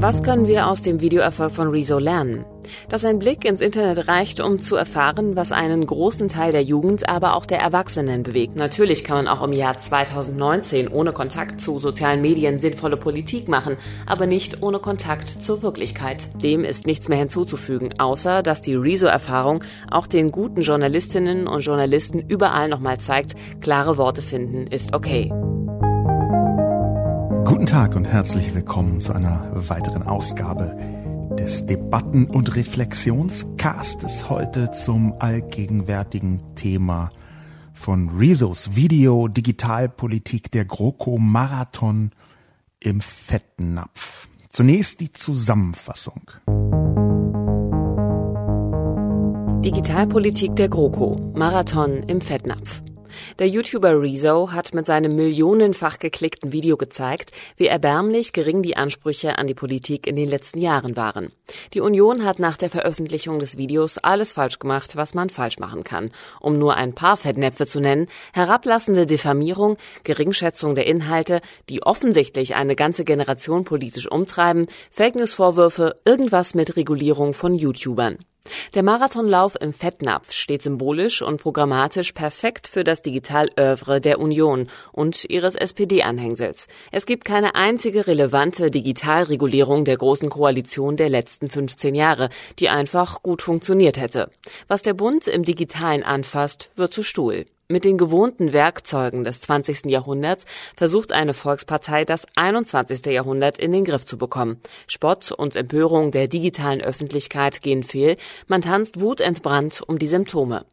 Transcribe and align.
Was 0.00 0.22
können 0.22 0.46
wir 0.46 0.68
aus 0.68 0.80
dem 0.82 1.00
Videoerfolg 1.00 1.50
von 1.50 1.70
Rezo 1.70 1.98
lernen? 1.98 2.44
Dass 2.88 3.04
ein 3.04 3.18
Blick 3.18 3.44
ins 3.44 3.60
Internet 3.60 4.06
reicht, 4.06 4.38
um 4.38 4.60
zu 4.60 4.76
erfahren, 4.76 5.34
was 5.34 5.50
einen 5.50 5.84
großen 5.84 6.28
Teil 6.28 6.52
der 6.52 6.62
Jugend, 6.62 7.08
aber 7.08 7.34
auch 7.34 7.44
der 7.44 7.58
Erwachsenen 7.58 8.22
bewegt. 8.22 8.54
Natürlich 8.54 9.02
kann 9.02 9.16
man 9.16 9.26
auch 9.26 9.42
im 9.42 9.52
Jahr 9.52 9.76
2019 9.76 10.86
ohne 10.86 11.12
Kontakt 11.12 11.60
zu 11.60 11.80
sozialen 11.80 12.22
Medien 12.22 12.60
sinnvolle 12.60 12.96
Politik 12.96 13.48
machen, 13.48 13.76
aber 14.06 14.28
nicht 14.28 14.62
ohne 14.62 14.78
Kontakt 14.78 15.42
zur 15.42 15.62
Wirklichkeit. 15.62 16.30
Dem 16.40 16.62
ist 16.62 16.86
nichts 16.86 17.08
mehr 17.08 17.18
hinzuzufügen, 17.18 17.98
außer 17.98 18.44
dass 18.44 18.62
die 18.62 18.76
Rezo-Erfahrung 18.76 19.64
auch 19.90 20.06
den 20.06 20.30
guten 20.30 20.60
Journalistinnen 20.60 21.48
und 21.48 21.64
Journalisten 21.64 22.20
überall 22.20 22.68
nochmal 22.68 22.98
zeigt, 22.98 23.34
klare 23.60 23.98
Worte 23.98 24.22
finden 24.22 24.68
ist 24.68 24.94
okay. 24.94 25.32
Guten 27.48 27.64
Tag 27.64 27.96
und 27.96 28.06
herzlich 28.06 28.54
willkommen 28.54 29.00
zu 29.00 29.14
einer 29.14 29.50
weiteren 29.54 30.02
Ausgabe 30.02 30.76
des 31.38 31.64
Debatten- 31.64 32.26
und 32.26 32.54
Reflexionscastes 32.54 34.28
heute 34.28 34.70
zum 34.72 35.14
allgegenwärtigen 35.18 36.54
Thema 36.56 37.08
von 37.72 38.10
Rezos 38.10 38.76
Video 38.76 39.28
Digitalpolitik 39.28 40.50
der 40.50 40.66
GroKo 40.66 41.16
Marathon 41.16 42.10
im 42.80 43.00
Fettnapf. 43.00 44.28
Zunächst 44.50 45.00
die 45.00 45.14
Zusammenfassung. 45.14 46.30
Digitalpolitik 49.64 50.54
der 50.54 50.68
GroKo 50.68 51.32
Marathon 51.34 52.02
im 52.02 52.20
Fettnapf. 52.20 52.82
Der 53.38 53.48
YouTuber 53.48 54.00
Rezo 54.00 54.52
hat 54.52 54.74
mit 54.74 54.86
seinem 54.86 55.16
millionenfach 55.16 55.98
geklickten 55.98 56.52
Video 56.52 56.76
gezeigt, 56.76 57.32
wie 57.56 57.66
erbärmlich 57.66 58.32
gering 58.32 58.62
die 58.62 58.76
Ansprüche 58.76 59.38
an 59.38 59.46
die 59.46 59.54
Politik 59.54 60.06
in 60.06 60.16
den 60.16 60.28
letzten 60.28 60.58
Jahren 60.58 60.96
waren. 60.96 61.32
Die 61.74 61.80
Union 61.80 62.24
hat 62.24 62.38
nach 62.38 62.56
der 62.56 62.70
Veröffentlichung 62.70 63.38
des 63.38 63.56
Videos 63.56 63.98
alles 63.98 64.32
falsch 64.32 64.58
gemacht, 64.58 64.96
was 64.96 65.14
man 65.14 65.30
falsch 65.30 65.58
machen 65.58 65.84
kann. 65.84 66.10
Um 66.40 66.58
nur 66.58 66.76
ein 66.76 66.94
paar 66.94 67.16
Fettnäpfe 67.16 67.66
zu 67.66 67.80
nennen, 67.80 68.08
herablassende 68.32 69.06
Diffamierung, 69.06 69.76
Geringschätzung 70.04 70.74
der 70.74 70.86
Inhalte, 70.86 71.40
die 71.68 71.82
offensichtlich 71.82 72.54
eine 72.54 72.76
ganze 72.76 73.04
Generation 73.04 73.64
politisch 73.64 74.10
umtreiben, 74.10 74.66
Fake 74.90 75.14
News 75.14 75.34
Vorwürfe, 75.34 75.94
irgendwas 76.04 76.54
mit 76.54 76.76
Regulierung 76.76 77.34
von 77.34 77.54
YouTubern. 77.54 78.18
Der 78.74 78.82
Marathonlauf 78.82 79.56
im 79.60 79.72
Fettnapf 79.72 80.32
steht 80.32 80.62
symbolisch 80.62 81.22
und 81.22 81.40
programmatisch 81.40 82.12
perfekt 82.12 82.68
für 82.68 82.84
das 82.84 83.02
Digitalövre 83.02 84.00
der 84.00 84.20
Union 84.20 84.68
und 84.92 85.24
ihres 85.24 85.54
SPD-Anhängsels. 85.54 86.66
Es 86.92 87.06
gibt 87.06 87.24
keine 87.24 87.54
einzige 87.54 88.06
relevante 88.06 88.70
Digitalregulierung 88.70 89.84
der 89.84 89.96
Großen 89.96 90.28
Koalition 90.28 90.96
der 90.96 91.08
letzten 91.08 91.48
15 91.48 91.94
Jahre, 91.94 92.28
die 92.58 92.68
einfach 92.68 93.22
gut 93.22 93.42
funktioniert 93.42 93.98
hätte. 93.98 94.30
Was 94.66 94.82
der 94.82 94.94
Bund 94.94 95.26
im 95.26 95.42
Digitalen 95.42 96.02
anfasst, 96.02 96.70
wird 96.76 96.92
zu 96.92 97.02
Stuhl. 97.02 97.46
Mit 97.70 97.84
den 97.84 97.98
gewohnten 97.98 98.54
Werkzeugen 98.54 99.24
des 99.24 99.42
20. 99.42 99.90
Jahrhunderts 99.90 100.46
versucht 100.74 101.12
eine 101.12 101.34
Volkspartei 101.34 102.06
das 102.06 102.26
21. 102.34 103.04
Jahrhundert 103.04 103.58
in 103.58 103.72
den 103.72 103.84
Griff 103.84 104.06
zu 104.06 104.16
bekommen. 104.16 104.62
Spott 104.86 105.32
und 105.32 105.54
Empörung 105.54 106.10
der 106.10 106.28
digitalen 106.28 106.80
Öffentlichkeit 106.80 107.60
gehen 107.60 107.82
fehl, 107.82 108.16
man 108.46 108.62
tanzt 108.62 109.02
wutentbrannt 109.02 109.82
um 109.86 109.98
die 109.98 110.06
Symptome. 110.06 110.64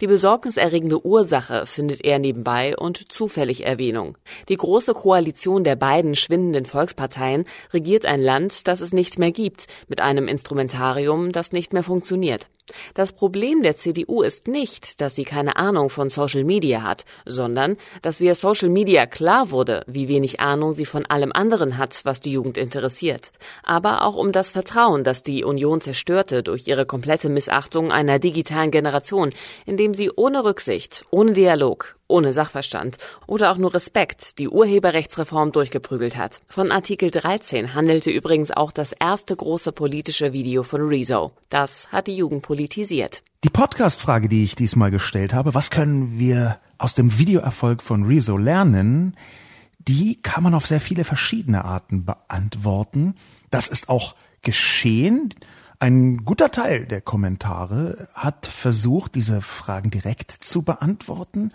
Die 0.00 0.06
besorgniserregende 0.06 1.04
Ursache 1.04 1.66
findet 1.66 2.02
er 2.02 2.18
nebenbei 2.18 2.74
und 2.78 3.12
zufällig 3.12 3.66
Erwähnung. 3.66 4.16
Die 4.48 4.56
große 4.56 4.94
Koalition 4.94 5.64
der 5.64 5.76
beiden 5.76 6.14
schwindenden 6.14 6.64
Volksparteien 6.64 7.44
regiert 7.74 8.06
ein 8.06 8.22
Land, 8.22 8.68
das 8.68 8.80
es 8.80 8.94
nicht 8.94 9.18
mehr 9.18 9.32
gibt, 9.32 9.66
mit 9.86 10.00
einem 10.00 10.26
Instrumentarium, 10.26 11.30
das 11.30 11.52
nicht 11.52 11.74
mehr 11.74 11.82
funktioniert. 11.82 12.48
Das 12.94 13.12
Problem 13.12 13.62
der 13.62 13.76
CDU 13.76 14.22
ist 14.22 14.48
nicht, 14.48 15.00
dass 15.00 15.14
sie 15.14 15.24
keine 15.24 15.56
Ahnung 15.56 15.90
von 15.90 16.08
Social 16.08 16.44
Media 16.44 16.82
hat, 16.82 17.04
sondern 17.26 17.76
dass 18.02 18.20
via 18.20 18.34
Social 18.34 18.68
Media 18.68 19.06
klar 19.06 19.50
wurde, 19.50 19.84
wie 19.86 20.08
wenig 20.08 20.40
Ahnung 20.40 20.72
sie 20.72 20.86
von 20.86 21.06
allem 21.06 21.32
anderen 21.32 21.78
hat, 21.78 22.00
was 22.04 22.20
die 22.20 22.32
Jugend 22.32 22.56
interessiert. 22.56 23.30
Aber 23.62 24.04
auch 24.04 24.16
um 24.16 24.32
das 24.32 24.52
Vertrauen, 24.52 25.04
das 25.04 25.22
die 25.22 25.44
Union 25.44 25.80
zerstörte 25.80 26.42
durch 26.42 26.66
ihre 26.66 26.86
komplette 26.86 27.28
Missachtung 27.28 27.92
einer 27.92 28.18
digitalen 28.18 28.70
Generation, 28.70 29.30
indem 29.66 29.94
sie 29.94 30.10
ohne 30.14 30.44
Rücksicht, 30.44 31.04
ohne 31.10 31.32
Dialog, 31.32 31.97
ohne 32.08 32.32
Sachverstand 32.32 32.96
oder 33.26 33.52
auch 33.52 33.58
nur 33.58 33.74
Respekt 33.74 34.38
die 34.38 34.48
Urheberrechtsreform 34.48 35.52
durchgeprügelt 35.52 36.16
hat. 36.16 36.40
Von 36.46 36.72
Artikel 36.72 37.10
13 37.10 37.74
handelte 37.74 38.10
übrigens 38.10 38.50
auch 38.50 38.72
das 38.72 38.92
erste 38.92 39.36
große 39.36 39.72
politische 39.72 40.32
Video 40.32 40.62
von 40.62 40.80
Rezo. 40.82 41.32
Das 41.50 41.88
hat 41.92 42.06
die 42.06 42.16
Jugend 42.16 42.42
politisiert. 42.42 43.22
Die 43.44 43.50
Podcast-Frage, 43.50 44.28
die 44.28 44.44
ich 44.44 44.56
diesmal 44.56 44.90
gestellt 44.90 45.32
habe, 45.32 45.54
was 45.54 45.70
können 45.70 46.18
wir 46.18 46.58
aus 46.78 46.94
dem 46.94 47.18
Videoerfolg 47.18 47.82
von 47.82 48.04
Rezo 48.04 48.36
lernen? 48.36 49.16
Die 49.78 50.20
kann 50.20 50.42
man 50.42 50.54
auf 50.54 50.66
sehr 50.66 50.80
viele 50.80 51.04
verschiedene 51.04 51.64
Arten 51.64 52.04
beantworten. 52.04 53.14
Das 53.50 53.68
ist 53.68 53.88
auch 53.88 54.16
geschehen. 54.42 55.32
Ein 55.80 56.18
guter 56.24 56.50
Teil 56.50 56.86
der 56.86 57.00
Kommentare 57.00 58.08
hat 58.12 58.46
versucht, 58.46 59.14
diese 59.14 59.40
Fragen 59.40 59.90
direkt 59.90 60.32
zu 60.32 60.62
beantworten. 60.62 61.52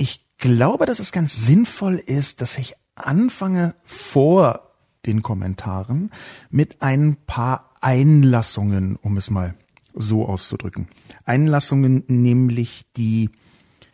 Ich 0.00 0.24
glaube, 0.38 0.86
dass 0.86 0.98
es 0.98 1.12
ganz 1.12 1.44
sinnvoll 1.44 1.96
ist, 1.96 2.40
dass 2.40 2.56
ich 2.56 2.72
anfange 2.94 3.74
vor 3.84 4.70
den 5.04 5.20
Kommentaren 5.20 6.10
mit 6.48 6.80
ein 6.80 7.16
paar 7.26 7.68
Einlassungen, 7.82 8.96
um 8.96 9.18
es 9.18 9.28
mal 9.28 9.54
so 9.92 10.24
auszudrücken. 10.24 10.88
Einlassungen 11.26 12.04
nämlich, 12.06 12.86
die 12.96 13.28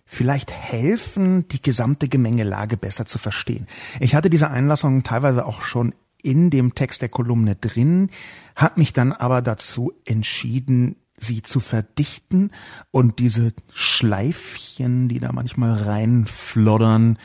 vielleicht 0.05 0.53
helfen, 0.53 1.49
die 1.49 1.61
gesamte 1.61 2.07
Gemengelage 2.09 2.77
besser 2.77 3.05
zu 3.07 3.19
verstehen. 3.19 3.67
Ich 3.99 4.15
hatte 4.15 4.31
diese 4.31 4.49
Einlassungen 4.49 5.03
teilweise 5.03 5.45
auch 5.45 5.63
schon 5.63 5.93
in 6.23 6.51
dem 6.51 6.77
Text 6.77 7.03
der 7.03 7.09
Kolumne 7.09 7.57
drin, 7.57 8.11
habe 8.55 8.79
mich 8.79 8.93
dann 8.93 9.13
aber 9.13 9.43
dazu 9.43 9.93
entschieden, 10.05 10.95
sie 11.17 11.43
zu 11.43 11.61
verdichten 11.61 12.51
und 12.91 13.19
diese 13.19 13.53
Schleifchen, 13.73 15.09
die 15.09 15.21
da 15.21 15.33
manchmal 15.33 15.75
reinfloddern, 15.75 17.19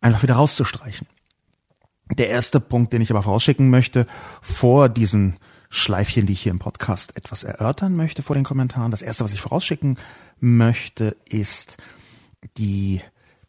einfach 0.00 0.22
wieder 0.22 0.34
rauszustreichen. 0.34 1.06
Der 2.16 2.28
erste 2.28 2.60
Punkt, 2.60 2.92
den 2.92 3.02
ich 3.02 3.10
aber 3.10 3.22
vorausschicken 3.22 3.70
möchte, 3.70 4.06
vor 4.42 4.88
diesen 4.88 5.36
Schleifchen, 5.68 6.26
die 6.26 6.32
ich 6.32 6.42
hier 6.42 6.50
im 6.50 6.58
Podcast 6.58 7.16
etwas 7.16 7.44
erörtern 7.44 7.94
möchte 7.94 8.22
vor 8.22 8.34
den 8.34 8.44
Kommentaren. 8.44 8.90
Das 8.90 9.02
erste, 9.02 9.22
was 9.22 9.32
ich 9.32 9.40
vorausschicken 9.40 9.96
möchte, 10.40 11.16
ist 11.28 11.76
die 12.58 13.00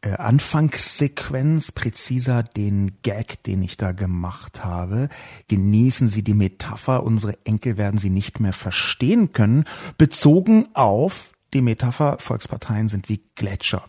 äh, 0.01 0.13
Anfangssequenz, 0.13 1.71
präziser 1.71 2.41
den 2.41 3.01
Gag, 3.03 3.43
den 3.43 3.61
ich 3.61 3.77
da 3.77 3.91
gemacht 3.91 4.65
habe. 4.65 5.09
Genießen 5.47 6.07
Sie 6.07 6.23
die 6.23 6.33
Metapher, 6.33 7.03
unsere 7.03 7.37
Enkel 7.45 7.77
werden 7.77 7.99
sie 7.99 8.09
nicht 8.09 8.39
mehr 8.39 8.53
verstehen 8.53 9.31
können, 9.31 9.65
bezogen 9.99 10.67
auf 10.73 11.33
die 11.53 11.61
Metapher, 11.61 12.17
Volksparteien 12.19 12.87
sind 12.87 13.09
wie 13.09 13.21
Gletscher. 13.35 13.83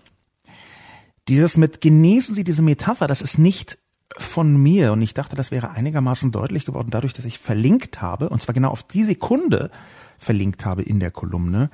Dieses 1.29 1.57
mit 1.57 1.81
genießen 1.81 2.35
Sie 2.35 2.45
diese 2.45 2.63
Metapher, 2.63 3.07
das 3.07 3.23
ist 3.23 3.39
nicht 3.39 3.79
von 4.19 4.63
mir 4.63 4.93
und 4.93 5.01
ich 5.01 5.15
dachte, 5.15 5.37
das 5.37 5.51
wäre 5.51 5.71
einigermaßen 5.71 6.33
deutlich 6.33 6.67
geworden 6.67 6.91
dadurch, 6.91 7.15
dass 7.15 7.25
ich 7.25 7.39
verlinkt 7.39 8.03
habe, 8.03 8.29
und 8.29 8.43
zwar 8.43 8.55
genau 8.55 8.69
auf 8.71 8.83
die 8.83 9.05
Sekunde 9.05 9.71
verlinkt 10.19 10.67
habe 10.67 10.83
in 10.83 11.01
der 11.01 11.11
Kolumne, 11.11 11.71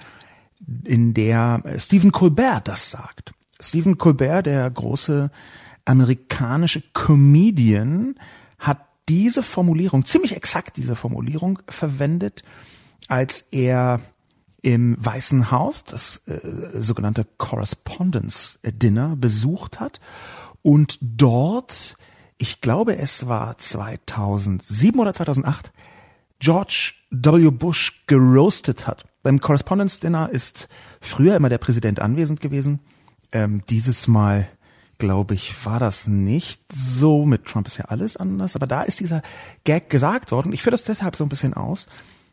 in 0.85 1.15
der 1.15 1.63
Stephen 1.77 2.13
Colbert 2.13 2.69
das 2.69 2.91
sagt. 2.91 3.33
Stephen 3.61 3.99
Colbert, 3.99 4.47
der 4.47 4.71
große 4.71 5.31
amerikanische 5.85 6.83
Comedian, 6.93 8.15
hat 8.59 8.79
diese 9.09 9.43
Formulierung, 9.43 10.05
ziemlich 10.05 10.37
exakt 10.37 10.77
diese 10.77 10.97
Formulierung 10.97 11.61
verwendet, 11.69 12.45
als 13.09 13.45
er 13.51 14.01
im 14.61 14.97
Weißen 14.99 15.51
Haus 15.51 15.85
das 15.85 16.23
äh, 16.27 16.81
sogenannte 16.81 17.27
Correspondence 17.39 18.59
Dinner 18.65 19.17
besucht 19.17 19.81
hat 19.81 20.01
und 20.63 20.99
dort, 21.01 21.97
ich 22.39 22.61
glaube 22.61 22.97
es 22.99 23.29
war 23.29 23.57
2007 23.57 24.99
oder 25.01 25.15
2008, 25.15 25.73
George 26.41 26.93
W. 27.11 27.51
Bush 27.51 28.05
geroastet 28.07 28.87
hat. 28.87 29.07
Beim 29.23 29.41
Correspondence 29.41 30.01
Dinner 30.01 30.29
ist 30.31 30.69
früher 31.01 31.37
immer 31.37 31.49
der 31.49 31.59
Präsident 31.59 32.01
anwesend 32.01 32.41
gewesen 32.41 32.81
ähm, 33.33 33.63
dieses 33.69 34.07
Mal 34.07 34.49
glaube 34.99 35.35
ich, 35.35 35.65
war 35.65 35.81
das 35.81 36.07
nicht 36.09 36.61
so. 36.73 37.25
Mit 37.25 37.47
Trump 37.47 37.67
ist 37.69 37.79
ja 37.79 37.87
alles 37.87 38.17
anders, 38.17 38.57
aber 38.57 38.67
da 38.67 38.83
ist 38.83 39.01
dieser 39.01 39.23
Gag 39.65 39.89
gesagt 39.91 40.33
worden. 40.33 40.53
Ich 40.53 40.63
führe 40.63 40.73
das 40.73 40.85
deshalb 40.85 41.17
so 41.17 41.25
ein 41.25 41.29
bisschen 41.29 41.55
aus, 41.55 41.87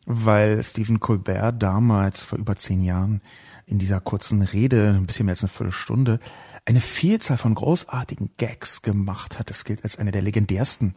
weil 0.05 0.61
Stephen 0.63 0.99
Colbert 0.99 1.61
damals 1.61 2.25
vor 2.25 2.39
über 2.39 2.55
zehn 2.55 2.81
Jahren 2.81 3.21
in 3.67 3.79
dieser 3.79 3.99
kurzen 3.99 4.41
Rede, 4.41 4.89
ein 4.89 5.07
bisschen 5.07 5.25
mehr 5.25 5.33
als 5.33 5.43
eine 5.43 5.49
Viertelstunde, 5.49 6.19
eine 6.65 6.81
Vielzahl 6.81 7.37
von 7.37 7.55
großartigen 7.55 8.31
Gags 8.37 8.81
gemacht 8.81 9.39
hat. 9.39 9.49
Es 9.49 9.63
gilt 9.63 9.83
als 9.83 9.97
eine 9.97 10.11
der 10.11 10.21
legendärsten 10.21 10.95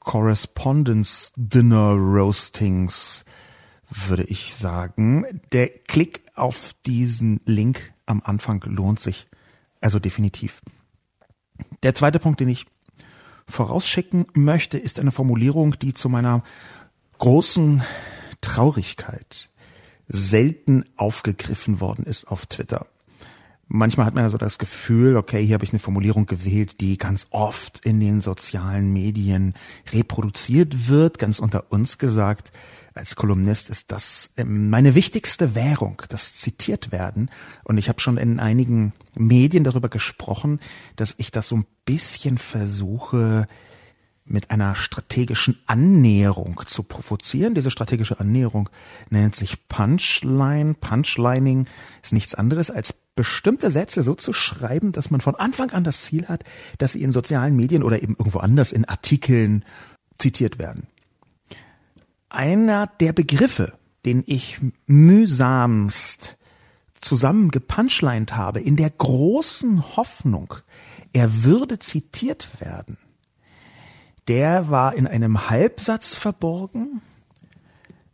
Correspondence 0.00 1.32
Dinner 1.36 1.92
Roastings, 1.92 3.24
würde 3.88 4.24
ich 4.24 4.54
sagen. 4.54 5.40
Der 5.52 5.68
Klick 5.68 6.22
auf 6.34 6.74
diesen 6.84 7.40
Link 7.44 7.93
am 8.06 8.22
Anfang 8.24 8.62
lohnt 8.66 9.00
sich. 9.00 9.26
Also 9.80 9.98
definitiv. 9.98 10.60
Der 11.82 11.94
zweite 11.94 12.18
Punkt, 12.18 12.40
den 12.40 12.48
ich 12.48 12.66
vorausschicken 13.46 14.26
möchte, 14.34 14.78
ist 14.78 14.98
eine 14.98 15.12
Formulierung, 15.12 15.78
die 15.78 15.94
zu 15.94 16.08
meiner 16.08 16.42
großen 17.18 17.82
Traurigkeit 18.40 19.50
selten 20.08 20.84
aufgegriffen 20.96 21.80
worden 21.80 22.04
ist 22.04 22.26
auf 22.26 22.46
Twitter. 22.46 22.86
Manchmal 23.66 24.06
hat 24.06 24.14
man 24.14 24.24
ja 24.24 24.28
so 24.28 24.36
das 24.36 24.58
Gefühl, 24.58 25.16
okay, 25.16 25.44
hier 25.44 25.54
habe 25.54 25.64
ich 25.64 25.72
eine 25.72 25.78
Formulierung 25.78 26.26
gewählt, 26.26 26.80
die 26.80 26.98
ganz 26.98 27.26
oft 27.30 27.84
in 27.86 27.98
den 27.98 28.20
sozialen 28.20 28.92
Medien 28.92 29.54
reproduziert 29.90 30.88
wird, 30.88 31.18
ganz 31.18 31.38
unter 31.38 31.72
uns 31.72 31.96
gesagt. 31.96 32.52
Als 32.94 33.16
Kolumnist 33.16 33.70
ist 33.70 33.90
das 33.90 34.30
ähm, 34.36 34.70
meine 34.70 34.94
wichtigste 34.94 35.56
Währung, 35.56 36.00
das 36.08 36.36
zitiert 36.36 36.92
werden. 36.92 37.28
Und 37.64 37.76
ich 37.76 37.88
habe 37.88 38.00
schon 38.00 38.16
in 38.16 38.38
einigen 38.38 38.92
Medien 39.14 39.64
darüber 39.64 39.88
gesprochen, 39.88 40.60
dass 40.94 41.14
ich 41.18 41.32
das 41.32 41.48
so 41.48 41.56
ein 41.56 41.66
bisschen 41.84 42.38
versuche, 42.38 43.46
mit 44.26 44.50
einer 44.50 44.74
strategischen 44.74 45.58
Annäherung 45.66 46.62
zu 46.66 46.82
provozieren. 46.82 47.54
Diese 47.54 47.70
strategische 47.70 48.20
Annäherung 48.20 48.70
nennt 49.10 49.34
sich 49.34 49.68
Punchline. 49.68 50.74
Punchlining 50.74 51.66
ist 52.02 52.12
nichts 52.12 52.34
anderes 52.34 52.70
als 52.70 52.94
bestimmte 53.16 53.70
Sätze 53.70 54.02
so 54.02 54.14
zu 54.14 54.32
schreiben, 54.32 54.92
dass 54.92 55.10
man 55.10 55.20
von 55.20 55.34
Anfang 55.34 55.70
an 55.72 55.84
das 55.84 56.02
Ziel 56.02 56.26
hat, 56.26 56.44
dass 56.78 56.92
sie 56.92 57.02
in 57.02 57.12
sozialen 57.12 57.54
Medien 57.54 57.82
oder 57.82 58.02
eben 58.02 58.16
irgendwo 58.16 58.38
anders 58.38 58.72
in 58.72 58.86
Artikeln 58.86 59.64
zitiert 60.18 60.58
werden. 60.58 60.86
Einer 62.34 62.88
der 62.88 63.12
Begriffe, 63.12 63.78
den 64.04 64.24
ich 64.26 64.58
mühsamst 64.86 66.36
zusammengepunchlined 67.00 68.34
habe, 68.34 68.58
in 68.58 68.74
der 68.74 68.90
großen 68.90 69.96
Hoffnung, 69.96 70.54
er 71.12 71.44
würde 71.44 71.78
zitiert 71.78 72.60
werden, 72.60 72.98
der 74.26 74.68
war 74.68 74.96
in 74.96 75.06
einem 75.06 75.48
Halbsatz 75.48 76.16
verborgen 76.16 77.02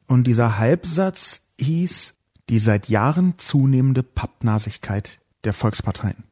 und 0.07 0.27
dieser 0.27 0.59
Halbsatz 0.59 1.47
hieß 1.59 2.19
die 2.51 2.59
seit 2.59 2.91
Jahren 2.91 3.39
zunehmende 3.39 4.03
Pappnasigkeit 4.03 5.19
der 5.45 5.55
Volksparteien. 5.55 6.25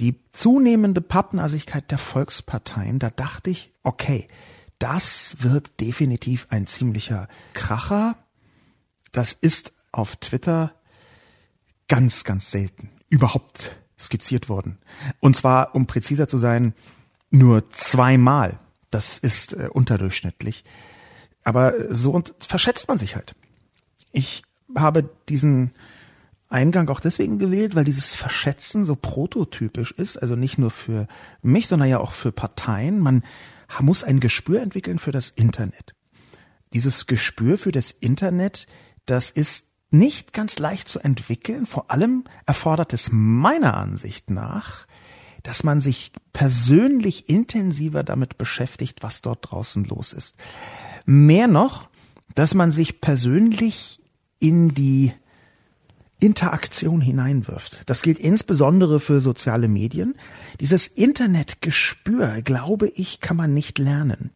Die 0.00 0.20
zunehmende 0.32 1.00
Pappnasigkeit 1.00 1.90
der 1.90 1.98
Volksparteien, 1.98 2.98
da 2.98 3.08
dachte 3.08 3.48
ich, 3.48 3.72
okay, 3.84 4.26
das 4.84 5.38
wird 5.38 5.80
definitiv 5.80 6.46
ein 6.50 6.66
ziemlicher 6.66 7.26
Kracher. 7.54 8.18
Das 9.12 9.32
ist 9.32 9.72
auf 9.92 10.16
Twitter 10.16 10.74
ganz, 11.88 12.22
ganz 12.22 12.50
selten 12.50 12.90
überhaupt 13.08 13.76
skizziert 13.98 14.50
worden. 14.50 14.76
Und 15.20 15.38
zwar, 15.38 15.74
um 15.74 15.86
präziser 15.86 16.28
zu 16.28 16.36
sein, 16.36 16.74
nur 17.30 17.70
zweimal. 17.70 18.58
Das 18.90 19.18
ist 19.18 19.54
äh, 19.54 19.70
unterdurchschnittlich. 19.72 20.64
Aber 21.44 21.72
so 21.88 22.22
verschätzt 22.38 22.86
man 22.86 22.98
sich 22.98 23.16
halt. 23.16 23.34
Ich 24.12 24.42
habe 24.76 25.08
diesen 25.30 25.72
Eingang 26.50 26.90
auch 26.90 27.00
deswegen 27.00 27.38
gewählt, 27.38 27.74
weil 27.74 27.84
dieses 27.84 28.14
Verschätzen 28.14 28.84
so 28.84 28.96
prototypisch 28.96 29.92
ist, 29.92 30.18
also 30.18 30.36
nicht 30.36 30.58
nur 30.58 30.70
für 30.70 31.08
mich, 31.40 31.68
sondern 31.68 31.88
ja 31.88 32.00
auch 32.00 32.12
für 32.12 32.32
Parteien. 32.32 33.00
Man 33.00 33.24
muss 33.82 34.04
ein 34.04 34.20
Gespür 34.20 34.62
entwickeln 34.62 34.98
für 34.98 35.12
das 35.12 35.30
Internet. 35.30 35.94
Dieses 36.72 37.06
Gespür 37.06 37.58
für 37.58 37.72
das 37.72 37.90
Internet, 37.90 38.66
das 39.06 39.30
ist 39.30 39.66
nicht 39.90 40.32
ganz 40.32 40.58
leicht 40.58 40.88
zu 40.88 40.98
entwickeln. 40.98 41.66
Vor 41.66 41.90
allem 41.90 42.24
erfordert 42.46 42.92
es 42.92 43.10
meiner 43.12 43.74
Ansicht 43.74 44.30
nach 44.30 44.86
dass 45.44 45.62
man 45.62 45.80
sich 45.80 46.10
persönlich 46.32 47.28
intensiver 47.28 48.02
damit 48.02 48.38
beschäftigt, 48.38 49.02
was 49.02 49.20
dort 49.20 49.50
draußen 49.50 49.84
los 49.84 50.12
ist. 50.12 50.36
Mehr 51.04 51.46
noch, 51.46 51.88
dass 52.34 52.54
man 52.54 52.72
sich 52.72 53.00
persönlich 53.00 54.00
in 54.40 54.74
die 54.74 55.12
Interaktion 56.24 57.00
hineinwirft. 57.00 57.82
Das 57.86 58.02
gilt 58.02 58.18
insbesondere 58.18 58.98
für 58.98 59.20
soziale 59.20 59.68
Medien. 59.68 60.14
Dieses 60.60 60.86
Internetgespür, 60.86 62.40
glaube 62.42 62.88
ich, 62.88 63.20
kann 63.20 63.36
man 63.36 63.52
nicht 63.52 63.78
lernen. 63.78 64.30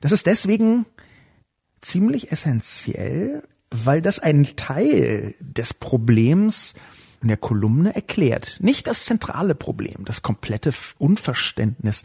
Das 0.00 0.12
ist 0.12 0.26
deswegen 0.26 0.86
ziemlich 1.80 2.30
essentiell, 2.30 3.42
weil 3.70 4.02
das 4.02 4.18
ein 4.18 4.48
Teil 4.56 5.34
des 5.40 5.72
Problems 5.74 6.74
in 7.22 7.28
der 7.28 7.36
Kolumne 7.38 7.94
erklärt. 7.94 8.58
Nicht 8.60 8.86
das 8.86 9.06
zentrale 9.06 9.54
Problem, 9.54 10.04
das 10.04 10.20
komplette 10.20 10.72
Unverständnis 10.98 12.02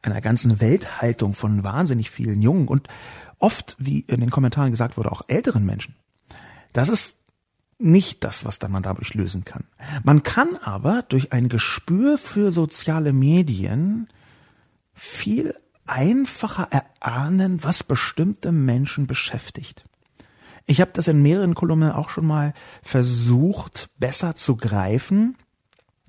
einer 0.00 0.22
ganzen 0.22 0.60
Welthaltung 0.60 1.34
von 1.34 1.62
wahnsinnig 1.62 2.10
vielen 2.10 2.40
jungen 2.40 2.68
und 2.68 2.88
oft, 3.38 3.76
wie 3.78 4.00
in 4.00 4.20
den 4.20 4.30
Kommentaren 4.30 4.70
gesagt 4.70 4.96
wurde, 4.96 5.12
auch 5.12 5.22
älteren 5.28 5.66
Menschen. 5.66 5.94
Das 6.72 6.88
ist 6.88 7.16
nicht 7.82 8.24
das, 8.24 8.44
was 8.44 8.58
dann 8.58 8.72
man 8.72 8.82
dadurch 8.82 9.14
lösen 9.14 9.44
kann. 9.44 9.64
Man 10.04 10.22
kann 10.22 10.56
aber 10.56 11.02
durch 11.02 11.32
ein 11.32 11.48
Gespür 11.48 12.18
für 12.18 12.52
soziale 12.52 13.12
Medien 13.12 14.08
viel 14.94 15.54
einfacher 15.86 16.68
erahnen, 16.70 17.62
was 17.62 17.82
bestimmte 17.82 18.52
Menschen 18.52 19.06
beschäftigt. 19.06 19.84
Ich 20.66 20.80
habe 20.80 20.92
das 20.94 21.08
in 21.08 21.22
mehreren 21.22 21.54
Kolumnen 21.54 21.90
auch 21.90 22.08
schon 22.08 22.26
mal 22.26 22.54
versucht, 22.82 23.90
besser 23.98 24.36
zu 24.36 24.56
greifen. 24.56 25.36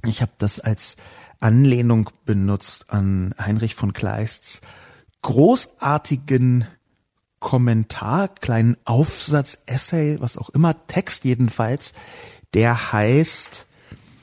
Ich 0.05 0.21
habe 0.21 0.31
das 0.37 0.59
als 0.59 0.95
Anlehnung 1.39 2.09
benutzt 2.25 2.89
an 2.89 3.33
Heinrich 3.39 3.75
von 3.75 3.93
Kleists 3.93 4.61
großartigen 5.23 6.67
Kommentar, 7.43 8.29
kleinen 8.29 8.77
Aufsatz, 8.85 9.57
Essay, 9.65 10.15
was 10.21 10.37
auch 10.37 10.49
immer, 10.49 10.87
Text 10.87 11.25
jedenfalls, 11.25 11.93
der 12.53 12.93
heißt 12.93 13.67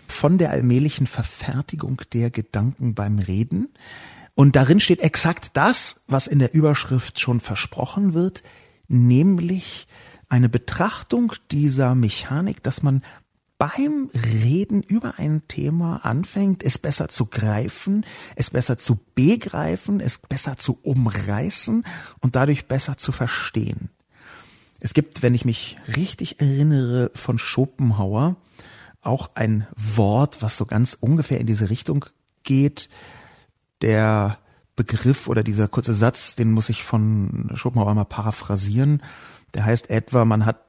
von 0.09 0.39
der 0.39 0.51
allmählichen 0.51 1.07
Verfertigung 1.07 2.01
der 2.15 2.31
Gedanken 2.31 2.95
beim 2.95 3.19
Reden. 3.19 3.69
Und 4.35 4.57
darin 4.57 4.81
steht 4.81 5.01
exakt 5.01 5.51
das, 5.53 6.01
was 6.09 6.29
in 6.29 6.39
der 6.39 6.55
Überschrift 6.55 7.21
schon 7.21 7.41
versprochen 7.41 8.15
wird, 8.15 8.43
nämlich 8.89 9.87
eine 10.31 10.49
Betrachtung 10.49 11.35
dieser 11.51 11.95
Mechanik, 11.95 12.63
dass 12.63 12.83
man 12.83 13.03
beim 13.61 14.11
Reden 14.15 14.83
über 14.83 15.19
ein 15.19 15.43
Thema 15.47 15.97
anfängt, 16.03 16.63
es 16.63 16.79
besser 16.79 17.09
zu 17.11 17.27
greifen, 17.27 18.07
es 18.35 18.49
besser 18.49 18.79
zu 18.79 18.99
begreifen, 19.15 20.01
es 20.01 20.17
besser 20.17 20.57
zu 20.57 20.79
umreißen 20.83 21.85
und 22.21 22.37
dadurch 22.37 22.69
besser 22.69 22.97
zu 22.97 23.13
verstehen. 23.13 23.91
Es 24.81 24.95
gibt, 24.95 25.23
wenn 25.23 25.35
ich 25.35 25.45
mich 25.45 25.77
richtig 25.95 26.41
erinnere, 26.41 27.11
von 27.15 27.39
Schopenhauer 27.39 28.37
auch 29.03 29.33
ein 29.35 29.67
Wort, 29.77 30.41
was 30.41 30.57
so 30.57 30.65
ganz 30.65 30.97
ungefähr 30.99 31.39
in 31.39 31.47
diese 31.47 31.69
Richtung 31.69 32.07
geht. 32.45 32.89
Der 33.83 34.39
Begriff 34.75 35.29
oder 35.29 35.43
dieser 35.43 35.69
kurze 35.69 35.93
Satz, 35.93 36.35
den 36.35 36.51
muss 36.51 36.71
ich 36.71 36.83
von 36.83 37.51
Schopenhauer 37.57 37.95
mal 37.95 38.05
paraphrasieren. 38.05 39.03
Der 39.53 39.67
heißt 39.67 39.91
etwa, 39.91 40.25
man 40.25 40.47
hat 40.47 40.65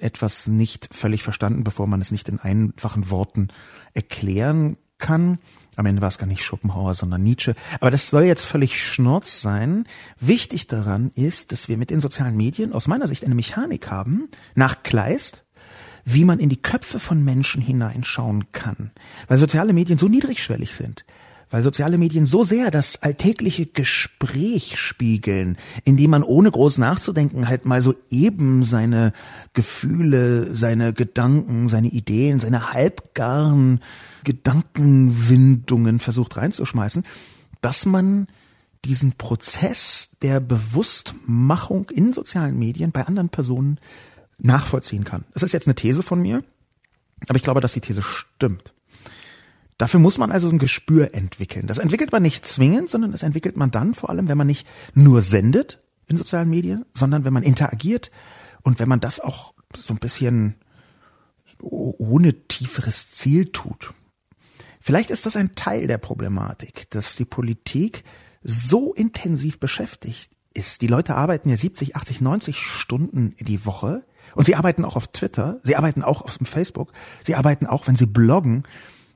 etwas 0.00 0.46
nicht 0.46 0.88
völlig 0.92 1.22
verstanden, 1.22 1.64
bevor 1.64 1.86
man 1.86 2.00
es 2.00 2.10
nicht 2.10 2.28
in 2.28 2.38
einfachen 2.38 3.10
Worten 3.10 3.48
erklären 3.94 4.76
kann. 4.98 5.38
Am 5.76 5.84
Ende 5.84 6.00
war 6.00 6.08
es 6.08 6.18
gar 6.18 6.26
nicht 6.26 6.42
Schopenhauer, 6.42 6.94
sondern 6.94 7.22
Nietzsche. 7.22 7.54
Aber 7.80 7.90
das 7.90 8.08
soll 8.08 8.22
jetzt 8.22 8.44
völlig 8.44 8.82
schnurz 8.82 9.42
sein. 9.42 9.86
Wichtig 10.18 10.66
daran 10.68 11.10
ist, 11.14 11.52
dass 11.52 11.68
wir 11.68 11.76
mit 11.76 11.90
den 11.90 12.00
sozialen 12.00 12.36
Medien 12.36 12.72
aus 12.72 12.88
meiner 12.88 13.06
Sicht 13.06 13.24
eine 13.24 13.34
Mechanik 13.34 13.90
haben, 13.90 14.28
nach 14.54 14.82
Kleist, 14.82 15.44
wie 16.04 16.24
man 16.24 16.38
in 16.38 16.48
die 16.48 16.62
Köpfe 16.62 16.98
von 16.98 17.22
Menschen 17.22 17.60
hineinschauen 17.60 18.52
kann. 18.52 18.92
Weil 19.28 19.38
soziale 19.38 19.74
Medien 19.74 19.98
so 19.98 20.08
niedrigschwellig 20.08 20.74
sind. 20.74 21.04
Weil 21.50 21.62
soziale 21.62 21.98
Medien 21.98 22.26
so 22.26 22.42
sehr 22.42 22.70
das 22.70 23.02
alltägliche 23.02 23.66
Gespräch 23.66 24.78
spiegeln, 24.78 25.56
in 25.84 25.96
dem 25.96 26.10
man 26.10 26.22
ohne 26.22 26.50
groß 26.50 26.78
nachzudenken 26.78 27.48
halt 27.48 27.64
mal 27.64 27.80
so 27.80 27.94
eben 28.10 28.62
seine 28.62 29.12
Gefühle, 29.52 30.54
seine 30.54 30.92
Gedanken, 30.92 31.68
seine 31.68 31.88
Ideen, 31.88 32.40
seine 32.40 32.72
halbgaren 32.72 33.80
Gedankenwindungen 34.24 36.00
versucht 36.00 36.36
reinzuschmeißen, 36.36 37.04
dass 37.60 37.86
man 37.86 38.26
diesen 38.84 39.12
Prozess 39.12 40.10
der 40.22 40.40
Bewusstmachung 40.40 41.90
in 41.90 42.12
sozialen 42.12 42.58
Medien 42.58 42.92
bei 42.92 43.06
anderen 43.06 43.28
Personen 43.28 43.78
nachvollziehen 44.38 45.04
kann. 45.04 45.24
Das 45.32 45.42
ist 45.42 45.52
jetzt 45.52 45.66
eine 45.66 45.74
These 45.74 46.02
von 46.02 46.20
mir, 46.20 46.42
aber 47.28 47.36
ich 47.36 47.42
glaube, 47.42 47.60
dass 47.60 47.72
die 47.72 47.80
These 47.80 48.02
stimmt. 48.02 48.72
Dafür 49.78 50.00
muss 50.00 50.16
man 50.18 50.32
also 50.32 50.48
ein 50.48 50.58
Gespür 50.58 51.14
entwickeln. 51.14 51.66
Das 51.66 51.78
entwickelt 51.78 52.12
man 52.12 52.22
nicht 52.22 52.46
zwingend, 52.46 52.88
sondern 52.88 53.12
das 53.12 53.22
entwickelt 53.22 53.56
man 53.56 53.70
dann 53.70 53.94
vor 53.94 54.08
allem, 54.10 54.28
wenn 54.28 54.38
man 54.38 54.46
nicht 54.46 54.66
nur 54.94 55.20
sendet 55.20 55.82
in 56.08 56.16
sozialen 56.16 56.48
Medien, 56.48 56.86
sondern 56.94 57.24
wenn 57.24 57.32
man 57.32 57.42
interagiert 57.42 58.10
und 58.62 58.78
wenn 58.78 58.88
man 58.88 59.00
das 59.00 59.20
auch 59.20 59.54
so 59.76 59.92
ein 59.92 59.98
bisschen 59.98 60.56
ohne 61.60 62.46
tieferes 62.48 63.10
Ziel 63.10 63.46
tut. 63.46 63.92
Vielleicht 64.80 65.10
ist 65.10 65.26
das 65.26 65.36
ein 65.36 65.54
Teil 65.54 65.86
der 65.86 65.98
Problematik, 65.98 66.88
dass 66.90 67.16
die 67.16 67.24
Politik 67.24 68.04
so 68.42 68.94
intensiv 68.94 69.58
beschäftigt 69.58 70.30
ist. 70.54 70.80
Die 70.80 70.86
Leute 70.86 71.16
arbeiten 71.16 71.48
ja 71.48 71.56
70, 71.56 71.96
80, 71.96 72.20
90 72.20 72.58
Stunden 72.58 73.34
die 73.40 73.66
Woche 73.66 74.06
und 74.34 74.44
sie 74.44 74.54
arbeiten 74.54 74.84
auch 74.84 74.96
auf 74.96 75.08
Twitter, 75.08 75.58
sie 75.62 75.76
arbeiten 75.76 76.02
auch 76.02 76.22
auf 76.22 76.38
Facebook, 76.42 76.92
sie 77.24 77.34
arbeiten 77.34 77.66
auch, 77.66 77.88
wenn 77.88 77.96
sie 77.96 78.06
bloggen, 78.06 78.64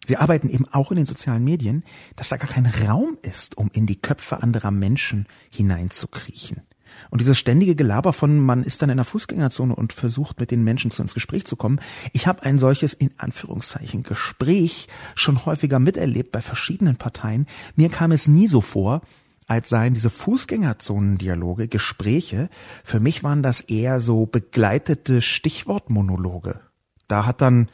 sie 0.07 0.17
arbeiten 0.17 0.49
eben 0.49 0.67
auch 0.69 0.91
in 0.91 0.97
den 0.97 1.07
sozialen 1.07 1.45
Medien, 1.45 1.85
dass 2.17 2.29
da 2.29 2.37
gar 2.37 2.49
kein 2.49 2.67
Raum 2.67 3.19
ist, 3.23 3.57
um 3.57 3.71
in 3.73 3.87
die 3.87 3.99
Köpfe 3.99 4.43
anderer 4.43 4.71
Menschen 4.71 5.27
hineinzukriechen. 5.51 6.63
Und 7.11 7.21
dieses 7.21 7.39
ständige 7.39 7.75
Gelaber 7.75 8.13
von, 8.13 8.39
man 8.39 8.65
ist 8.65 8.83
dann 8.83 8.91
in 8.91 8.97
der 8.97 9.05
Fußgängerzone 9.05 9.75
und 9.75 9.93
versucht 9.93 10.41
mit 10.41 10.51
den 10.51 10.65
Menschen 10.65 10.91
ins 10.91 11.15
Gespräch 11.15 11.47
zu 11.47 11.57
kommen. 11.57 11.81
Ich 12.13 12.27
habe 12.27 12.43
ein 12.43 12.59
solches 12.59 12.95
in 12.95 13.11
Anführungszeichen 13.17 14.03
Gespräch 14.03 14.89
schon 15.15 15.45
häufiger 15.47 15.79
miterlebt 15.79 16.33
bei 16.33 16.43
verschiedenen 16.43 16.97
Parteien. 16.97 17.47
Mir 17.77 17.89
kam 17.89 18.13
es 18.13 18.29
nie 18.29 18.49
so 18.49 18.61
vor, 18.61 19.03
als 19.47 19.69
seien 19.69 19.95
diese 19.95 20.11
Fußgängerzonendialoge, 20.11 21.67
Gespräche, 21.67 22.49
für 22.85 23.01
mich 23.01 23.25
waren 23.25 23.43
das 23.43 23.61
eher 23.61 23.99
so 23.99 24.27
begleitete 24.27 25.23
Stichwortmonologe. 25.23 26.61
Da 27.09 27.27
hat 27.27 27.41
dann 27.41 27.69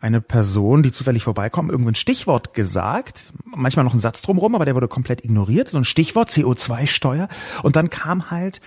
eine 0.00 0.20
Person, 0.20 0.82
die 0.82 0.92
zufällig 0.92 1.24
vorbeikommt, 1.24 1.70
irgendein 1.70 1.94
Stichwort 1.94 2.54
gesagt, 2.54 3.32
manchmal 3.44 3.84
noch 3.84 3.94
ein 3.94 3.98
Satz 3.98 4.22
drumherum, 4.22 4.54
aber 4.54 4.64
der 4.64 4.74
wurde 4.74 4.88
komplett 4.88 5.24
ignoriert, 5.24 5.68
so 5.68 5.78
ein 5.78 5.84
Stichwort 5.84 6.30
CO2-Steuer 6.30 7.28
und 7.62 7.76
dann 7.76 7.90
kam 7.90 8.30
halt 8.30 8.60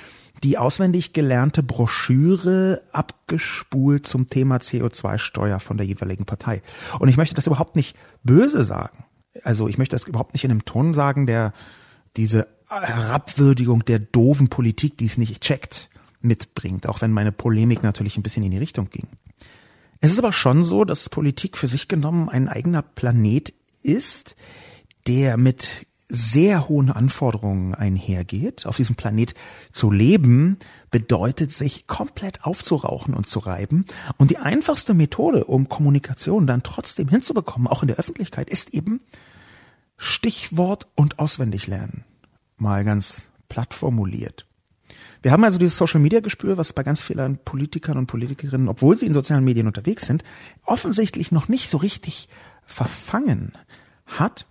die 0.44 0.58
auswendig 0.58 1.14
gelernte 1.14 1.62
Broschüre 1.62 2.82
abgespult 2.92 4.08
zum 4.08 4.28
Thema 4.28 4.58
CO2-Steuer 4.58 5.60
von 5.60 5.78
der 5.78 5.86
jeweiligen 5.86 6.26
Partei. 6.26 6.62
Und 7.00 7.10
ich 7.10 7.18
möchte 7.18 7.36
das 7.36 7.48
überhaupt 7.48 7.76
nicht 7.76 7.96
böse 8.24 8.64
sagen. 8.64 9.06
Also 9.44 9.68
ich 9.68 9.78
möchte 9.78 9.96
das 9.96 10.08
überhaupt 10.08 10.34
nicht 10.34 10.44
in 10.44 10.52
einem 10.52 10.66
Ton 10.66 10.94
sagen, 10.94 11.26
der 11.28 11.54
diese 12.18 12.48
Herabwürdigung 12.68 13.86
der 13.86 14.00
doofen 14.00 14.50
Politik, 14.50 14.98
die 14.98 15.06
es 15.06 15.18
nicht 15.18 15.42
checkt, 15.42 15.90
mitbringt, 16.22 16.88
auch 16.88 17.02
wenn 17.02 17.12
meine 17.12 17.32
Polemik 17.32 17.84
natürlich 17.84 18.18
ein 18.18 18.24
bisschen 18.24 18.44
in 18.44 18.52
die 18.52 18.58
Richtung 18.58 18.90
ging. 18.90 19.08
Es 20.02 20.12
ist 20.12 20.20
aber 20.20 20.34
schon 20.34 20.64
so, 20.64 20.84
dass 20.84 21.10
Politik 21.10 21.58
für 21.58 21.68
sich 21.68 21.88
genommen 21.88 22.28
ein 22.28 22.50
eigener 22.50 22.82
Planet 22.82 23.54
ist, 23.84 24.36
der 25.08 25.38
mit 25.38 25.86
sehr 26.10 26.68
hohen 26.68 26.92
Anforderungen 26.92 27.74
einhergeht. 27.74 28.66
Auf 28.66 28.76
diesem 28.76 28.96
Planet 28.96 29.34
zu 29.72 29.92
leben 29.92 30.58
bedeutet, 30.90 31.54
sich 31.54 31.88
komplett 31.88 32.44
aufzurauchen 32.44 33.14
und 33.14 33.30
zu 33.30 33.40
reiben. 33.40 33.86
Und 34.18 34.32
die 34.32 34.38
einfachste 34.40 34.94
Methode, 34.94 35.46
um 35.46 35.70
Kommunikation 35.70 36.48
dann 36.48 36.64
trotzdem 36.64 37.08
hinzubekommen, 37.08 37.68
auch 37.68 37.84
in 37.84 37.88
der 37.88 37.98
Öffentlichkeit, 37.98 38.50
ist 38.50 38.74
eben 38.74 39.00
Stichwort 39.96 40.88
und 40.96 41.20
auswendig 41.20 41.68
lernen. 41.68 42.04
Mal 42.58 42.84
ganz 42.84 43.30
platt 43.48 43.74
formuliert. 43.74 44.46
Wir 45.22 45.32
haben 45.32 45.44
also 45.44 45.58
dieses 45.58 45.78
Social 45.78 46.00
Media 46.00 46.20
Gespür, 46.20 46.58
was 46.58 46.74
bei 46.74 46.84
ganz 46.84 47.02
vielen 47.02 47.38
Politikern 47.38 47.98
und 47.98 48.08
Politikerinnen, 48.08 48.68
obwohl 48.68 48.98
sie 48.98 49.06
in 49.06 49.14
sozialen 49.14 49.44
Medien 49.44 49.68
unterwegs 49.68 50.08
sind, 50.08 50.24
offensichtlich 50.66 51.32
noch 51.32 51.48
nicht 51.48 51.70
so 51.70 51.78
richtig 51.78 52.28
verfangen 52.64 53.54
hat. 54.06 54.48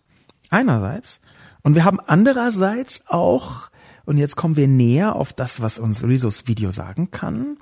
Einerseits. 0.51 1.21
Und 1.63 1.75
wir 1.75 1.85
haben 1.85 2.01
andererseits 2.01 3.05
auch, 3.07 3.71
und 4.05 4.17
jetzt 4.17 4.37
kommen 4.37 4.57
wir 4.57 4.69
näher 4.69 5.17
auf 5.17 5.33
das, 5.33 5.61
was 5.61 5.79
uns 5.79 6.05
Rizos 6.05 6.47
Video 6.47 6.71
sagen 6.71 7.11
kann, 7.11 7.57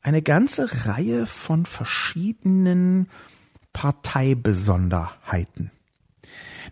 eine 0.00 0.22
ganze 0.22 0.86
Reihe 0.86 1.26
von 1.26 1.66
verschiedenen 1.66 3.08
Parteibesonderheiten. 3.72 5.70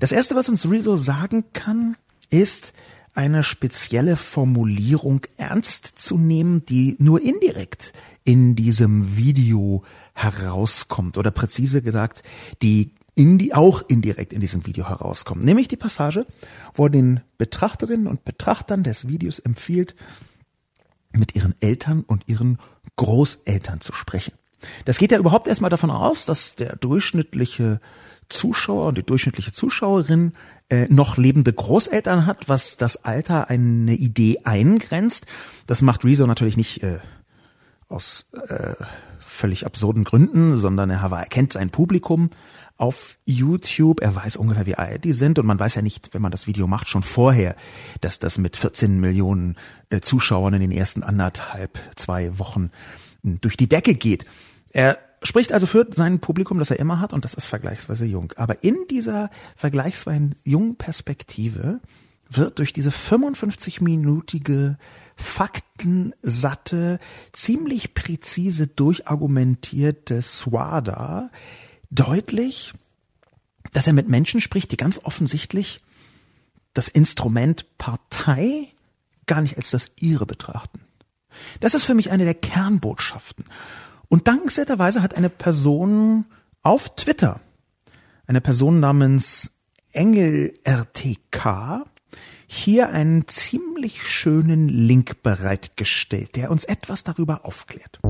Das 0.00 0.12
erste, 0.12 0.34
was 0.34 0.48
uns 0.48 0.68
Rezo 0.68 0.96
sagen 0.96 1.44
kann, 1.52 1.96
ist 2.30 2.74
eine 3.14 3.42
spezielle 3.42 4.16
Formulierung 4.16 5.20
ernst 5.36 5.86
zu 5.98 6.16
nehmen, 6.16 6.64
die 6.64 6.96
nur 6.98 7.20
indirekt 7.20 7.92
in 8.24 8.54
diesem 8.54 9.16
Video 9.16 9.84
herauskommt 10.14 11.18
oder 11.18 11.30
präzise 11.30 11.82
gesagt, 11.82 12.22
die 12.62 12.94
in 13.14 13.38
die 13.38 13.52
auch 13.52 13.82
indirekt 13.88 14.32
in 14.32 14.40
diesem 14.40 14.66
Video 14.66 14.88
herauskommt. 14.88 15.44
Nämlich 15.44 15.68
die 15.68 15.76
Passage, 15.76 16.26
wo 16.74 16.88
den 16.88 17.20
Betrachterinnen 17.38 18.06
und 18.06 18.24
Betrachtern 18.24 18.82
des 18.82 19.08
Videos 19.08 19.38
empfiehlt, 19.38 19.94
mit 21.12 21.34
ihren 21.34 21.54
Eltern 21.60 22.02
und 22.02 22.28
ihren 22.28 22.58
Großeltern 22.96 23.80
zu 23.80 23.92
sprechen. 23.92 24.32
Das 24.84 24.98
geht 24.98 25.10
ja 25.10 25.18
überhaupt 25.18 25.48
erstmal 25.48 25.70
davon 25.70 25.90
aus, 25.90 26.26
dass 26.26 26.54
der 26.54 26.76
durchschnittliche 26.76 27.80
Zuschauer 28.30 28.86
und 28.86 28.98
die 28.98 29.02
durchschnittliche 29.02 29.52
Zuschauerin 29.52 30.32
äh, 30.70 30.86
noch 30.88 31.16
lebende 31.18 31.52
Großeltern 31.52 32.26
hat, 32.26 32.48
was 32.48 32.76
das 32.76 33.04
Alter 33.04 33.50
eine 33.50 33.94
Idee 33.94 34.40
eingrenzt. 34.44 35.26
Das 35.66 35.82
macht 35.82 36.04
Rezo 36.04 36.26
natürlich 36.26 36.56
nicht 36.56 36.82
äh, 36.82 37.00
aus 37.88 38.26
äh, 38.48 38.74
völlig 39.20 39.66
absurden 39.66 40.04
Gründen, 40.04 40.56
sondern 40.56 40.90
er, 40.90 41.26
kennt 41.28 41.52
sein 41.52 41.70
Publikum 41.70 42.30
auf 42.76 43.18
YouTube. 43.26 44.00
Er 44.00 44.14
weiß 44.14 44.36
ungefähr, 44.36 44.66
wie 44.66 44.76
alt 44.76 45.04
die 45.04 45.12
sind 45.12 45.38
und 45.38 45.46
man 45.46 45.58
weiß 45.58 45.74
ja 45.74 45.82
nicht, 45.82 46.14
wenn 46.14 46.22
man 46.22 46.30
das 46.30 46.46
Video 46.46 46.66
macht, 46.66 46.88
schon 46.88 47.02
vorher, 47.02 47.56
dass 48.00 48.18
das 48.18 48.38
mit 48.38 48.56
14 48.56 49.00
Millionen 49.00 49.56
äh, 49.90 50.00
Zuschauern 50.00 50.54
in 50.54 50.60
den 50.60 50.72
ersten 50.72 51.02
anderthalb, 51.02 51.78
zwei 51.96 52.38
Wochen 52.38 52.70
durch 53.22 53.56
die 53.56 53.68
Decke 53.68 53.94
geht. 53.94 54.24
Er 54.72 54.98
spricht 55.22 55.52
also 55.52 55.66
für 55.66 55.86
sein 55.94 56.20
Publikum, 56.20 56.58
das 56.58 56.70
er 56.70 56.78
immer 56.78 57.00
hat, 57.00 57.12
und 57.12 57.24
das 57.24 57.34
ist 57.34 57.46
vergleichsweise 57.46 58.06
jung. 58.06 58.32
Aber 58.36 58.64
in 58.64 58.76
dieser 58.90 59.30
vergleichsweise 59.56 60.30
jungen 60.44 60.76
Perspektive 60.76 61.80
wird 62.28 62.58
durch 62.58 62.72
diese 62.72 62.90
55-minütige, 62.90 64.76
faktensatte, 65.16 66.98
ziemlich 67.32 67.94
präzise 67.94 68.68
durchargumentierte 68.68 70.22
Swada 70.22 71.30
deutlich, 71.90 72.72
dass 73.72 73.86
er 73.86 73.92
mit 73.92 74.08
Menschen 74.08 74.40
spricht, 74.40 74.72
die 74.72 74.76
ganz 74.76 75.00
offensichtlich 75.02 75.80
das 76.72 76.88
Instrument 76.88 77.66
Partei 77.78 78.68
gar 79.26 79.42
nicht 79.42 79.56
als 79.56 79.70
das 79.70 79.90
ihre 79.96 80.24
betrachten. 80.24 80.80
Das 81.60 81.74
ist 81.74 81.84
für 81.84 81.94
mich 81.94 82.10
eine 82.10 82.24
der 82.24 82.34
Kernbotschaften. 82.34 83.44
Und 84.12 84.26
dankenswerterweise 84.26 85.02
hat 85.02 85.14
eine 85.14 85.30
Person 85.30 86.24
auf 86.62 86.96
Twitter, 86.96 87.40
eine 88.26 88.40
Person 88.40 88.80
namens 88.80 89.52
Engel 89.92 90.52
RTK, 90.64 91.84
hier 92.48 92.88
einen 92.90 93.28
ziemlich 93.28 94.02
schönen 94.02 94.68
Link 94.68 95.22
bereitgestellt, 95.22 96.34
der 96.34 96.50
uns 96.50 96.64
etwas 96.64 97.04
darüber 97.04 97.44
aufklärt. 97.44 98.00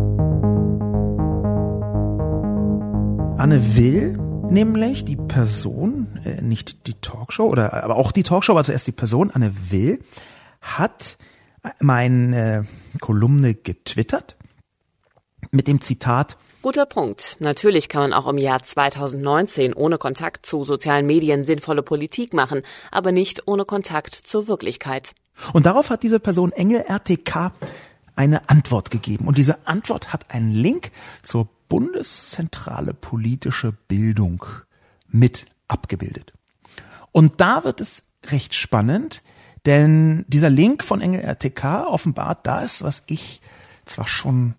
Anne 3.39 3.77
Will, 3.77 4.17
nämlich 4.49 5.05
die 5.05 5.17
Person, 5.17 6.19
äh, 6.25 6.41
nicht 6.41 6.87
die 6.87 6.95
Talkshow, 6.95 7.45
oder 7.45 7.85
aber 7.85 7.97
auch 7.97 8.13
die 8.13 8.23
Talkshow, 8.23 8.55
war 8.55 8.65
zuerst 8.65 8.87
die 8.87 8.93
Person, 8.93 9.31
Anne 9.31 9.53
Will, 9.71 9.99
hat 10.63 11.19
meine 11.79 12.67
Kolumne 13.01 13.55
getwittert 13.55 14.39
mit 15.51 15.69
dem 15.69 15.81
Zitat 15.81 16.37
Guter 16.63 16.85
Punkt. 16.85 17.37
Natürlich 17.41 17.89
kann 17.89 18.03
man 18.03 18.13
auch 18.13 18.27
im 18.27 18.37
Jahr 18.37 18.63
2019 18.63 19.73
ohne 19.73 19.97
Kontakt 19.97 20.45
zu 20.45 20.63
sozialen 20.65 21.07
Medien 21.07 21.43
sinnvolle 21.45 21.83
Politik 21.83 22.35
machen, 22.35 22.63
aber 22.91 23.13
nicht 23.13 23.49
ohne 23.49 23.65
Kontakt 23.65 24.15
zur 24.15 24.47
Wirklichkeit. 24.47 25.15
Und 25.55 25.65
darauf 25.65 25.89
hat 25.89 26.03
diese 26.03 26.21
Person 26.21 26.53
Engel 26.53 26.85
RTK 26.87 27.53
eine 28.15 28.51
Antwort 28.51 28.91
gegeben. 28.91 29.27
Und 29.27 29.39
diese 29.39 29.67
Antwort 29.67 30.13
hat 30.13 30.31
einen 30.31 30.53
Link 30.53 30.91
zur 31.23 31.49
Bundeszentrale 31.71 32.93
politische 32.93 33.73
Bildung 33.73 34.45
mit 35.09 35.47
abgebildet. 35.67 36.35
Und 37.13 37.41
da 37.41 37.65
wird 37.65 37.81
es 37.81 38.05
recht 38.27 38.55
spannend, 38.55 39.23
denn 39.65 40.27
dieser 40.29 40.51
Link 40.51 40.85
von 40.85 41.01
Engel 41.01 41.23
RTK 41.23 41.87
offenbart 41.87 42.47
das, 42.47 42.83
was 42.83 43.03
ich 43.07 43.41
zwar 43.87 44.07
schon 44.07 44.55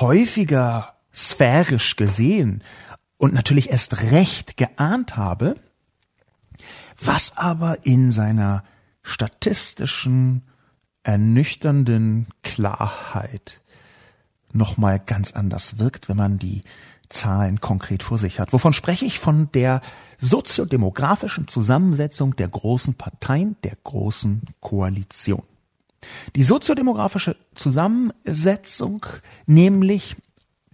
häufiger 0.00 0.94
sphärisch 1.12 1.96
gesehen 1.96 2.62
und 3.16 3.34
natürlich 3.34 3.70
erst 3.70 4.10
recht 4.10 4.56
geahnt 4.56 5.16
habe, 5.16 5.56
was 7.02 7.36
aber 7.36 7.86
in 7.86 8.10
seiner 8.12 8.64
statistischen, 9.02 10.42
ernüchternden 11.02 12.26
Klarheit 12.42 13.60
nochmal 14.52 14.98
ganz 14.98 15.32
anders 15.32 15.78
wirkt, 15.78 16.08
wenn 16.08 16.16
man 16.16 16.38
die 16.38 16.62
Zahlen 17.10 17.60
konkret 17.60 18.02
vor 18.02 18.18
sich 18.18 18.40
hat. 18.40 18.52
Wovon 18.52 18.72
spreche 18.72 19.04
ich? 19.04 19.18
Von 19.18 19.50
der 19.52 19.80
soziodemografischen 20.18 21.48
Zusammensetzung 21.48 22.34
der 22.36 22.48
großen 22.48 22.94
Parteien, 22.94 23.56
der 23.62 23.76
großen 23.84 24.42
Koalition. 24.60 25.42
Die 26.36 26.42
soziodemografische 26.42 27.36
Zusammensetzung, 27.54 29.06
nämlich, 29.46 30.16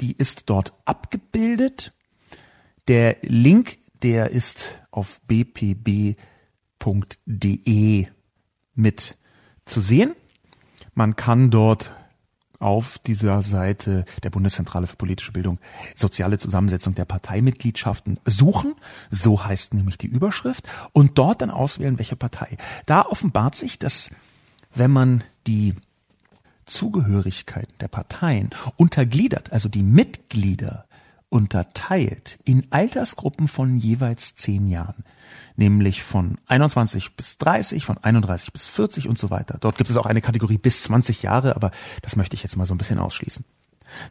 die 0.00 0.12
ist 0.12 0.48
dort 0.50 0.72
abgebildet. 0.84 1.92
Der 2.88 3.16
Link, 3.22 3.78
der 4.02 4.30
ist 4.30 4.80
auf 4.90 5.20
bpb.de 5.26 6.16
mit 8.74 9.18
zu 9.64 9.80
sehen. 9.80 10.14
Man 10.94 11.16
kann 11.16 11.50
dort 11.50 11.92
auf 12.60 12.98
dieser 12.98 13.42
Seite 13.42 14.04
der 14.22 14.30
Bundeszentrale 14.30 14.86
für 14.86 14.96
politische 14.96 15.32
Bildung 15.32 15.58
soziale 15.96 16.38
Zusammensetzung 16.38 16.94
der 16.94 17.06
Parteimitgliedschaften 17.06 18.20
suchen. 18.26 18.74
So 19.10 19.44
heißt 19.44 19.74
nämlich 19.74 19.98
die 19.98 20.06
Überschrift. 20.06 20.68
Und 20.92 21.18
dort 21.18 21.40
dann 21.40 21.50
auswählen, 21.50 21.98
welche 21.98 22.16
Partei. 22.16 22.56
Da 22.86 23.02
offenbart 23.06 23.56
sich, 23.56 23.78
dass 23.78 24.10
wenn 24.74 24.90
man 24.90 25.24
die 25.46 25.74
Zugehörigkeiten 26.66 27.74
der 27.80 27.88
Parteien 27.88 28.50
untergliedert, 28.76 29.52
also 29.52 29.68
die 29.68 29.82
Mitglieder 29.82 30.86
unterteilt 31.28 32.38
in 32.44 32.66
Altersgruppen 32.70 33.48
von 33.48 33.78
jeweils 33.78 34.34
zehn 34.34 34.66
Jahren, 34.66 35.04
nämlich 35.56 36.02
von 36.02 36.38
21 36.46 37.16
bis 37.16 37.38
30, 37.38 37.84
von 37.84 37.98
31 37.98 38.52
bis 38.52 38.66
40 38.66 39.08
und 39.08 39.18
so 39.18 39.30
weiter. 39.30 39.56
Dort 39.60 39.78
gibt 39.78 39.90
es 39.90 39.96
auch 39.96 40.06
eine 40.06 40.20
Kategorie 40.20 40.58
bis 40.58 40.82
20 40.82 41.22
Jahre, 41.22 41.54
aber 41.56 41.70
das 42.02 42.16
möchte 42.16 42.34
ich 42.34 42.42
jetzt 42.42 42.56
mal 42.56 42.66
so 42.66 42.74
ein 42.74 42.78
bisschen 42.78 42.98
ausschließen. 42.98 43.44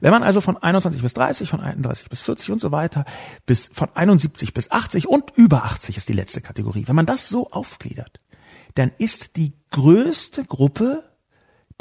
Wenn 0.01 0.11
man 0.11 0.23
also 0.23 0.41
von 0.41 0.57
21 0.57 1.01
bis 1.01 1.13
30, 1.13 1.49
von 1.49 1.61
31 1.61 2.09
bis 2.09 2.21
40 2.21 2.51
und 2.51 2.61
so 2.61 2.71
weiter, 2.71 3.05
bis 3.45 3.69
von 3.73 3.89
71 3.93 4.53
bis 4.53 4.71
80 4.71 5.07
und 5.07 5.31
über 5.35 5.63
80 5.63 5.97
ist 5.97 6.09
die 6.09 6.13
letzte 6.13 6.41
Kategorie. 6.41 6.87
Wenn 6.87 6.95
man 6.95 7.05
das 7.05 7.29
so 7.29 7.49
aufgliedert, 7.49 8.19
dann 8.79 8.91
ist 8.97 9.35
die 9.35 9.53
größte 9.71 10.45
Gruppe 10.45 11.03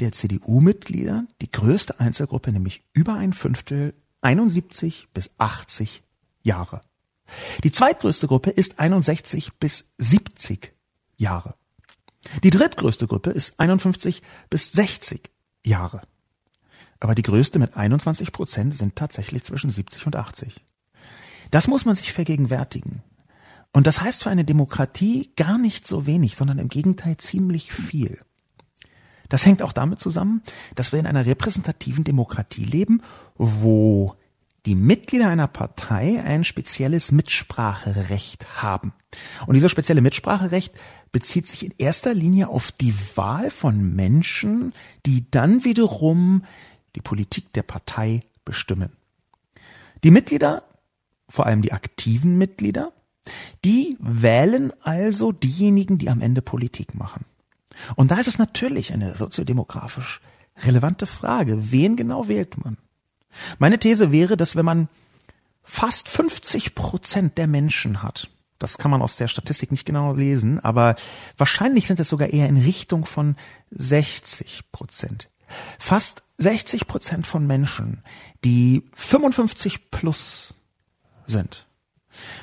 der 0.00 0.12
CDU-Mitglieder, 0.12 1.26
die 1.40 1.50
größte 1.50 2.00
Einzelgruppe, 2.00 2.50
nämlich 2.52 2.82
über 2.92 3.14
ein 3.14 3.32
Fünftel 3.32 3.94
71 4.20 5.08
bis 5.14 5.30
80 5.38 6.02
Jahre. 6.42 6.80
Die 7.62 7.70
zweitgrößte 7.70 8.26
Gruppe 8.26 8.50
ist 8.50 8.80
61 8.80 9.52
bis 9.54 9.86
70 9.98 10.72
Jahre. 11.16 11.54
Die 12.42 12.50
drittgrößte 12.50 13.06
Gruppe 13.06 13.30
ist 13.30 13.60
51 13.60 14.22
bis 14.50 14.72
60 14.72 15.30
Jahre. 15.64 16.02
Aber 17.00 17.14
die 17.14 17.22
größte 17.22 17.60
mit 17.60 17.76
21 17.76 18.32
Prozent 18.32 18.74
sind 18.74 18.96
tatsächlich 18.96 19.44
zwischen 19.44 19.70
70 19.70 20.06
und 20.06 20.16
80. 20.16 20.64
Das 21.50 21.68
muss 21.68 21.84
man 21.84 21.94
sich 21.94 22.12
vergegenwärtigen. 22.12 23.02
Und 23.72 23.86
das 23.86 24.00
heißt 24.00 24.22
für 24.22 24.30
eine 24.30 24.44
Demokratie 24.44 25.30
gar 25.36 25.58
nicht 25.58 25.86
so 25.86 26.06
wenig, 26.06 26.36
sondern 26.36 26.58
im 26.58 26.68
Gegenteil 26.68 27.16
ziemlich 27.18 27.72
viel. 27.72 28.18
Das 29.28 29.44
hängt 29.44 29.62
auch 29.62 29.72
damit 29.72 30.00
zusammen, 30.00 30.42
dass 30.74 30.92
wir 30.92 30.98
in 30.98 31.06
einer 31.06 31.26
repräsentativen 31.26 32.02
Demokratie 32.02 32.64
leben, 32.64 33.02
wo 33.36 34.14
die 34.66 34.74
Mitglieder 34.74 35.28
einer 35.28 35.48
Partei 35.48 36.22
ein 36.22 36.44
spezielles 36.44 37.12
Mitspracherecht 37.12 38.62
haben. 38.62 38.92
Und 39.46 39.54
dieses 39.54 39.70
spezielle 39.70 40.00
Mitspracherecht 40.00 40.74
bezieht 41.12 41.46
sich 41.46 41.64
in 41.64 41.74
erster 41.78 42.14
Linie 42.14 42.48
auf 42.48 42.72
die 42.72 42.94
Wahl 43.16 43.50
von 43.50 43.94
Menschen, 43.94 44.72
die 45.06 45.30
dann 45.30 45.64
wiederum 45.64 46.44
die 46.96 47.00
Politik 47.00 47.52
der 47.52 47.62
Partei 47.62 48.20
bestimmen. 48.44 48.92
Die 50.04 50.10
Mitglieder, 50.10 50.64
vor 51.28 51.46
allem 51.46 51.62
die 51.62 51.72
aktiven 51.72 52.36
Mitglieder, 52.36 52.92
die 53.64 53.96
wählen 54.00 54.72
also 54.82 55.32
diejenigen, 55.32 55.98
die 55.98 56.10
am 56.10 56.20
Ende 56.20 56.42
Politik 56.42 56.94
machen. 56.94 57.24
Und 57.96 58.10
da 58.10 58.16
ist 58.16 58.28
es 58.28 58.38
natürlich 58.38 58.92
eine 58.92 59.14
soziodemografisch 59.16 60.20
relevante 60.64 61.06
Frage, 61.06 61.72
wen 61.72 61.96
genau 61.96 62.28
wählt 62.28 62.62
man? 62.64 62.76
Meine 63.58 63.78
These 63.78 64.10
wäre, 64.10 64.36
dass 64.36 64.56
wenn 64.56 64.64
man 64.64 64.88
fast 65.62 66.08
50 66.08 66.74
Prozent 66.74 67.38
der 67.38 67.46
Menschen 67.46 68.02
hat, 68.02 68.30
das 68.58 68.78
kann 68.78 68.90
man 68.90 69.02
aus 69.02 69.16
der 69.16 69.28
Statistik 69.28 69.70
nicht 69.70 69.84
genau 69.84 70.14
lesen, 70.14 70.58
aber 70.60 70.96
wahrscheinlich 71.36 71.86
sind 71.86 72.00
es 72.00 72.08
sogar 72.08 72.28
eher 72.28 72.48
in 72.48 72.56
Richtung 72.56 73.04
von 73.04 73.36
60 73.70 74.72
Prozent. 74.72 75.28
Fast 75.78 76.24
60 76.38 76.86
Prozent 76.86 77.26
von 77.26 77.46
Menschen, 77.46 78.02
die 78.44 78.82
55 78.94 79.90
plus 79.90 80.54
sind. 81.26 81.67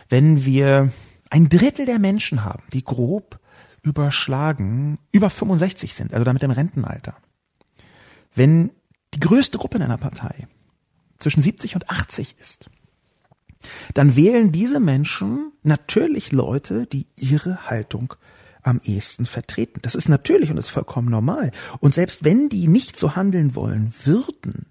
Wenn 0.10 0.46
wir 0.46 0.92
ein 1.30 1.50
Drittel 1.50 1.86
der 1.86 2.00
Menschen 2.00 2.44
haben, 2.44 2.64
die 2.74 2.84
grob 2.84 3.40
überschlagen 3.82 4.98
über 5.12 5.30
65 5.30 5.94
sind, 5.94 6.14
also 6.14 6.24
damit 6.24 6.44
im 6.44 6.52
Rentenalter. 6.52 7.16
Wenn 8.34 8.72
die 9.14 9.20
größte 9.20 9.58
Gruppe 9.58 9.78
in 9.78 9.84
einer 9.84 9.98
Partei 9.98 10.48
zwischen 11.20 11.42
70 11.42 11.76
und 11.76 11.90
80 11.90 12.36
ist, 12.40 12.70
dann 13.94 14.16
wählen 14.16 14.52
diese 14.52 14.80
Menschen 14.80 15.52
natürlich 15.64 16.32
Leute, 16.32 16.86
die 16.86 17.08
ihre 17.16 17.70
Haltung 17.70 18.14
am 18.62 18.80
ehesten 18.84 19.26
vertreten. 19.26 19.80
Das 19.84 19.96
ist 19.96 20.10
natürlich 20.10 20.50
und 20.50 20.58
ist 20.58 20.70
vollkommen 20.70 21.10
normal. 21.10 21.52
Und 21.80 21.94
selbst 21.94 22.24
wenn 22.24 22.50
die 22.50 22.68
nicht 22.68 22.98
so 22.98 23.16
handeln 23.16 23.56
wollen 23.56 23.94
würden, 24.04 24.66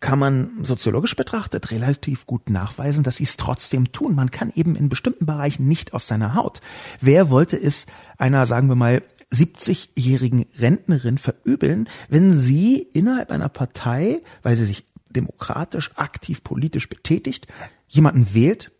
kann 0.00 0.18
man 0.18 0.64
soziologisch 0.64 1.16
betrachtet 1.16 1.70
relativ 1.70 2.26
gut 2.26 2.50
nachweisen, 2.50 3.02
dass 3.02 3.16
sie 3.16 3.24
es 3.24 3.36
trotzdem 3.36 3.92
tun. 3.92 4.14
Man 4.14 4.30
kann 4.30 4.52
eben 4.54 4.76
in 4.76 4.88
bestimmten 4.88 5.26
Bereichen 5.26 5.66
nicht 5.66 5.92
aus 5.92 6.06
seiner 6.06 6.34
Haut. 6.34 6.60
Wer 7.00 7.30
wollte 7.30 7.56
es 7.56 7.86
einer, 8.16 8.46
sagen 8.46 8.68
wir 8.68 8.76
mal, 8.76 9.02
70-jährigen 9.32 10.46
Rentnerin 10.56 11.18
verübeln, 11.18 11.88
wenn 12.08 12.34
sie 12.34 12.78
innerhalb 12.78 13.30
einer 13.30 13.48
Partei, 13.48 14.22
weil 14.42 14.56
sie 14.56 14.64
sich 14.64 14.86
demokratisch, 15.10 15.90
aktiv, 15.96 16.42
politisch 16.44 16.88
betätigt, 16.88 17.46
jemanden 17.88 18.34
wählt, 18.34 18.70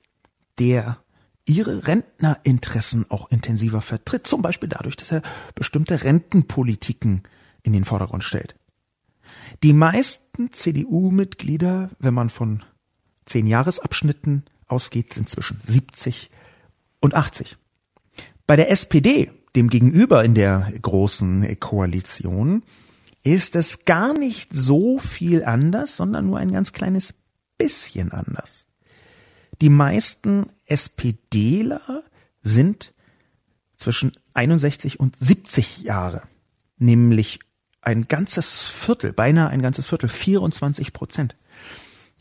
der 0.58 0.98
ihre 1.44 1.86
Rentnerinteressen 1.86 3.06
auch 3.10 3.30
intensiver 3.30 3.80
vertritt, 3.80 4.26
zum 4.26 4.42
Beispiel 4.42 4.68
dadurch, 4.68 4.96
dass 4.96 5.12
er 5.12 5.22
bestimmte 5.54 6.04
Rentenpolitiken 6.04 7.22
in 7.62 7.72
den 7.72 7.84
Vordergrund 7.84 8.22
stellt. 8.22 8.54
Die 9.62 9.72
meisten 9.72 10.52
CDU-Mitglieder, 10.52 11.90
wenn 11.98 12.14
man 12.14 12.30
von 12.30 12.64
zehn 13.26 13.46
Jahresabschnitten 13.46 14.44
ausgeht, 14.66 15.14
sind 15.14 15.28
zwischen 15.28 15.60
70 15.64 16.30
und 17.00 17.14
80. 17.14 17.56
Bei 18.46 18.56
der 18.56 18.70
SPD, 18.70 19.30
dem 19.56 19.68
Gegenüber 19.68 20.24
in 20.24 20.34
der 20.34 20.72
großen 20.80 21.58
Koalition, 21.60 22.62
ist 23.22 23.56
es 23.56 23.84
gar 23.84 24.16
nicht 24.16 24.52
so 24.52 24.98
viel 24.98 25.44
anders, 25.44 25.96
sondern 25.96 26.26
nur 26.26 26.38
ein 26.38 26.50
ganz 26.50 26.72
kleines 26.72 27.14
bisschen 27.58 28.12
anders. 28.12 28.66
Die 29.60 29.70
meisten 29.70 30.46
SPDler 30.66 32.04
sind 32.42 32.94
zwischen 33.76 34.12
61 34.34 35.00
und 35.00 35.16
70 35.18 35.78
Jahre, 35.82 36.22
nämlich 36.78 37.40
ein 37.80 38.08
ganzes 38.08 38.60
Viertel, 38.60 39.12
beinahe 39.12 39.48
ein 39.48 39.62
ganzes 39.62 39.86
Viertel, 39.86 40.08
24 40.08 40.92
Prozent. 40.92 41.36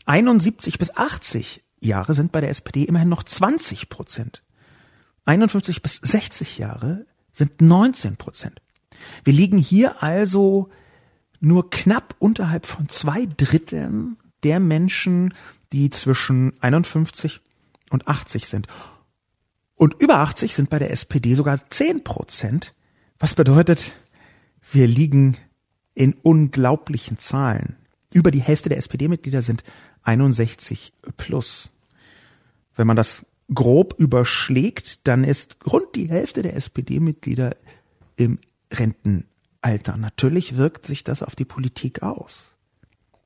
71 0.05 0.79
bis 0.79 0.95
80 0.95 1.63
Jahre 1.79 2.13
sind 2.13 2.31
bei 2.31 2.41
der 2.41 2.49
SPD 2.49 2.83
immerhin 2.83 3.09
noch 3.09 3.23
20 3.23 3.89
Prozent. 3.89 4.43
51 5.25 5.81
bis 5.81 5.95
60 5.95 6.57
Jahre 6.57 7.05
sind 7.33 7.61
19 7.61 8.17
Prozent. 8.17 8.61
Wir 9.23 9.33
liegen 9.33 9.57
hier 9.57 10.01
also 10.01 10.69
nur 11.39 11.69
knapp 11.69 12.15
unterhalb 12.19 12.65
von 12.65 12.89
zwei 12.89 13.27
Dritteln 13.37 14.17
der 14.43 14.59
Menschen, 14.59 15.33
die 15.73 15.89
zwischen 15.89 16.53
51 16.61 17.41
und 17.89 18.07
80 18.07 18.47
sind. 18.47 18.67
Und 19.75 19.95
über 19.99 20.17
80 20.19 20.55
sind 20.55 20.69
bei 20.69 20.79
der 20.79 20.91
SPD 20.91 21.35
sogar 21.35 21.63
10 21.69 22.03
Prozent, 22.03 22.73
was 23.19 23.35
bedeutet, 23.35 23.93
wir 24.71 24.87
liegen 24.87 25.37
in 25.97 26.13
unglaublichen 26.13 27.17
Zahlen. 27.17 27.75
Über 28.13 28.29
die 28.29 28.39
Hälfte 28.39 28.69
der 28.69 28.77
SPD-Mitglieder 28.77 29.41
sind 29.41 29.63
61 30.03 30.93
plus. 31.17 31.71
Wenn 32.75 32.85
man 32.85 32.95
das 32.95 33.25
grob 33.51 33.95
überschlägt, 33.97 35.07
dann 35.07 35.23
ist 35.23 35.57
rund 35.65 35.95
die 35.95 36.07
Hälfte 36.07 36.43
der 36.43 36.55
SPD-Mitglieder 36.55 37.55
im 38.15 38.37
Rentenalter. 38.71 39.97
Natürlich 39.97 40.55
wirkt 40.55 40.85
sich 40.85 41.03
das 41.03 41.23
auf 41.23 41.35
die 41.35 41.45
Politik 41.45 42.03
aus. 42.03 42.51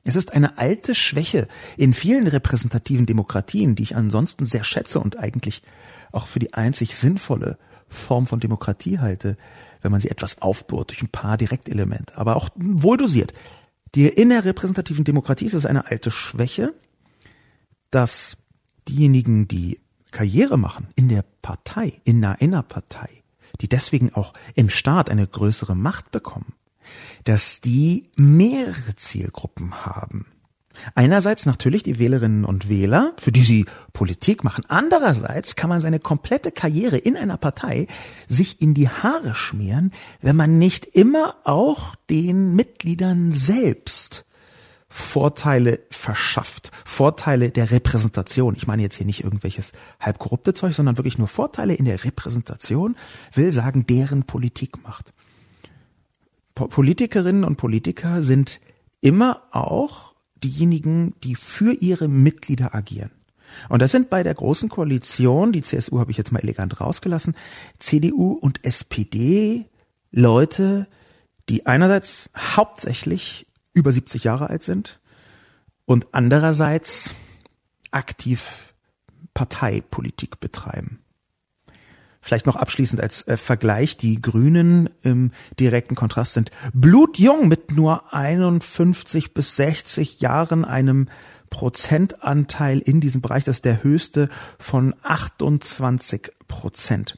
Es 0.05 0.15
ist 0.15 0.31
eine 0.31 0.57
alte 0.57 0.95
Schwäche 0.95 1.49
in 1.75 1.93
vielen 1.93 2.25
repräsentativen 2.25 3.05
Demokratien, 3.05 3.75
die 3.75 3.83
ich 3.83 3.97
ansonsten 3.97 4.45
sehr 4.45 4.63
schätze 4.63 5.01
und 5.01 5.19
eigentlich 5.19 5.61
auch 6.13 6.29
für 6.29 6.39
die 6.39 6.53
einzig 6.53 6.95
sinnvolle 6.95 7.57
Form 7.89 8.27
von 8.27 8.39
Demokratie 8.39 8.99
halte, 8.99 9.35
wenn 9.81 9.91
man 9.91 10.01
sie 10.01 10.09
etwas 10.09 10.41
aufbohrt 10.41 10.89
durch 10.89 11.01
ein 11.01 11.09
paar 11.09 11.37
Direktelemente, 11.37 12.17
aber 12.17 12.35
auch 12.35 12.49
wohl 12.55 12.97
dosiert. 12.97 13.33
Die 13.95 14.07
in 14.07 14.29
der 14.29 14.45
repräsentativen 14.45 15.03
Demokratie 15.03 15.45
ist 15.45 15.53
es 15.53 15.65
eine 15.65 15.87
alte 15.87 16.11
Schwäche, 16.11 16.73
dass 17.89 18.37
diejenigen, 18.87 19.47
die 19.47 19.79
Karriere 20.11 20.57
machen 20.57 20.87
in 20.95 21.09
der 21.09 21.23
Partei, 21.41 22.01
in 22.03 22.23
einer 22.23 22.41
Innerpartei, 22.41 23.09
die 23.59 23.67
deswegen 23.67 24.13
auch 24.13 24.33
im 24.55 24.69
Staat 24.69 25.09
eine 25.09 25.27
größere 25.27 25.75
Macht 25.75 26.11
bekommen, 26.11 26.53
dass 27.23 27.61
die 27.61 28.09
mehrere 28.17 28.95
Zielgruppen 28.95 29.85
haben. 29.85 30.27
Einerseits 30.95 31.45
natürlich 31.45 31.83
die 31.83 31.99
Wählerinnen 31.99 32.45
und 32.45 32.69
Wähler, 32.69 33.13
für 33.19 33.31
die 33.31 33.43
sie 33.43 33.65
Politik 33.93 34.43
machen. 34.43 34.63
Andererseits 34.67 35.55
kann 35.55 35.69
man 35.69 35.81
seine 35.81 35.99
komplette 35.99 36.51
Karriere 36.51 36.97
in 36.97 37.17
einer 37.17 37.37
Partei 37.37 37.87
sich 38.27 38.61
in 38.61 38.73
die 38.73 38.89
Haare 38.89 39.35
schmieren, 39.35 39.91
wenn 40.21 40.35
man 40.35 40.57
nicht 40.57 40.85
immer 40.85 41.35
auch 41.43 41.95
den 42.09 42.55
Mitgliedern 42.55 43.31
selbst 43.31 44.25
Vorteile 44.91 45.79
verschafft. 45.89 46.71
Vorteile 46.83 47.49
der 47.49 47.71
Repräsentation. 47.71 48.55
Ich 48.55 48.67
meine 48.67 48.81
jetzt 48.81 48.97
hier 48.97 49.05
nicht 49.05 49.23
irgendwelches 49.23 49.71
halb 50.01 50.19
korrupte 50.19 50.53
Zeug, 50.53 50.73
sondern 50.73 50.97
wirklich 50.97 51.17
nur 51.17 51.29
Vorteile 51.29 51.73
in 51.73 51.85
der 51.85 52.03
Repräsentation, 52.03 52.97
will 53.33 53.53
sagen, 53.53 53.87
deren 53.87 54.23
Politik 54.23 54.83
macht. 54.83 55.13
Politikerinnen 56.55 57.45
und 57.45 57.55
Politiker 57.55 58.21
sind 58.21 58.59
immer 58.99 59.43
auch 59.51 60.10
diejenigen, 60.43 61.13
die 61.23 61.35
für 61.35 61.73
ihre 61.73 62.07
Mitglieder 62.07 62.73
agieren. 62.75 63.11
Und 63.69 63.81
das 63.81 63.91
sind 63.91 64.09
bei 64.09 64.23
der 64.23 64.33
großen 64.33 64.69
Koalition, 64.69 65.51
die 65.51 65.61
CSU 65.61 65.99
habe 65.99 66.11
ich 66.11 66.17
jetzt 66.17 66.31
mal 66.31 66.39
elegant 66.39 66.79
rausgelassen, 66.79 67.35
CDU 67.79 68.31
und 68.33 68.63
SPD 68.63 69.65
Leute, 70.11 70.87
die 71.49 71.65
einerseits 71.65 72.31
hauptsächlich 72.37 73.47
über 73.73 73.91
70 73.91 74.23
Jahre 74.23 74.49
alt 74.49 74.63
sind 74.63 74.99
und 75.85 76.07
andererseits 76.13 77.15
aktiv 77.91 78.73
Parteipolitik 79.33 80.39
betreiben. 80.39 81.00
Vielleicht 82.21 82.45
noch 82.45 82.55
abschließend 82.55 83.01
als 83.01 83.27
äh, 83.27 83.35
Vergleich, 83.35 83.97
die 83.97 84.21
Grünen 84.21 84.89
im 85.01 85.31
direkten 85.59 85.95
Kontrast 85.95 86.33
sind 86.33 86.51
blutjung 86.73 87.47
mit 87.47 87.71
nur 87.71 88.13
51 88.13 89.33
bis 89.33 89.55
60 89.55 90.21
Jahren, 90.21 90.63
einem 90.63 91.07
Prozentanteil 91.49 92.79
in 92.79 93.01
diesem 93.01 93.21
Bereich, 93.21 93.43
das 93.43 93.57
ist 93.57 93.65
der 93.65 93.83
höchste 93.83 94.29
von 94.59 94.95
28 95.01 96.31
Prozent. 96.47 97.17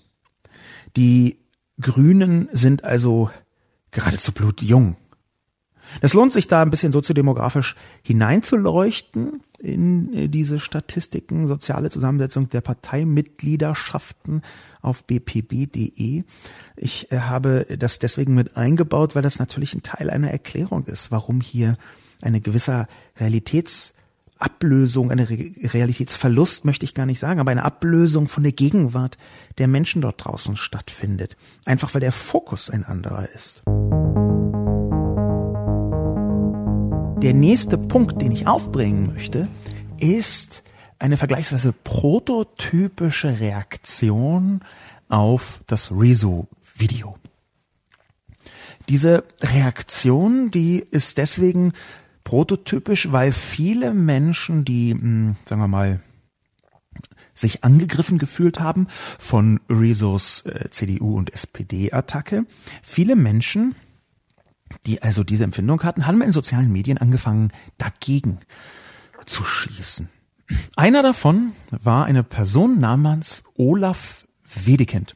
Die 0.95 1.39
Grünen 1.79 2.47
sind 2.51 2.83
also 2.83 3.29
geradezu 3.91 4.31
blutjung. 4.31 4.95
Es 6.01 6.13
lohnt 6.13 6.33
sich 6.33 6.47
da 6.47 6.61
ein 6.61 6.69
bisschen 6.69 6.91
soziodemografisch 6.91 7.75
hineinzuleuchten 8.01 9.43
in 9.63 10.13
äh, 10.13 10.27
diese 10.27 10.59
Statistiken, 10.59 11.47
soziale 11.47 11.89
Zusammensetzung 11.89 12.49
der 12.49 12.61
Parteimitgliederschaften 12.61 14.41
auf 14.81 15.05
bpb.de. 15.05 16.23
Ich 16.75 17.11
äh, 17.11 17.19
habe 17.19 17.65
das 17.79 17.99
deswegen 17.99 18.35
mit 18.35 18.57
eingebaut, 18.57 19.15
weil 19.15 19.23
das 19.23 19.39
natürlich 19.39 19.73
ein 19.73 19.83
Teil 19.83 20.09
einer 20.09 20.31
Erklärung 20.31 20.85
ist, 20.85 21.11
warum 21.11 21.41
hier 21.41 21.77
eine 22.21 22.41
gewisse 22.41 22.87
Realitätsablösung, 23.17 25.11
eine 25.11 25.29
Realitätsverlust 25.29 26.65
möchte 26.65 26.85
ich 26.85 26.93
gar 26.93 27.05
nicht 27.05 27.19
sagen, 27.19 27.39
aber 27.39 27.51
eine 27.51 27.63
Ablösung 27.63 28.27
von 28.27 28.43
der 28.43 28.51
Gegenwart 28.51 29.17
der 29.57 29.67
Menschen 29.67 30.01
dort 30.01 30.23
draußen 30.23 30.57
stattfindet. 30.57 31.37
Einfach 31.65 31.93
weil 31.93 32.01
der 32.01 32.11
Fokus 32.11 32.69
ein 32.69 32.83
anderer 32.83 33.29
ist. 33.33 33.61
Der 37.23 37.33
nächste 37.33 37.77
Punkt, 37.77 38.21
den 38.21 38.33
ich 38.33 38.47
aufbringen 38.47 39.13
möchte, 39.13 39.47
ist 39.97 40.61
eine 40.99 41.15
vergleichsweise 41.15 41.71
prototypische 41.71 43.39
Reaktion 43.39 44.59
auf 45.07 45.61
das 45.65 45.89
Rezo-Video. 45.89 47.15
Diese 48.89 49.23
Reaktion, 49.39 50.51
die 50.51 50.79
ist 50.91 51.17
deswegen 51.17 51.71
prototypisch, 52.25 53.09
weil 53.13 53.31
viele 53.31 53.93
Menschen, 53.93 54.65
die, 54.65 54.91
hm, 54.91 55.37
sagen 55.45 55.61
wir 55.61 55.69
mal, 55.69 56.01
sich 57.33 57.63
angegriffen 57.63 58.17
gefühlt 58.17 58.59
haben 58.59 58.87
von 59.17 59.61
Rezos 59.69 60.41
äh, 60.41 60.69
CDU 60.71 61.17
und 61.17 61.33
SPD-Attacke, 61.33 62.45
viele 62.81 63.15
Menschen 63.15 63.75
die 64.85 65.01
also 65.01 65.23
diese 65.23 65.43
Empfindung 65.43 65.83
hatten, 65.83 66.05
haben 66.05 66.21
in 66.21 66.31
sozialen 66.31 66.71
Medien 66.71 66.97
angefangen, 66.97 67.51
dagegen 67.77 68.39
zu 69.25 69.43
schießen. 69.43 70.09
Einer 70.75 71.01
davon 71.01 71.53
war 71.71 72.05
eine 72.05 72.23
Person 72.23 72.79
namens 72.79 73.43
Olaf 73.55 74.25
Wedekind. 74.43 75.15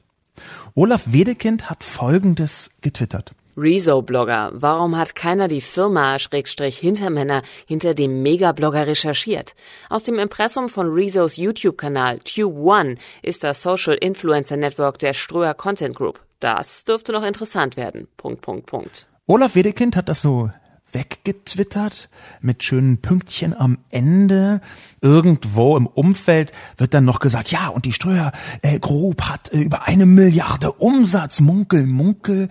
Olaf 0.76 1.12
Wedekind 1.12 1.70
hat 1.70 1.84
Folgendes 1.84 2.72
getwittert. 2.82 3.34
Rezo-Blogger. 3.58 4.52
Warum 4.54 4.96
hat 4.96 5.16
keiner 5.16 5.48
die 5.48 5.62
Firma 5.62 6.20
Schrägstrich 6.20 6.78
Hintermänner 6.78 7.42
hinter 7.66 7.96
dem 7.96 8.22
Megablogger 8.22 8.86
recherchiert? 8.86 9.56
Aus 9.90 10.04
dem 10.04 10.20
Impressum 10.20 10.70
von 10.70 10.94
Rezos 10.94 11.38
YouTube-Kanal 11.38 12.20
Tube 12.20 12.56
One 12.56 12.98
ist 13.24 13.44
das 13.44 13.64
Social 13.64 13.96
Influencer 13.96 14.58
Network 14.58 15.00
der 15.00 15.16
Ströer 15.16 15.56
Content 15.56 15.96
Group. 15.96 16.20
Das 16.40 16.86
dürfte 16.86 17.12
noch 17.12 17.24
interessant 17.24 17.78
werden. 17.78 18.08
Punkt, 18.16 18.42
Punkt, 18.42 18.68
Punkt. 18.68 19.08
Olaf 19.30 19.56
Wedekind 19.56 19.98
hat 19.98 20.08
das 20.08 20.22
so 20.22 20.50
weggetwittert 20.94 22.08
mit 22.40 22.64
schönen 22.64 23.02
Pünktchen 23.02 23.54
am 23.54 23.80
Ende. 23.90 24.62
Irgendwo 25.02 25.76
im 25.76 25.86
Umfeld 25.86 26.54
wird 26.78 26.94
dann 26.94 27.04
noch 27.04 27.20
gesagt, 27.20 27.52
ja, 27.52 27.68
und 27.68 27.84
die 27.84 27.92
Ströer 27.92 28.32
äh, 28.62 28.80
Group 28.80 29.24
hat 29.24 29.52
äh, 29.52 29.58
über 29.58 29.86
eine 29.86 30.06
Milliarde 30.06 30.72
Umsatz, 30.72 31.42
munkel, 31.42 31.86
munkel. 31.86 32.48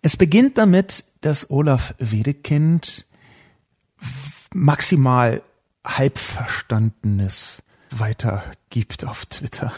Es 0.00 0.16
beginnt 0.16 0.56
damit, 0.56 1.04
dass 1.20 1.50
Olaf 1.50 1.94
Wedekind 1.98 3.04
maximal 4.54 5.42
halbverstandenes 5.84 7.62
weitergibt 7.90 9.04
auf 9.04 9.26
Twitter. 9.26 9.74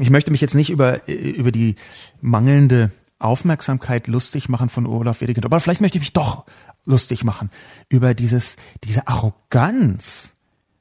Ich 0.00 0.10
möchte 0.10 0.32
mich 0.32 0.40
jetzt 0.40 0.56
nicht 0.56 0.70
über, 0.70 1.08
äh, 1.08 1.12
über 1.12 1.52
die 1.52 1.76
mangelnde 2.20 2.90
Aufmerksamkeit 3.24 4.06
lustig 4.06 4.48
machen 4.48 4.68
von 4.68 4.86
Olaf 4.86 5.20
Wedekind. 5.20 5.46
Aber 5.46 5.60
vielleicht 5.60 5.80
möchte 5.80 5.98
ich 5.98 6.02
mich 6.02 6.12
doch 6.12 6.44
lustig 6.84 7.24
machen 7.24 7.50
über 7.88 8.14
dieses, 8.14 8.56
diese 8.84 9.08
Arroganz 9.08 10.34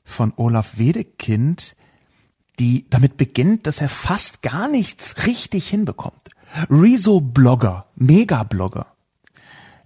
von 0.03 0.33
Olaf 0.35 0.77
Wedekind, 0.77 1.75
die 2.59 2.85
damit 2.89 3.17
beginnt, 3.17 3.65
dass 3.65 3.81
er 3.81 3.89
fast 3.89 4.41
gar 4.41 4.67
nichts 4.67 5.25
richtig 5.25 5.67
hinbekommt. 5.67 6.29
Rezo-Blogger, 6.69 7.87
Mega-Blogger. 7.95 8.87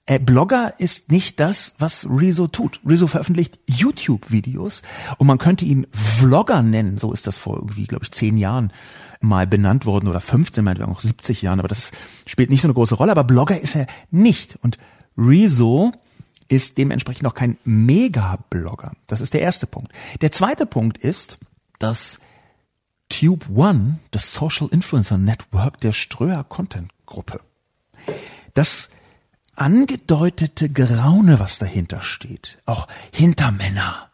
Äh, 0.06 0.20
Blogger 0.20 0.74
ist 0.80 1.12
nicht 1.12 1.39
das, 1.39 1.76
was 1.80 2.08
Rezo 2.10 2.48
tut. 2.48 2.80
Rezo 2.86 3.08
veröffentlicht 3.08 3.60
YouTube-Videos 3.67 4.82
und 5.17 5.28
man 5.28 5.38
könnte 5.38 5.65
ihn 5.65 5.86
Vlogger 5.91 6.62
nennen. 6.62 6.98
So 6.98 7.12
ist 7.12 7.28
das 7.28 7.38
vor 7.38 7.58
irgendwie, 7.58 7.86
glaube 7.86 8.06
ich, 8.06 8.12
zehn 8.12 8.38
Jahren 8.38 8.72
mal 9.21 9.47
benannt 9.47 9.86
worden 9.86 10.08
oder 10.08 10.19
15, 10.19 10.63
meinetwegen 10.63 10.91
auch 10.91 10.99
70 10.99 11.41
Jahren, 11.41 11.60
aber 11.60 11.67
das 11.67 11.91
spielt 12.25 12.49
nicht 12.49 12.62
so 12.62 12.67
eine 12.67 12.73
große 12.73 12.95
Rolle, 12.95 13.12
aber 13.12 13.23
Blogger 13.23 13.60
ist 13.60 13.75
er 13.75 13.88
nicht. 14.12 14.58
Und 14.62 14.77
Rezo 15.17 15.91
ist 16.47 16.77
dementsprechend 16.77 17.27
auch 17.27 17.34
kein 17.34 17.58
Mega-Blogger. 17.65 18.93
Das 19.08 19.21
ist 19.21 19.34
der 19.34 19.41
erste 19.41 19.67
Punkt. 19.67 19.91
Der 20.21 20.32
zweite 20.32 20.65
Punkt 20.65 20.97
ist, 20.97 21.38
dass 21.80 22.19
Tube 23.10 23.45
One, 23.53 23.99
das 24.12 24.34
Social 24.34 24.67
Influencer 24.71 25.17
Network 25.17 25.80
der 25.82 25.93
Ströer 25.93 26.43
Content 26.43 26.91
Gruppe, 27.06 27.41
das 28.53 28.89
angedeutete 29.56 30.69
Geraune, 30.69 31.39
was 31.39 31.58
dahinter 31.58 32.01
steht, 32.01 32.60
auch 32.65 32.88
Hintermänner, 33.12 34.07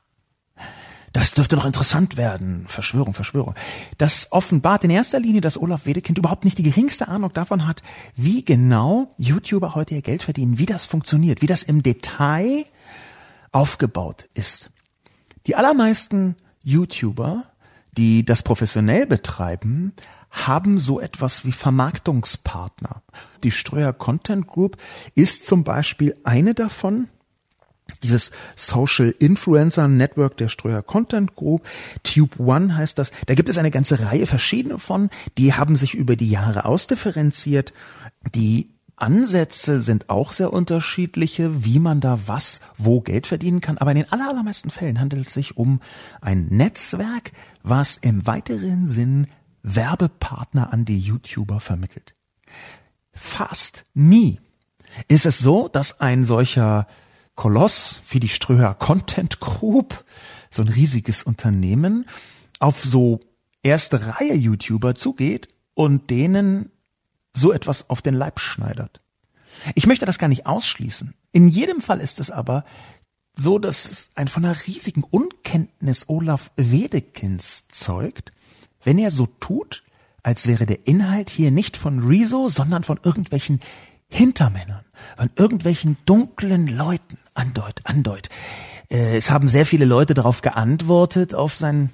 das 1.13 1.35
dürfte 1.35 1.55
doch 1.55 1.65
interessant 1.65 2.17
werden. 2.17 2.65
Verschwörung, 2.67 3.13
Verschwörung. 3.13 3.53
Das 3.99 4.27
offenbart 4.31 4.83
in 4.83 4.89
erster 4.89 5.19
Linie, 5.19 5.41
dass 5.41 5.61
Olaf 5.61 5.85
Wedekind 5.85 6.17
überhaupt 6.17 6.43
nicht 6.43 6.57
die 6.57 6.63
geringste 6.63 7.07
Ahnung 7.07 7.31
davon 7.31 7.67
hat, 7.67 7.83
wie 8.15 8.43
genau 8.43 9.13
YouTuber 9.17 9.75
heute 9.75 9.93
ihr 9.93 10.01
Geld 10.01 10.23
verdienen, 10.23 10.57
wie 10.57 10.65
das 10.65 10.87
funktioniert, 10.87 11.41
wie 11.43 11.47
das 11.47 11.61
im 11.61 11.83
Detail 11.83 12.65
aufgebaut 13.51 14.27
ist. 14.33 14.71
Die 15.45 15.55
allermeisten 15.55 16.35
YouTuber, 16.63 17.43
die 17.95 18.25
das 18.25 18.41
professionell 18.41 19.05
betreiben, 19.05 19.93
haben 20.31 20.79
so 20.79 20.99
etwas 20.99 21.45
wie 21.45 21.51
Vermarktungspartner. 21.51 23.03
Die 23.43 23.51
Ströer 23.51 23.93
Content 23.93 24.47
Group 24.47 24.77
ist 25.13 25.45
zum 25.45 25.63
Beispiel 25.63 26.15
eine 26.23 26.55
davon. 26.55 27.07
Dieses 28.01 28.31
Social 28.55 29.13
Influencer 29.19 29.87
Network 29.87 30.37
der 30.37 30.49
Ströer 30.49 30.81
Content 30.81 31.35
Group, 31.35 31.65
Tube 32.03 32.39
One 32.39 32.75
heißt 32.75 32.97
das. 32.97 33.11
Da 33.27 33.35
gibt 33.35 33.49
es 33.49 33.57
eine 33.57 33.71
ganze 33.71 33.99
Reihe 33.99 34.25
verschiedene 34.25 34.79
von, 34.79 35.09
die 35.37 35.53
haben 35.53 35.75
sich 35.75 35.93
über 35.93 36.15
die 36.15 36.29
Jahre 36.29 36.65
ausdifferenziert. 36.65 37.73
Die 38.35 38.73
Ansätze 38.95 39.81
sind 39.81 40.09
auch 40.09 40.31
sehr 40.31 40.53
unterschiedliche, 40.53 41.65
wie 41.65 41.79
man 41.79 41.99
da 41.99 42.19
was, 42.25 42.61
wo 42.77 43.01
Geld 43.01 43.27
verdienen 43.27 43.59
kann. 43.59 43.77
Aber 43.77 43.91
in 43.91 43.97
den 43.97 44.11
allermeisten 44.11 44.69
Fällen 44.69 44.99
handelt 44.99 45.27
es 45.27 45.33
sich 45.33 45.57
um 45.57 45.81
ein 46.21 46.47
Netzwerk, 46.47 47.31
was 47.63 47.97
im 47.97 48.25
weiteren 48.27 48.87
Sinn 48.87 49.27
Werbepartner 49.63 50.71
an 50.71 50.85
die 50.85 50.99
YouTuber 50.99 51.59
vermittelt. 51.59 52.13
Fast 53.13 53.85
nie 53.93 54.39
ist 55.07 55.25
es 55.25 55.39
so, 55.39 55.67
dass 55.67 55.99
ein 55.99 56.23
solcher 56.23 56.87
Koloss 57.35 58.01
wie 58.09 58.19
die 58.19 58.29
Ströer 58.29 58.73
Content 58.75 59.39
Group, 59.39 60.03
so 60.49 60.61
ein 60.61 60.67
riesiges 60.67 61.23
Unternehmen, 61.23 62.05
auf 62.59 62.83
so 62.83 63.19
erste 63.63 64.15
Reihe 64.15 64.35
YouTuber 64.35 64.95
zugeht 64.95 65.47
und 65.73 66.09
denen 66.09 66.71
so 67.35 67.51
etwas 67.51 67.89
auf 67.89 68.01
den 68.01 68.13
Leib 68.13 68.39
schneidert. 68.39 68.99
Ich 69.75 69.87
möchte 69.87 70.05
das 70.05 70.19
gar 70.19 70.27
nicht 70.27 70.45
ausschließen. 70.45 71.13
In 71.31 71.47
jedem 71.47 71.81
Fall 71.81 71.99
ist 71.99 72.19
es 72.19 72.29
aber 72.29 72.63
so, 73.35 73.57
dass 73.57 73.89
es 73.89 74.09
ein 74.15 74.27
von 74.27 74.45
einer 74.45 74.55
riesigen 74.67 75.03
Unkenntnis 75.03 76.07
Olaf 76.07 76.51
Wedekins 76.55 77.67
zeugt, 77.69 78.31
wenn 78.83 78.99
er 78.99 79.11
so 79.11 79.25
tut, 79.25 79.83
als 80.21 80.47
wäre 80.47 80.65
der 80.65 80.87
Inhalt 80.87 81.29
hier 81.29 81.51
nicht 81.51 81.77
von 81.77 81.99
Rezo, 82.07 82.49
sondern 82.49 82.83
von 82.83 82.99
irgendwelchen 83.03 83.59
Hintermännern, 84.07 84.85
von 85.17 85.31
irgendwelchen 85.35 85.97
dunklen 86.05 86.67
Leuten. 86.67 87.17
Andeut, 87.33 87.81
andeut. 87.83 88.29
Äh, 88.89 89.17
es 89.17 89.29
haben 89.31 89.47
sehr 89.47 89.65
viele 89.65 89.85
Leute 89.85 90.13
darauf 90.13 90.41
geantwortet, 90.41 91.35
auf 91.35 91.53
sein, 91.53 91.89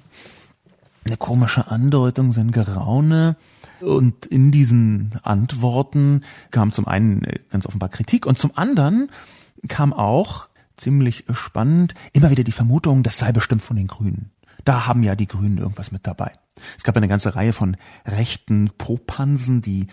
eine 1.06 1.16
komische 1.16 1.68
Andeutung, 1.68 2.32
sein 2.32 2.52
Geraune. 2.52 3.36
Und 3.80 4.26
in 4.26 4.50
diesen 4.50 5.18
Antworten 5.22 6.22
kam 6.50 6.72
zum 6.72 6.86
einen 6.86 7.24
äh, 7.24 7.38
ganz 7.50 7.66
offenbar 7.66 7.88
Kritik 7.88 8.26
und 8.26 8.38
zum 8.38 8.56
anderen 8.56 9.10
kam 9.68 9.92
auch 9.92 10.48
ziemlich 10.76 11.24
spannend 11.32 11.94
immer 12.12 12.30
wieder 12.30 12.44
die 12.44 12.52
Vermutung, 12.52 13.02
das 13.02 13.18
sei 13.18 13.32
bestimmt 13.32 13.62
von 13.62 13.76
den 13.76 13.86
Grünen. 13.86 14.30
Da 14.64 14.86
haben 14.86 15.02
ja 15.02 15.14
die 15.14 15.26
Grünen 15.26 15.58
irgendwas 15.58 15.92
mit 15.92 16.06
dabei. 16.06 16.32
Es 16.76 16.84
gab 16.84 16.96
eine 16.96 17.08
ganze 17.08 17.34
Reihe 17.34 17.52
von 17.52 17.76
rechten 18.04 18.70
Popansen, 18.76 19.62
die 19.62 19.86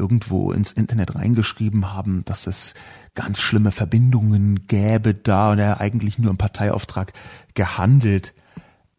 irgendwo 0.00 0.50
ins 0.52 0.72
Internet 0.72 1.14
reingeschrieben 1.14 1.92
haben, 1.92 2.24
dass 2.24 2.46
es 2.46 2.74
ganz 3.14 3.38
schlimme 3.38 3.70
Verbindungen 3.70 4.66
gäbe 4.66 5.14
da 5.14 5.52
und 5.52 5.58
er 5.58 5.80
eigentlich 5.80 6.18
nur 6.18 6.30
im 6.30 6.38
Parteiauftrag 6.38 7.12
gehandelt 7.54 8.34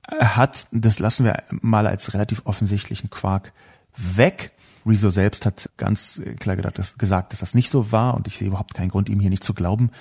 hat. 0.07 0.67
Das 0.71 0.99
lassen 0.99 1.25
wir 1.25 1.43
mal 1.49 1.87
als 1.87 2.13
relativ 2.13 2.43
offensichtlichen 2.45 3.09
Quark 3.09 3.51
weg. 3.95 4.51
Rezo 4.85 5.09
selbst 5.09 5.45
hat 5.45 5.69
ganz 5.77 6.21
klar 6.39 6.55
gesagt 6.55 6.79
dass, 6.79 6.97
gesagt, 6.97 7.33
dass 7.33 7.39
das 7.39 7.55
nicht 7.55 7.69
so 7.69 7.91
war 7.91 8.15
und 8.15 8.27
ich 8.27 8.37
sehe 8.37 8.47
überhaupt 8.47 8.73
keinen 8.73 8.89
Grund, 8.89 9.09
ihm 9.09 9.19
hier 9.19 9.29
nicht 9.29 9.43
zu 9.43 9.53
glauben. 9.53 9.91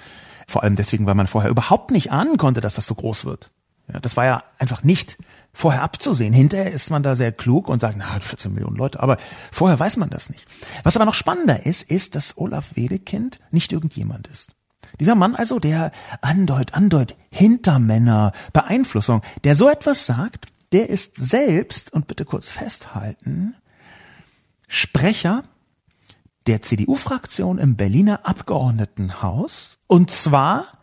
Vor 0.47 0.63
allem 0.63 0.77
deswegen, 0.77 1.07
weil 1.07 1.15
man 1.15 1.27
vorher 1.27 1.51
überhaupt 1.51 1.91
nicht 1.91 2.13
ahnen 2.13 2.37
konnte, 2.37 2.61
dass 2.61 2.75
das 2.75 2.87
so 2.87 2.95
groß 2.95 3.25
wird. 3.25 3.51
Ja, 3.93 4.01
das 4.01 4.17
war 4.17 4.25
ja 4.25 4.45
einfach 4.59 4.83
nicht 4.83 5.19
vorher 5.53 5.83
abzusehen. 5.83 6.33
Hinterher 6.33 6.71
ist 6.71 6.91
man 6.91 7.03
da 7.03 7.15
sehr 7.15 7.33
klug 7.33 7.69
und 7.69 7.81
sagt, 7.81 7.97
na, 7.99 8.21
14 8.21 8.53
Millionen 8.53 8.77
Leute, 8.77 9.01
aber 9.01 9.17
vorher 9.51 9.79
weiß 9.79 9.97
man 9.97 10.11
das 10.11 10.31
nicht. 10.31 10.47
Was 10.85 10.97
aber 10.97 11.05
noch 11.05 11.15
spannender 11.15 11.67
ist, 11.67 11.91
ist, 11.91 12.15
dass 12.15 12.39
Olaf 12.39 12.77
Wedekind 12.77 13.41
nicht 13.51 13.73
irgendjemand 13.73 14.29
ist. 14.29 14.53
Dieser 14.99 15.15
Mann 15.15 15.35
also, 15.35 15.59
der 15.59 15.93
andeut, 16.21 16.75
andeut, 16.75 17.17
Hintermänner, 17.31 18.33
Beeinflussung, 18.53 19.23
der 19.45 19.57
so 19.57 19.69
etwas 19.69 20.07
sagt, 20.07 20.47
der 20.73 20.89
ist 20.89 21.17
selbst, 21.17 21.93
und 21.93 22.07
bitte 22.07 22.25
kurz 22.25 22.51
festhalten, 22.51 23.55
Sprecher 24.69 25.45
der 26.47 26.63
CDU-Fraktion 26.63 27.59
im 27.59 27.77
Berliner 27.77 28.25
Abgeordnetenhaus 28.25 29.79
und 29.87 30.11
zwar 30.11 30.80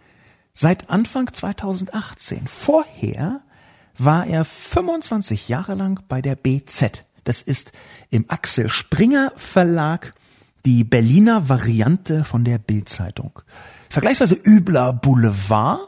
seit 0.57 0.89
Anfang 0.89 1.31
2018. 1.31 2.47
Vorher 2.47 3.41
war 3.97 4.25
er 4.25 4.43
25 4.43 5.49
Jahre 5.49 5.75
lang 5.75 5.99
bei 6.07 6.21
der 6.21 6.35
BZ. 6.35 7.03
Das 7.25 7.43
ist 7.43 7.73
im 8.09 8.25
Axel 8.27 8.69
Springer 8.69 9.31
Verlag 9.35 10.13
die 10.65 10.83
Berliner 10.83 11.47
Variante 11.47 12.23
von 12.23 12.43
der 12.43 12.57
Bildzeitung. 12.57 13.39
Vergleichsweise 13.89 14.33
übler 14.33 14.93
Boulevard, 14.93 15.86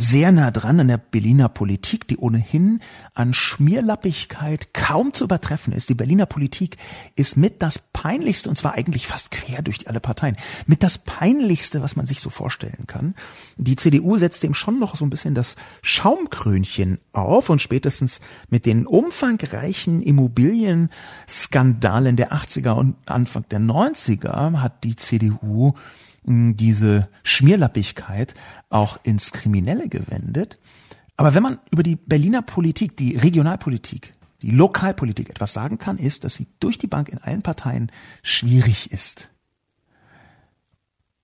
sehr 0.00 0.30
nah 0.30 0.52
dran 0.52 0.78
an 0.78 0.86
der 0.86 0.98
Berliner 0.98 1.48
Politik, 1.48 2.06
die 2.06 2.18
ohnehin 2.18 2.78
an 3.14 3.34
Schmierlappigkeit 3.34 4.72
kaum 4.72 5.12
zu 5.12 5.24
übertreffen 5.24 5.72
ist. 5.72 5.88
Die 5.88 5.96
Berliner 5.96 6.26
Politik 6.26 6.76
ist 7.16 7.36
mit 7.36 7.62
das 7.62 7.80
peinlichste, 7.92 8.48
und 8.48 8.54
zwar 8.54 8.74
eigentlich 8.74 9.08
fast 9.08 9.32
quer 9.32 9.60
durch 9.60 9.88
alle 9.88 9.98
Parteien, 9.98 10.36
mit 10.66 10.84
das 10.84 10.98
peinlichste, 10.98 11.82
was 11.82 11.96
man 11.96 12.06
sich 12.06 12.20
so 12.20 12.30
vorstellen 12.30 12.84
kann. 12.86 13.16
Die 13.56 13.74
CDU 13.74 14.18
setzt 14.18 14.44
dem 14.44 14.54
schon 14.54 14.78
noch 14.78 14.94
so 14.94 15.04
ein 15.04 15.10
bisschen 15.10 15.34
das 15.34 15.56
Schaumkrönchen 15.82 17.00
auf 17.12 17.50
und 17.50 17.60
spätestens 17.60 18.20
mit 18.50 18.66
den 18.66 18.86
umfangreichen 18.86 20.00
Immobilienskandalen 20.00 22.14
der 22.14 22.32
80er 22.32 22.70
und 22.70 22.94
Anfang 23.06 23.46
der 23.50 23.58
90er 23.58 24.60
hat 24.60 24.84
die 24.84 24.94
CDU 24.94 25.74
diese 26.24 27.08
Schmierlappigkeit 27.22 28.34
auch 28.68 28.98
ins 29.02 29.32
Kriminelle 29.32 29.88
gewendet. 29.88 30.58
Aber 31.16 31.34
wenn 31.34 31.42
man 31.42 31.58
über 31.70 31.82
die 31.82 31.96
Berliner 31.96 32.42
Politik, 32.42 32.96
die 32.96 33.16
Regionalpolitik, 33.16 34.12
die 34.42 34.50
Lokalpolitik 34.50 35.30
etwas 35.30 35.52
sagen 35.52 35.78
kann, 35.78 35.98
ist, 35.98 36.24
dass 36.24 36.34
sie 36.34 36.46
durch 36.60 36.78
die 36.78 36.86
Bank 36.86 37.08
in 37.08 37.18
allen 37.18 37.42
Parteien 37.42 37.90
schwierig 38.22 38.92
ist. 38.92 39.30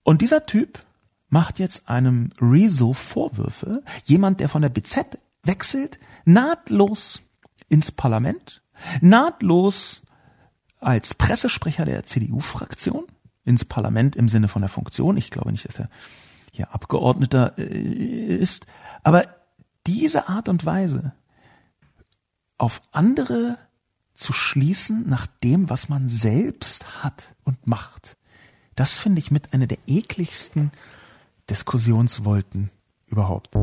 Und 0.02 0.20
dieser 0.20 0.44
Typ 0.44 0.80
macht 1.28 1.59
jetzt 1.59 1.88
einem 1.88 2.30
Rezo 2.40 2.92
Vorwürfe, 2.92 3.83
jemand, 4.04 4.40
der 4.40 4.48
von 4.48 4.62
der 4.62 4.68
BZ 4.68 5.18
wechselt, 5.42 5.98
nahtlos 6.24 7.22
ins 7.68 7.92
Parlament, 7.92 8.62
nahtlos 9.00 10.02
als 10.80 11.14
Pressesprecher 11.14 11.85
der 11.85 12.04
CDU-Fraktion, 12.04 13.04
ins 13.44 13.64
Parlament 13.64 14.16
im 14.16 14.28
Sinne 14.28 14.48
von 14.48 14.62
der 14.62 14.68
Funktion. 14.68 15.16
Ich 15.16 15.30
glaube 15.30 15.52
nicht, 15.52 15.68
dass 15.68 15.78
er 15.78 15.88
hier 16.52 16.72
Abgeordneter 16.72 17.59
äh, 17.59 17.62
ist. 17.62 18.66
Aber 19.02 19.22
diese 19.87 20.28
Art 20.28 20.48
und 20.48 20.64
Weise, 20.64 21.12
auf 22.59 22.80
andere 22.92 23.59
zu 24.14 24.33
schließen 24.33 25.09
nach 25.09 25.26
dem, 25.26 25.68
was 25.68 25.88
man 25.88 26.09
selbst 26.09 27.02
hat 27.02 27.35
und 27.44 27.66
macht, 27.66 28.16
das 28.76 28.94
finde 28.94 29.18
ich 29.18 29.30
mit 29.30 29.52
einer 29.52 29.66
der 29.66 29.78
ekligsten 29.87 30.70
Diskussionswolken 31.50 32.70
überhaupt. 33.07 33.54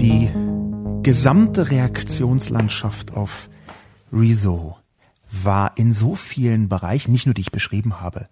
Die 0.00 0.30
gesamte 1.02 1.70
Reaktionslandschaft 1.70 3.12
auf 3.12 3.48
Rezo 4.12 4.76
war 5.42 5.72
in 5.76 5.92
so 5.92 6.14
vielen 6.14 6.68
Bereichen, 6.68 7.12
nicht 7.12 7.26
nur 7.26 7.34
die 7.34 7.40
ich 7.42 7.52
beschrieben 7.52 8.00
habe, 8.00 8.26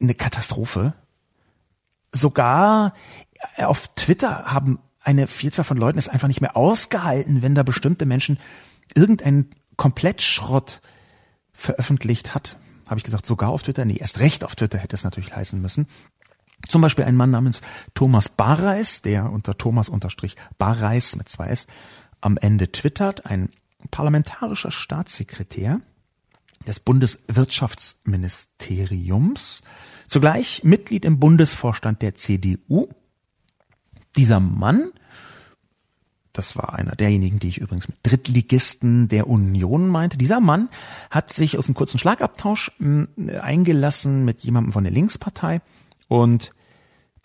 eine 0.00 0.14
Katastrophe. 0.14 0.94
Sogar 2.12 2.92
auf 3.58 3.88
Twitter 3.88 4.46
haben 4.46 4.78
eine 5.00 5.26
Vielzahl 5.26 5.64
von 5.64 5.76
Leuten 5.76 5.98
es 5.98 6.08
einfach 6.08 6.28
nicht 6.28 6.40
mehr 6.40 6.56
ausgehalten, 6.56 7.42
wenn 7.42 7.54
da 7.54 7.62
bestimmte 7.62 8.06
Menschen 8.06 8.38
irgendeinen 8.94 9.50
Komplettschrott 9.76 10.80
veröffentlicht 11.52 12.34
hat. 12.34 12.56
Habe 12.86 12.98
ich 12.98 13.04
gesagt, 13.04 13.26
sogar 13.26 13.50
auf 13.50 13.62
Twitter? 13.62 13.84
Nee, 13.84 13.96
erst 13.96 14.20
recht 14.20 14.44
auf 14.44 14.56
Twitter 14.56 14.78
hätte 14.78 14.94
es 14.94 15.04
natürlich 15.04 15.34
heißen 15.34 15.60
müssen. 15.60 15.86
Zum 16.68 16.80
Beispiel 16.80 17.04
ein 17.04 17.16
Mann 17.16 17.30
namens 17.30 17.60
Thomas 17.94 18.28
Barreis, 18.28 19.02
der 19.02 19.30
unter 19.30 19.58
Thomas 19.58 19.88
unterstrich 19.88 20.36
Barreis 20.58 21.16
mit 21.16 21.28
zwei 21.28 21.48
S 21.48 21.66
am 22.20 22.36
Ende 22.36 22.72
twittert, 22.72 23.26
ein 23.26 23.50
parlamentarischer 23.90 24.70
Staatssekretär, 24.70 25.80
des 26.66 26.80
Bundeswirtschaftsministeriums, 26.80 29.62
zugleich 30.08 30.64
Mitglied 30.64 31.04
im 31.04 31.18
Bundesvorstand 31.18 32.00
der 32.02 32.14
CDU. 32.14 32.88
Dieser 34.16 34.40
Mann, 34.40 34.90
das 36.32 36.56
war 36.56 36.74
einer 36.74 36.96
derjenigen, 36.96 37.38
die 37.38 37.48
ich 37.48 37.58
übrigens 37.58 37.88
mit 37.88 37.98
Drittligisten 38.02 39.08
der 39.08 39.28
Union 39.28 39.88
meinte, 39.88 40.18
dieser 40.18 40.40
Mann 40.40 40.68
hat 41.10 41.32
sich 41.32 41.58
auf 41.58 41.66
einen 41.66 41.74
kurzen 41.74 41.98
Schlagabtausch 41.98 42.72
hm, 42.78 43.08
eingelassen 43.40 44.24
mit 44.24 44.42
jemandem 44.42 44.72
von 44.72 44.84
der 44.84 44.92
Linkspartei 44.92 45.60
und 46.08 46.52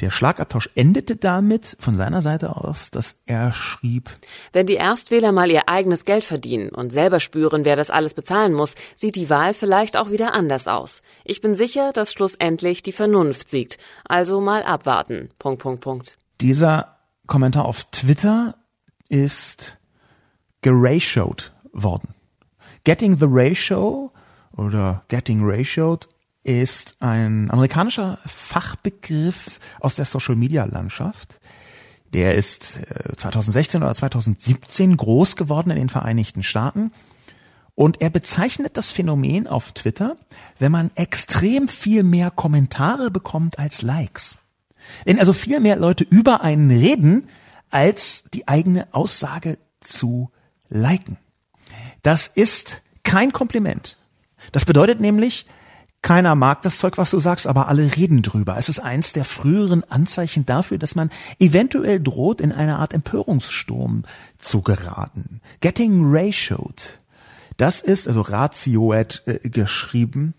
Der 0.01 0.09
Schlagabtausch 0.09 0.69
endete 0.73 1.15
damit 1.15 1.77
von 1.79 1.93
seiner 1.93 2.23
Seite 2.23 2.55
aus, 2.55 2.89
dass 2.89 3.17
er 3.27 3.53
schrieb, 3.53 4.09
Wenn 4.51 4.65
die 4.65 4.73
Erstwähler 4.73 5.31
mal 5.31 5.51
ihr 5.51 5.69
eigenes 5.69 6.05
Geld 6.05 6.23
verdienen 6.23 6.69
und 6.69 6.91
selber 6.91 7.19
spüren, 7.19 7.65
wer 7.65 7.75
das 7.75 7.91
alles 7.91 8.15
bezahlen 8.15 8.53
muss, 8.53 8.73
sieht 8.95 9.15
die 9.15 9.29
Wahl 9.29 9.53
vielleicht 9.53 9.97
auch 9.97 10.09
wieder 10.09 10.33
anders 10.33 10.67
aus. 10.67 11.03
Ich 11.23 11.39
bin 11.39 11.55
sicher, 11.55 11.93
dass 11.93 12.13
schlussendlich 12.13 12.81
die 12.81 12.91
Vernunft 12.91 13.51
siegt. 13.51 13.77
Also 14.03 14.41
mal 14.41 14.63
abwarten. 14.63 15.29
Punkt, 15.37 15.61
Punkt, 15.61 15.81
Punkt. 15.81 16.17
Dieser 16.41 16.97
Kommentar 17.27 17.65
auf 17.65 17.83
Twitter 17.91 18.55
ist 19.07 19.77
geratioed 20.61 21.53
worden. 21.73 22.15
Getting 22.83 23.19
the 23.19 23.27
Ratio 23.29 24.11
oder 24.57 25.03
Getting 25.09 25.41
Ratioed 25.43 26.07
ist 26.43 26.97
ein 26.99 27.51
amerikanischer 27.51 28.19
Fachbegriff 28.25 29.59
aus 29.79 29.95
der 29.95 30.05
Social-Media-Landschaft. 30.05 31.39
Der 32.13 32.35
ist 32.35 32.79
2016 33.15 33.81
äh, 33.81 33.85
oder 33.85 33.93
2017 33.93 34.97
groß 34.97 35.35
geworden 35.35 35.71
in 35.71 35.77
den 35.77 35.89
Vereinigten 35.89 36.43
Staaten. 36.43 36.91
Und 37.75 38.01
er 38.01 38.09
bezeichnet 38.09 38.75
das 38.75 38.91
Phänomen 38.91 39.47
auf 39.47 39.71
Twitter, 39.71 40.17
wenn 40.59 40.71
man 40.71 40.91
extrem 40.95 41.67
viel 41.67 42.03
mehr 42.03 42.29
Kommentare 42.29 43.11
bekommt 43.11 43.59
als 43.59 43.81
Likes. 43.81 44.37
Wenn 45.05 45.19
also 45.19 45.33
viel 45.33 45.59
mehr 45.59 45.77
Leute 45.77 46.03
über 46.03 46.41
einen 46.41 46.69
reden, 46.69 47.29
als 47.69 48.25
die 48.33 48.47
eigene 48.47 48.93
Aussage 48.93 49.57
zu 49.79 50.31
liken. 50.69 51.17
Das 52.03 52.27
ist 52.27 52.81
kein 53.03 53.31
Kompliment. 53.31 53.97
Das 54.51 54.65
bedeutet 54.65 54.99
nämlich, 54.99 55.45
keiner 56.01 56.35
mag 56.35 56.63
das 56.63 56.79
Zeug, 56.79 56.97
was 56.97 57.11
du 57.11 57.19
sagst, 57.19 57.47
aber 57.47 57.67
alle 57.67 57.95
reden 57.95 58.23
drüber. 58.23 58.57
Es 58.57 58.69
ist 58.69 58.79
eins 58.79 59.13
der 59.13 59.25
früheren 59.25 59.83
Anzeichen 59.89 60.45
dafür, 60.45 60.77
dass 60.77 60.95
man 60.95 61.11
eventuell 61.39 61.99
droht, 61.99 62.41
in 62.41 62.51
eine 62.51 62.77
Art 62.77 62.93
Empörungssturm 62.93 64.03
zu 64.37 64.61
geraten. 64.61 65.41
Getting 65.59 66.01
ratioed. 66.05 66.99
Das 67.57 67.81
ist, 67.81 68.07
also 68.07 68.21
ratioed 68.21 69.23
äh, 69.27 69.49
geschrieben, 69.49 70.33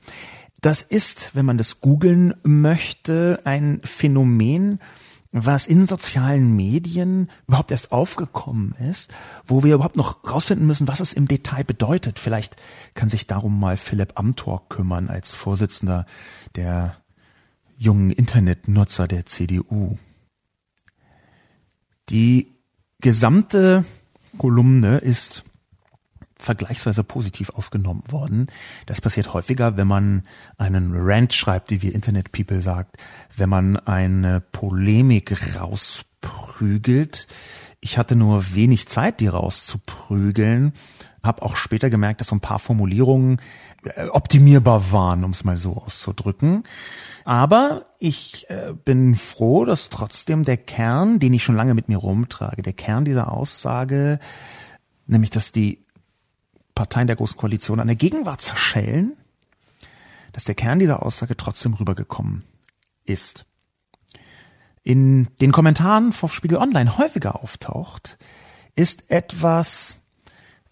das 0.61 0.83
ist, 0.83 1.31
wenn 1.35 1.45
man 1.45 1.59
das 1.59 1.81
googeln 1.81 2.35
möchte, 2.43 3.41
ein 3.45 3.81
Phänomen, 3.85 4.81
was 5.33 5.67
in 5.67 5.87
sozialen 5.87 6.55
Medien 6.55 7.31
überhaupt 7.49 7.71
erst 7.71 7.91
aufgekommen 7.91 8.75
ist, 8.91 9.13
wo 9.45 9.65
wir 9.65 9.75
überhaupt 9.75 9.97
noch 9.97 10.23
rausfinden 10.31 10.67
müssen, 10.67 10.89
was 10.89 11.01
es 11.01 11.15
im 11.15 11.27
Detail 11.27 11.65
bedeutet. 11.65 12.19
Vielleicht 12.19 12.57
kann 12.95 13.09
sich 13.09 13.27
darum 13.27 13.59
mal 13.59 13.79
Philipp 13.79 14.13
Amthor 14.19 14.69
kümmern 14.69 15.09
als 15.09 15.35
Vorsitzender 15.35 16.07
der 16.55 16.97
jungen 17.79 18.11
Internetnutzer 18.11 19.09
der 19.09 19.25
CDU. 19.27 19.97
Die 22.11 22.53
gesamte 23.01 23.85
Kolumne 24.37 24.99
ist 24.99 25.45
vergleichsweise 26.43 27.05
positiv 27.05 27.51
aufgenommen 27.51 28.03
worden. 28.09 28.49
Das 28.87 29.01
passiert 29.01 29.33
häufiger, 29.33 29.77
wenn 29.77 29.89
man 29.89 30.23
einen 30.59 30.91
Rant 30.93 31.33
schreibt, 31.33 31.71
wie 31.71 31.83
wir 31.83 31.95
Internet 31.95 32.33
People 32.33 32.61
sagt, 32.61 32.97
wenn 33.37 33.49
man 33.49 33.77
eine 33.77 34.41
Polemik 34.41 35.35
rausprügelt. 35.59 37.27
Ich 37.81 37.99
hatte 37.99 38.17
nur 38.17 38.55
wenig 38.55 38.89
Zeit, 38.89 39.21
die 39.21 39.29
rauszuprügeln, 39.29 40.73
habe 41.23 41.43
auch 41.43 41.57
später 41.57 41.91
gemerkt, 41.91 42.21
dass 42.21 42.29
so 42.29 42.37
ein 42.37 42.41
paar 42.41 42.59
Formulierungen 42.59 43.41
äh, 43.85 44.07
optimierbar 44.09 44.93
waren, 44.93 45.25
um 45.25 45.31
es 45.31 45.45
mal 45.45 45.57
so 45.57 45.77
auszudrücken. 45.77 46.63
Aber 47.25 47.85
ich 47.99 48.51
äh, 48.51 48.73
bin 48.85 49.15
froh, 49.15 49.65
dass 49.65 49.89
trotzdem 49.89 50.45
der 50.45 50.57
Kern, 50.57 51.19
den 51.21 51.35
ich 51.35 51.45
schon 51.45 51.57
lange 51.57 51.75
mit 51.75 51.89
mir 51.89 51.99
rumtrage, 51.99 52.63
der 52.63 52.73
Kern 52.73 53.05
dieser 53.05 53.33
Aussage, 53.33 54.19
nämlich 55.07 55.31
dass 55.31 55.53
die 55.53 55.85
Parteien 56.75 57.07
der 57.07 57.17
Großen 57.17 57.37
Koalition 57.37 57.81
an 57.81 57.87
der 57.87 57.97
Gegenwart 57.97 58.41
zerschellen, 58.41 59.17
dass 60.33 60.45
der 60.45 60.55
Kern 60.55 60.79
dieser 60.79 61.03
Aussage 61.03 61.37
trotzdem 61.37 61.75
rübergekommen 61.75 62.45
ist. 63.05 63.45
In 64.83 65.29
den 65.41 65.53
Kommentaren 65.53 66.15
auf 66.21 66.35
Spiegel 66.35 66.59
Online 66.59 66.99
häufiger 66.99 67.43
auftaucht, 67.43 68.19
ist 68.75 69.11
etwas, 69.11 69.97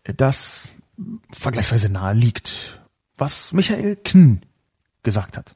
das 0.03 0.73
vergleichsweise 1.31 1.91
nahe 1.91 2.15
liegt, 2.15 2.81
was 3.17 3.53
Michael 3.53 3.97
Kn 3.97 4.43
gesagt 5.03 5.37
hat. 5.37 5.55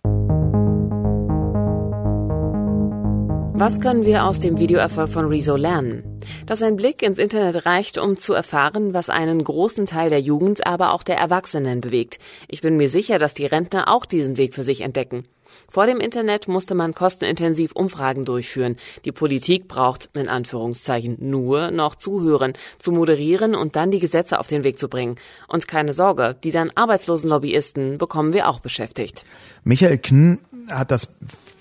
Was 3.56 3.80
können 3.80 4.04
wir 4.04 4.24
aus 4.24 4.40
dem 4.40 4.58
Videoerfolg 4.58 5.08
von 5.08 5.26
Rezo 5.26 5.54
lernen? 5.54 6.20
Dass 6.44 6.60
ein 6.60 6.74
Blick 6.74 7.02
ins 7.02 7.18
Internet 7.18 7.66
reicht, 7.66 7.98
um 7.98 8.16
zu 8.16 8.34
erfahren, 8.34 8.94
was 8.94 9.10
einen 9.10 9.44
großen 9.44 9.86
Teil 9.86 10.10
der 10.10 10.20
Jugend, 10.20 10.66
aber 10.66 10.92
auch 10.92 11.04
der 11.04 11.18
Erwachsenen 11.18 11.80
bewegt. 11.80 12.18
Ich 12.48 12.62
bin 12.62 12.76
mir 12.76 12.88
sicher, 12.88 13.20
dass 13.20 13.32
die 13.32 13.46
Rentner 13.46 13.86
auch 13.86 14.06
diesen 14.06 14.38
Weg 14.38 14.54
für 14.54 14.64
sich 14.64 14.80
entdecken. 14.80 15.28
Vor 15.68 15.86
dem 15.86 16.00
Internet 16.00 16.48
musste 16.48 16.74
man 16.74 16.94
kostenintensiv 16.94 17.70
Umfragen 17.74 18.24
durchführen. 18.24 18.74
Die 19.04 19.12
Politik 19.12 19.68
braucht, 19.68 20.10
in 20.14 20.28
Anführungszeichen, 20.28 21.18
nur 21.20 21.70
noch 21.70 21.94
zuhören, 21.94 22.54
zu 22.80 22.90
moderieren 22.90 23.54
und 23.54 23.76
dann 23.76 23.92
die 23.92 24.00
Gesetze 24.00 24.40
auf 24.40 24.48
den 24.48 24.64
Weg 24.64 24.80
zu 24.80 24.88
bringen. 24.88 25.14
Und 25.46 25.68
keine 25.68 25.92
Sorge, 25.92 26.34
die 26.42 26.50
dann 26.50 26.72
arbeitslosen 26.74 27.30
Lobbyisten 27.30 27.98
bekommen 27.98 28.32
wir 28.32 28.48
auch 28.48 28.58
beschäftigt. 28.58 29.24
Michael 29.62 29.98
Kn 29.98 30.38
hat 30.68 30.90
das 30.90 31.14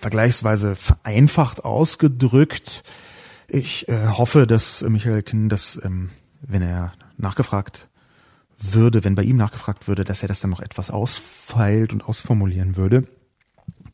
vergleichsweise 0.03 0.75
vereinfacht 0.75 1.63
ausgedrückt. 1.63 2.83
Ich 3.47 3.87
äh, 3.87 4.07
hoffe, 4.07 4.45
dass 4.45 4.81
Michael 4.81 5.23
Kinn 5.23 5.47
das, 5.47 5.79
ähm, 5.81 6.09
wenn 6.41 6.61
er 6.61 6.91
nachgefragt 7.15 7.87
würde, 8.57 9.05
wenn 9.05 9.15
bei 9.15 9.23
ihm 9.23 9.37
nachgefragt 9.37 9.87
würde, 9.87 10.03
dass 10.03 10.21
er 10.21 10.27
das 10.27 10.41
dann 10.41 10.49
noch 10.49 10.59
etwas 10.59 10.91
ausfeilt 10.91 11.93
und 11.93 12.03
ausformulieren 12.03 12.75
würde. 12.75 13.07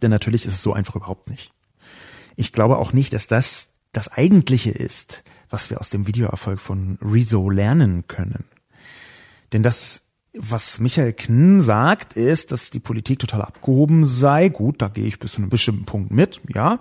Denn 0.02 0.10
natürlich 0.10 0.48
ist 0.48 0.54
es 0.54 0.64
so 0.64 0.74
einfach 0.74 0.96
überhaupt 0.96 1.30
nicht. 1.30 1.52
Ich 2.36 2.54
glaube 2.54 2.80
auch 2.80 2.92
nicht, 2.92 3.14
dass 3.14 3.28
das 3.28 3.70
das 3.92 4.12
Eigentliche 4.12 4.72
ist, 4.72 5.24
was 5.52 5.70
wir 5.70 5.80
aus 5.80 5.92
dem 5.92 6.08
Videoerfolg 6.08 6.60
von 6.60 6.98
Rezo 7.04 7.52
lernen 7.52 8.08
können. 8.08 8.46
Denn 9.54 9.62
das 9.62 10.09
was 10.42 10.80
Michael 10.80 11.14
Kn 11.14 11.62
sagt, 11.62 12.14
ist, 12.14 12.52
dass 12.52 12.70
die 12.70 12.80
Politik 12.80 13.20
total 13.20 13.42
abgehoben 13.42 14.06
sei. 14.06 14.50
Gut, 14.50 14.82
da 14.82 14.88
gehe 14.88 15.06
ich 15.06 15.20
bis 15.20 15.34
zu 15.34 15.38
einem 15.38 15.50
bestimmten 15.50 15.86
Punkt 15.86 16.12
mit, 16.12 16.42
ja. 16.48 16.80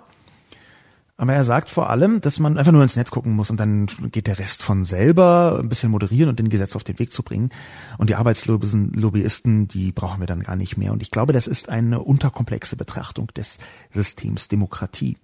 Aber 1.17 1.33
er 1.33 1.43
sagt 1.43 1.69
vor 1.69 1.89
allem, 1.89 2.21
dass 2.21 2.39
man 2.39 2.57
einfach 2.57 2.71
nur 2.71 2.81
ins 2.81 2.95
Netz 2.95 3.11
gucken 3.11 3.33
muss 3.33 3.49
und 3.49 3.59
dann 3.59 3.87
geht 4.13 4.27
der 4.27 4.39
Rest 4.39 4.63
von 4.63 4.85
selber, 4.85 5.59
ein 5.61 5.67
bisschen 5.67 5.91
moderieren 5.91 6.29
und 6.29 6.39
den 6.39 6.47
Gesetz 6.47 6.77
auf 6.77 6.85
den 6.85 6.97
Weg 6.97 7.11
zu 7.11 7.23
bringen. 7.23 7.49
Und 7.97 8.09
die 8.09 8.15
Arbeitslobbyisten, 8.15 9.67
die 9.67 9.91
brauchen 9.91 10.21
wir 10.21 10.27
dann 10.27 10.43
gar 10.43 10.55
nicht 10.55 10.77
mehr. 10.77 10.93
Und 10.93 11.01
ich 11.01 11.11
glaube, 11.11 11.33
das 11.33 11.45
ist 11.45 11.67
eine 11.67 11.99
unterkomplexe 11.99 12.77
Betrachtung 12.77 13.27
des 13.35 13.57
Systems 13.91 14.47
Demokratie. 14.47 15.17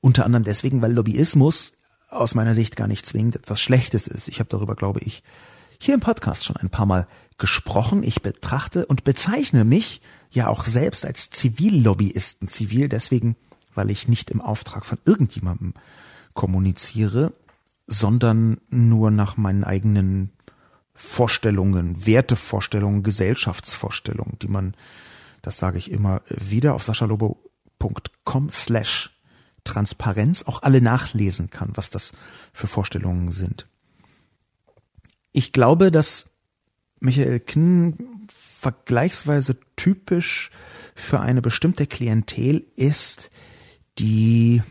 Unter 0.00 0.24
anderem 0.24 0.44
deswegen, 0.44 0.80
weil 0.80 0.94
Lobbyismus 0.94 1.72
aus 2.08 2.34
meiner 2.34 2.54
Sicht 2.54 2.74
gar 2.74 2.88
nicht 2.88 3.04
zwingend 3.04 3.36
etwas 3.36 3.60
Schlechtes 3.60 4.06
ist. 4.06 4.28
Ich 4.28 4.40
habe 4.40 4.48
darüber, 4.48 4.74
glaube 4.74 5.00
ich, 5.00 5.22
hier 5.84 5.94
im 5.94 6.00
Podcast 6.00 6.44
schon 6.44 6.56
ein 6.56 6.70
paar 6.70 6.86
Mal 6.86 7.06
gesprochen. 7.38 8.02
Ich 8.02 8.22
betrachte 8.22 8.86
und 8.86 9.04
bezeichne 9.04 9.64
mich 9.64 10.00
ja 10.30 10.48
auch 10.48 10.64
selbst 10.64 11.04
als 11.04 11.30
Zivillobbyisten. 11.30 12.48
Zivil 12.48 12.88
deswegen, 12.88 13.36
weil 13.74 13.90
ich 13.90 14.06
nicht 14.06 14.30
im 14.30 14.40
Auftrag 14.40 14.86
von 14.86 14.98
irgendjemandem 15.04 15.74
kommuniziere, 16.34 17.32
sondern 17.86 18.58
nur 18.70 19.10
nach 19.10 19.36
meinen 19.36 19.64
eigenen 19.64 20.30
Vorstellungen, 20.94 22.06
Wertevorstellungen, 22.06 23.02
Gesellschaftsvorstellungen, 23.02 24.38
die 24.40 24.48
man, 24.48 24.74
das 25.42 25.58
sage 25.58 25.78
ich 25.78 25.90
immer 25.90 26.22
wieder, 26.28 26.74
auf 26.74 26.84
saschalobo.com 26.84 28.50
slash 28.50 29.10
Transparenz 29.64 30.42
auch 30.44 30.62
alle 30.62 30.80
nachlesen 30.80 31.50
kann, 31.50 31.70
was 31.74 31.90
das 31.90 32.12
für 32.52 32.66
Vorstellungen 32.66 33.32
sind. 33.32 33.66
Ich 35.32 35.52
glaube, 35.52 35.90
dass 35.90 36.30
Michael 37.00 37.40
Kinn 37.40 38.28
vergleichsweise 38.32 39.58
typisch 39.76 40.50
für 40.94 41.20
eine 41.20 41.42
bestimmte 41.42 41.86
Klientel 41.86 42.64
ist, 42.76 43.30
die 43.98 44.62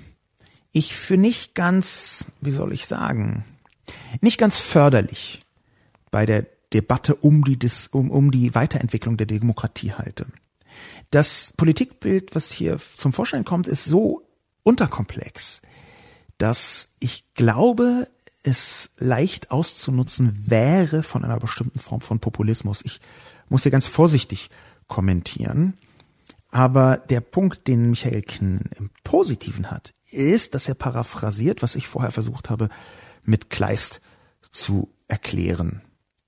ich 0.72 0.95
für 0.95 1.18
nicht 1.18 1.55
ganz, 1.55 2.28
wie 2.39 2.51
soll 2.51 2.74
ich 2.74 2.86
sagen, 2.86 3.43
nicht 4.22 4.38
ganz 4.38 4.57
förderlich 4.57 5.41
bei 6.12 6.26
der 6.26 6.45
Debatte 6.74 7.16
um 7.16 7.43
die, 7.43 7.59
um, 7.91 8.09
um 8.12 8.32
die 8.32 8.55
Weiterentwicklung 8.55 9.18
der 9.18 9.28
Demokratie 9.28 9.91
halte. 9.91 10.26
Das 11.09 11.53
Politikbild, 11.57 12.34
was 12.36 12.51
hier 12.51 12.78
zum 12.95 13.12
Vorschein 13.12 13.43
kommt, 13.43 13.68
ist 13.68 13.86
so 13.86 14.26
unterkomplex, 14.64 15.62
dass 16.38 16.95
ich 16.99 17.26
glaube, 17.34 18.07
es 18.44 18.89
leicht 18.98 19.52
auszunutzen 19.52 20.34
wäre 20.50 21.04
von 21.04 21.24
einer 21.24 21.39
bestimmten 21.39 21.80
Form 21.80 22.02
von 22.02 22.20
Populismus. 22.20 22.82
Ich 22.84 23.00
muss 23.50 23.64
hier 23.64 23.72
ganz 23.72 23.88
vorsichtig 23.88 24.50
kommentieren, 24.88 25.78
Aber 26.52 26.98
der 26.98 27.22
Punkt, 27.22 27.68
den 27.68 27.89
Michael 27.89 28.22
Kinn 28.22 28.70
im 28.78 28.92
Positiven 29.04 29.72
hat, 29.72 29.94
ist, 30.10 30.54
dass 30.54 30.68
er 30.68 30.76
paraphrasiert, 30.76 31.62
was 31.64 31.76
ich 31.76 31.88
vorher 31.88 32.12
versucht 32.12 32.50
habe, 32.50 32.68
mit 33.24 33.50
Kleist 33.50 34.02
zu 34.52 34.94
erklären. 35.08 35.82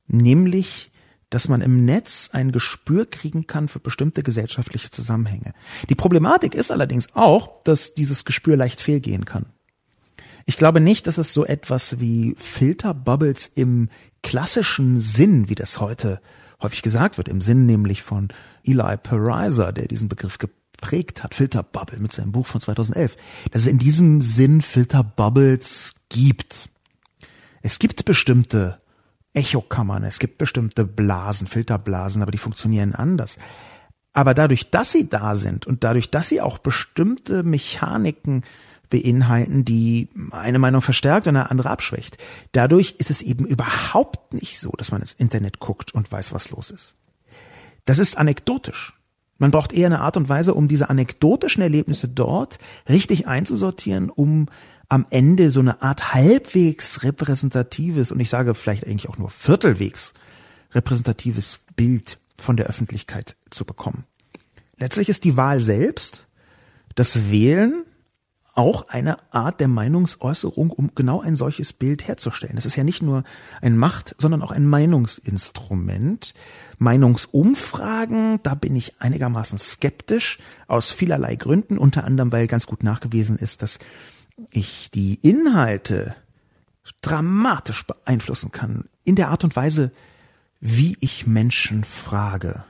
Nämlich, 0.07 0.91
dass 1.29 1.49
man 1.49 1.61
im 1.61 1.81
Netz 1.81 2.29
ein 2.31 2.53
Gespür 2.53 3.05
kriegen 3.05 3.47
kann 3.47 3.67
für 3.67 3.79
bestimmte 3.79 4.23
gesellschaftliche 4.23 4.91
Zusammenhänge. 4.91 5.53
Die 5.89 5.95
Problematik 5.95 6.55
ist 6.55 6.71
allerdings 6.71 7.13
auch, 7.15 7.63
dass 7.63 7.93
dieses 7.93 8.23
Gespür 8.23 8.55
leicht 8.55 8.79
fehlgehen 8.79 9.25
kann. 9.25 9.47
Ich 10.45 10.57
glaube 10.57 10.81
nicht, 10.81 11.07
dass 11.07 11.17
es 11.17 11.33
so 11.33 11.45
etwas 11.45 11.99
wie 11.99 12.35
Filterbubbles 12.37 13.51
im 13.55 13.89
klassischen 14.21 14.99
Sinn, 14.99 15.49
wie 15.49 15.55
das 15.55 15.79
heute 15.79 16.19
häufig 16.61 16.81
gesagt 16.81 17.17
wird, 17.17 17.27
im 17.27 17.41
Sinn 17.41 17.65
nämlich 17.65 18.01
von 18.01 18.29
Eli 18.63 18.97
Pariser, 18.97 19.71
der 19.71 19.87
diesen 19.87 20.09
Begriff 20.09 20.37
geprägt 20.37 21.23
hat, 21.23 21.35
Filterbubble 21.35 21.99
mit 21.99 22.13
seinem 22.13 22.31
Buch 22.31 22.47
von 22.47 22.61
2011, 22.61 23.15
dass 23.51 23.63
es 23.63 23.67
in 23.67 23.79
diesem 23.79 24.21
Sinn 24.21 24.61
Filterbubbles 24.61 25.95
gibt. 26.09 26.69
Es 27.61 27.79
gibt 27.79 28.05
bestimmte 28.05 28.79
Echokammern, 29.33 30.03
es 30.03 30.19
gibt 30.19 30.37
bestimmte 30.37 30.85
Blasen, 30.85 31.47
Filterblasen, 31.47 32.21
aber 32.21 32.31
die 32.31 32.37
funktionieren 32.37 32.93
anders. 32.93 33.37
Aber 34.13 34.33
dadurch, 34.33 34.69
dass 34.69 34.91
sie 34.91 35.09
da 35.09 35.35
sind 35.35 35.65
und 35.65 35.83
dadurch, 35.83 36.11
dass 36.11 36.29
sie 36.29 36.39
auch 36.39 36.59
bestimmte 36.59 37.41
Mechaniken 37.43 38.43
beinhalten, 38.93 39.65
die 39.65 40.07
eine 40.29 40.59
Meinung 40.59 40.83
verstärkt 40.83 41.25
und 41.25 41.35
eine 41.35 41.49
andere 41.49 41.71
abschwächt, 41.71 42.17
dadurch 42.51 42.93
ist 42.99 43.09
es 43.09 43.23
eben 43.23 43.47
überhaupt 43.47 44.35
nicht 44.35 44.59
so, 44.59 44.69
dass 44.77 44.91
man 44.91 45.01
ins 45.01 45.13
Internet 45.13 45.57
guckt 45.57 45.95
und 45.95 46.11
weiß, 46.11 46.31
was 46.31 46.51
los 46.51 46.69
ist. 46.69 46.93
Das 47.85 47.97
ist 47.97 48.19
anekdotisch. 48.19 48.93
Man 49.39 49.49
braucht 49.49 49.73
eher 49.73 49.87
eine 49.87 50.01
Art 50.01 50.15
und 50.15 50.29
Weise, 50.29 50.53
um 50.53 50.67
diese 50.67 50.91
anekdotischen 50.91 51.63
Erlebnisse 51.63 52.07
dort 52.07 52.59
richtig 52.87 53.27
einzusortieren, 53.27 54.11
um 54.11 54.47
am 54.89 55.07
Ende 55.09 55.49
so 55.49 55.59
eine 55.59 55.81
Art 55.81 56.13
halbwegs 56.13 57.01
repräsentatives 57.01 58.11
und 58.11 58.19
ich 58.19 58.29
sage 58.29 58.53
vielleicht 58.53 58.85
eigentlich 58.85 59.09
auch 59.09 59.17
nur 59.17 59.31
viertelwegs 59.31 60.13
repräsentatives 60.71 61.61
Bild 61.75 62.19
von 62.37 62.57
der 62.57 62.67
Öffentlichkeit 62.67 63.37
zu 63.49 63.65
bekommen. 63.65 64.03
Letztlich 64.77 65.09
ist 65.09 65.23
die 65.23 65.35
Wahl 65.35 65.61
selbst, 65.61 66.27
das 66.93 67.31
Wählen 67.31 67.85
auch 68.55 68.87
eine 68.89 69.17
Art 69.33 69.59
der 69.59 69.67
Meinungsäußerung, 69.67 70.69
um 70.69 70.91
genau 70.93 71.21
ein 71.21 71.35
solches 71.35 71.73
Bild 71.73 72.07
herzustellen. 72.07 72.57
Es 72.57 72.65
ist 72.65 72.75
ja 72.75 72.83
nicht 72.83 73.01
nur 73.01 73.23
ein 73.61 73.77
Macht, 73.77 74.15
sondern 74.19 74.43
auch 74.43 74.51
ein 74.51 74.67
Meinungsinstrument. 74.67 76.33
Meinungsumfragen, 76.77 78.39
da 78.43 78.53
bin 78.53 78.75
ich 78.75 79.01
einigermaßen 79.01 79.57
skeptisch, 79.57 80.39
aus 80.67 80.91
vielerlei 80.91 81.35
Gründen, 81.35 81.77
unter 81.77 82.03
anderem, 82.03 82.31
weil 82.31 82.47
ganz 82.47 82.67
gut 82.67 82.83
nachgewiesen 82.83 83.37
ist, 83.37 83.63
dass 83.63 83.79
ich 84.51 84.91
die 84.91 85.15
Inhalte 85.15 86.15
dramatisch 87.01 87.85
beeinflussen 87.87 88.51
kann 88.51 88.85
in 89.03 89.15
der 89.15 89.29
Art 89.29 89.43
und 89.43 89.55
Weise, 89.55 89.91
wie 90.59 90.97
ich 90.99 91.25
Menschen 91.25 91.83
frage. 91.83 92.63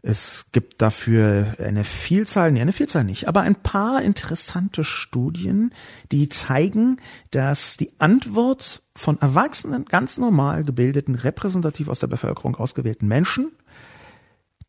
Es 0.00 0.46
gibt 0.52 0.80
dafür 0.80 1.56
eine 1.58 1.82
Vielzahl, 1.82 2.52
nee, 2.52 2.60
eine 2.60 2.72
Vielzahl 2.72 3.02
nicht, 3.04 3.26
aber 3.26 3.40
ein 3.40 3.56
paar 3.56 4.02
interessante 4.02 4.84
Studien, 4.84 5.74
die 6.12 6.28
zeigen, 6.28 7.00
dass 7.32 7.76
die 7.76 7.90
Antwort 7.98 8.82
von 8.94 9.20
erwachsenen, 9.20 9.86
ganz 9.86 10.18
normal 10.18 10.62
gebildeten, 10.62 11.16
repräsentativ 11.16 11.88
aus 11.88 11.98
der 11.98 12.06
Bevölkerung 12.06 12.54
ausgewählten 12.54 13.08
Menschen 13.08 13.50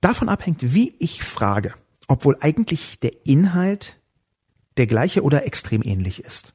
davon 0.01 0.30
abhängt, 0.30 0.73
wie 0.73 0.95
ich 0.97 1.23
frage, 1.23 1.73
obwohl 2.07 2.38
eigentlich 2.39 2.99
der 2.99 3.11
Inhalt 3.25 3.99
der 4.77 4.88
gleiche 4.88 5.23
oder 5.23 5.45
extrem 5.45 5.84
ähnlich 5.84 6.23
ist. 6.23 6.53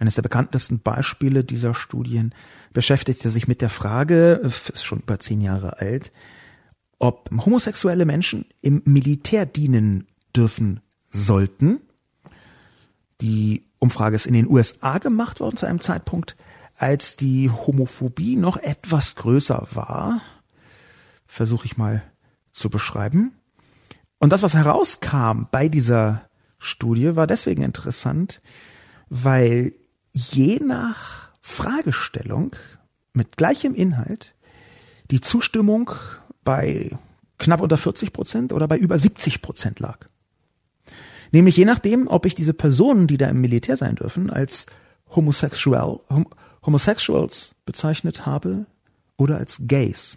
Eines 0.00 0.16
der 0.16 0.22
bekanntesten 0.22 0.80
Beispiele 0.80 1.44
dieser 1.44 1.74
Studien 1.74 2.34
beschäftigte 2.72 3.30
sich 3.30 3.46
mit 3.46 3.60
der 3.60 3.68
Frage, 3.68 4.40
ist 4.42 4.84
schon 4.84 5.00
über 5.00 5.20
zehn 5.20 5.40
Jahre 5.40 5.78
alt, 5.78 6.10
ob 7.04 7.30
homosexuelle 7.44 8.06
Menschen 8.06 8.46
im 8.62 8.80
Militär 8.86 9.44
dienen 9.44 10.06
dürfen 10.34 10.80
sollten. 11.10 11.80
Die 13.20 13.66
Umfrage 13.78 14.16
ist 14.16 14.24
in 14.24 14.32
den 14.32 14.48
USA 14.48 14.96
gemacht 14.96 15.40
worden 15.40 15.58
zu 15.58 15.66
einem 15.66 15.80
Zeitpunkt, 15.80 16.34
als 16.76 17.16
die 17.16 17.50
Homophobie 17.50 18.36
noch 18.36 18.56
etwas 18.56 19.16
größer 19.16 19.68
war. 19.72 20.22
Versuche 21.26 21.66
ich 21.66 21.76
mal 21.76 22.02
zu 22.52 22.70
beschreiben. 22.70 23.34
Und 24.18 24.32
das, 24.32 24.42
was 24.42 24.54
herauskam 24.54 25.44
bei 25.50 25.68
dieser 25.68 26.22
Studie, 26.58 27.16
war 27.16 27.26
deswegen 27.26 27.62
interessant, 27.62 28.40
weil 29.10 29.74
je 30.12 30.58
nach 30.58 31.28
Fragestellung 31.42 32.56
mit 33.12 33.36
gleichem 33.36 33.74
Inhalt 33.74 34.34
die 35.10 35.20
Zustimmung 35.20 35.90
bei 36.44 36.90
knapp 37.38 37.60
unter 37.60 37.76
40 37.76 38.12
Prozent 38.12 38.52
oder 38.52 38.68
bei 38.68 38.76
über 38.76 38.96
70 38.96 39.42
Prozent 39.42 39.80
lag. 39.80 39.98
Nämlich 41.32 41.56
je 41.56 41.64
nachdem, 41.64 42.06
ob 42.06 42.26
ich 42.26 42.34
diese 42.34 42.54
Personen, 42.54 43.06
die 43.06 43.16
da 43.16 43.28
im 43.28 43.40
Militär 43.40 43.76
sein 43.76 43.96
dürfen, 43.96 44.30
als 44.30 44.66
homosexual, 45.14 46.00
hom 46.08 46.26
Homosexuals 46.64 47.54
bezeichnet 47.66 48.24
habe 48.24 48.64
oder 49.18 49.36
als 49.36 49.58
Gays. 49.66 50.16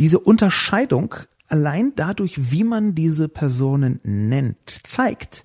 Diese 0.00 0.18
Unterscheidung 0.18 1.14
allein 1.46 1.92
dadurch, 1.94 2.50
wie 2.52 2.64
man 2.64 2.94
diese 2.94 3.28
Personen 3.28 4.00
nennt, 4.02 4.80
zeigt, 4.84 5.44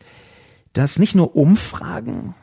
dass 0.74 0.98
nicht 0.98 1.16
nur 1.16 1.36
Umfragen 1.36 2.34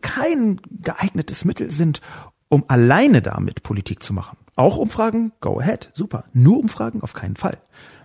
kein 0.00 0.60
geeignetes 0.70 1.44
Mittel 1.44 1.70
sind, 1.70 2.00
um 2.48 2.64
alleine 2.68 3.20
damit 3.22 3.62
Politik 3.62 4.02
zu 4.02 4.12
machen. 4.12 4.38
Auch 4.60 4.76
Umfragen, 4.76 5.32
go 5.40 5.58
ahead, 5.58 5.90
super. 5.94 6.26
Nur 6.34 6.58
Umfragen, 6.58 7.00
auf 7.00 7.14
keinen 7.14 7.36
Fall. 7.36 7.56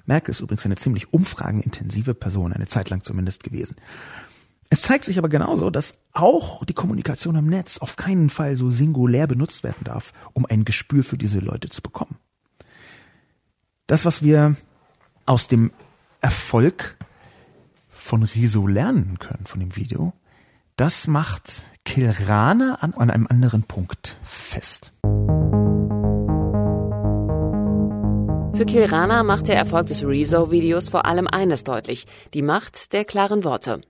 Merkel 0.05 0.31
ist 0.31 0.39
übrigens 0.39 0.63
eine 0.63 0.77
ziemlich 0.77 1.11
umfragenintensive 1.11 2.13
Person, 2.13 2.53
eine 2.53 2.65
Zeit 2.65 2.89
lang 2.89 3.03
zumindest 3.03 3.43
gewesen. 3.43 3.75
Es 4.69 4.81
zeigt 4.81 5.03
sich 5.03 5.17
aber 5.17 5.27
genauso, 5.27 5.69
dass 5.69 5.95
auch 6.13 6.63
die 6.63 6.73
Kommunikation 6.73 7.35
im 7.35 7.47
Netz 7.47 7.79
auf 7.79 7.97
keinen 7.97 8.29
Fall 8.29 8.55
so 8.55 8.69
singulär 8.69 9.27
benutzt 9.27 9.65
werden 9.65 9.83
darf, 9.83 10.13
um 10.31 10.45
ein 10.45 10.63
Gespür 10.63 11.03
für 11.03 11.17
diese 11.17 11.39
Leute 11.39 11.67
zu 11.67 11.81
bekommen. 11.81 12.15
Das, 13.85 14.05
was 14.05 14.23
wir 14.23 14.55
aus 15.25 15.49
dem 15.49 15.73
Erfolg 16.21 16.95
von 17.89 18.23
Riso 18.23 18.65
lernen 18.65 19.19
können, 19.19 19.45
von 19.45 19.59
dem 19.59 19.75
Video, 19.75 20.13
das 20.77 21.07
macht 21.07 21.63
Kilrana 21.83 22.75
an, 22.75 22.93
an 22.93 23.11
einem 23.11 23.27
anderen 23.27 23.63
Punkt 23.63 24.15
fest. 24.23 24.93
Für 28.55 28.65
Kilrana 28.65 29.23
macht 29.23 29.49
der 29.49 29.57
Erfolg 29.57 29.87
des 29.87 30.07
Rezo-Videos 30.07 30.87
vor 30.87 31.05
allem 31.05 31.27
eines 31.27 31.65
deutlich, 31.65 32.05
die 32.33 32.41
Macht 32.41 32.93
der 32.93 33.03
klaren 33.03 33.43
Worte. 33.43 33.81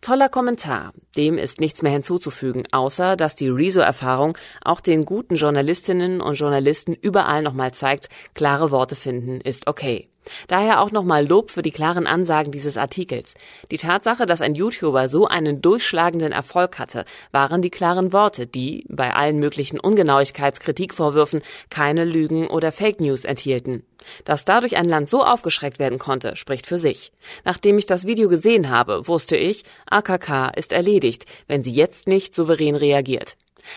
Toller 0.00 0.28
Kommentar. 0.28 0.92
Dem 1.16 1.38
ist 1.38 1.60
nichts 1.60 1.80
mehr 1.80 1.92
hinzuzufügen, 1.92 2.64
außer 2.72 3.16
dass 3.16 3.36
die 3.36 3.48
Rezo-Erfahrung 3.48 4.36
auch 4.64 4.80
den 4.80 5.04
guten 5.04 5.36
Journalistinnen 5.36 6.20
und 6.20 6.34
Journalisten 6.34 6.94
überall 6.94 7.42
nochmal 7.44 7.72
zeigt, 7.72 8.08
klare 8.34 8.72
Worte 8.72 8.96
finden 8.96 9.40
ist 9.40 9.68
okay. 9.68 10.08
Daher 10.48 10.80
auch 10.80 10.90
nochmal 10.90 11.26
Lob 11.26 11.50
für 11.50 11.62
die 11.62 11.70
klaren 11.70 12.06
Ansagen 12.06 12.52
dieses 12.52 12.76
Artikels. 12.76 13.34
Die 13.70 13.78
Tatsache, 13.78 14.26
dass 14.26 14.40
ein 14.40 14.54
YouTuber 14.54 15.08
so 15.08 15.26
einen 15.26 15.62
durchschlagenden 15.62 16.32
Erfolg 16.32 16.78
hatte, 16.78 17.04
waren 17.32 17.62
die 17.62 17.70
klaren 17.70 18.12
Worte, 18.12 18.46
die, 18.46 18.84
bei 18.88 19.14
allen 19.14 19.38
möglichen 19.38 19.78
Ungenauigkeitskritikvorwürfen, 19.78 21.42
keine 21.70 22.04
Lügen 22.04 22.48
oder 22.48 22.72
Fake 22.72 23.00
News 23.00 23.24
enthielten. 23.24 23.84
Dass 24.24 24.44
dadurch 24.44 24.76
ein 24.76 24.84
Land 24.84 25.08
so 25.08 25.24
aufgeschreckt 25.24 25.78
werden 25.78 25.98
konnte, 25.98 26.36
spricht 26.36 26.66
für 26.66 26.78
sich. 26.78 27.12
Nachdem 27.44 27.78
ich 27.78 27.86
das 27.86 28.06
Video 28.06 28.28
gesehen 28.28 28.70
habe, 28.70 29.06
wusste 29.08 29.36
ich, 29.36 29.64
AKK 29.86 30.52
ist 30.56 30.72
erledigt, 30.72 31.26
wenn 31.46 31.62
sie 31.62 31.72
jetzt 31.72 32.06
nicht 32.06 32.34
souverän 32.34 32.76
reagiert 32.76 33.36